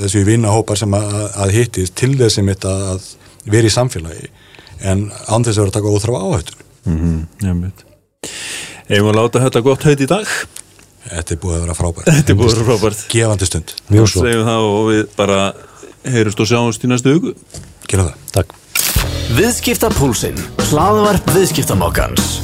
þessu 0.03 0.22
vinnahópar 0.26 0.78
sem 0.78 0.93
að, 0.97 1.18
að 1.34 1.57
hittist 1.57 1.97
til 1.97 2.13
þess 2.18 2.38
sem 2.39 2.53
þetta 2.53 2.78
að 2.93 3.11
vera 3.49 3.70
í 3.70 3.74
samfélagi. 3.74 4.32
En 4.86 5.07
án 5.09 5.45
þess 5.45 5.57
að 5.57 5.63
vera 5.63 5.72
að 5.72 5.78
taka 5.80 5.97
óþráfa 5.97 6.24
áhættur 6.28 6.63
mm 6.88 7.60
mitt 7.62 7.86
Ef 8.88 9.04
við 9.04 9.14
láta 9.18 9.44
þetta 9.44 9.62
gott 9.66 9.84
haut 9.84 10.02
í 10.02 10.08
dag? 10.08 10.30
Þetta 11.08 11.34
er 11.36 11.40
búið 11.44 11.56
að 11.58 11.64
vera 11.64 11.76
frábært. 11.76 12.08
Þetta 12.08 12.34
er 12.34 12.38
búið 12.40 12.50
að 12.50 12.58
vera 12.58 12.68
frábært. 12.68 13.04
Gefandi 13.12 13.48
stund, 13.48 13.74
mjög 13.92 14.10
svo, 14.12 14.24
Segjum 14.26 14.48
það 14.48 14.68
og 14.72 14.88
við 14.92 15.02
bara 15.16 15.40
heyrust 16.08 16.44
og 16.44 16.50
sjáumst 16.52 16.84
í 16.84 16.92
næstu 16.92 17.16
hugu 17.16 17.34
gera 17.88 18.10
það. 18.10 18.28
Takk. 18.36 18.56
Viðskipta 19.38 19.92
púlsinn, 19.96 20.40
hlaðvarp 20.70 21.34
viðskiptamokkans 21.36 22.38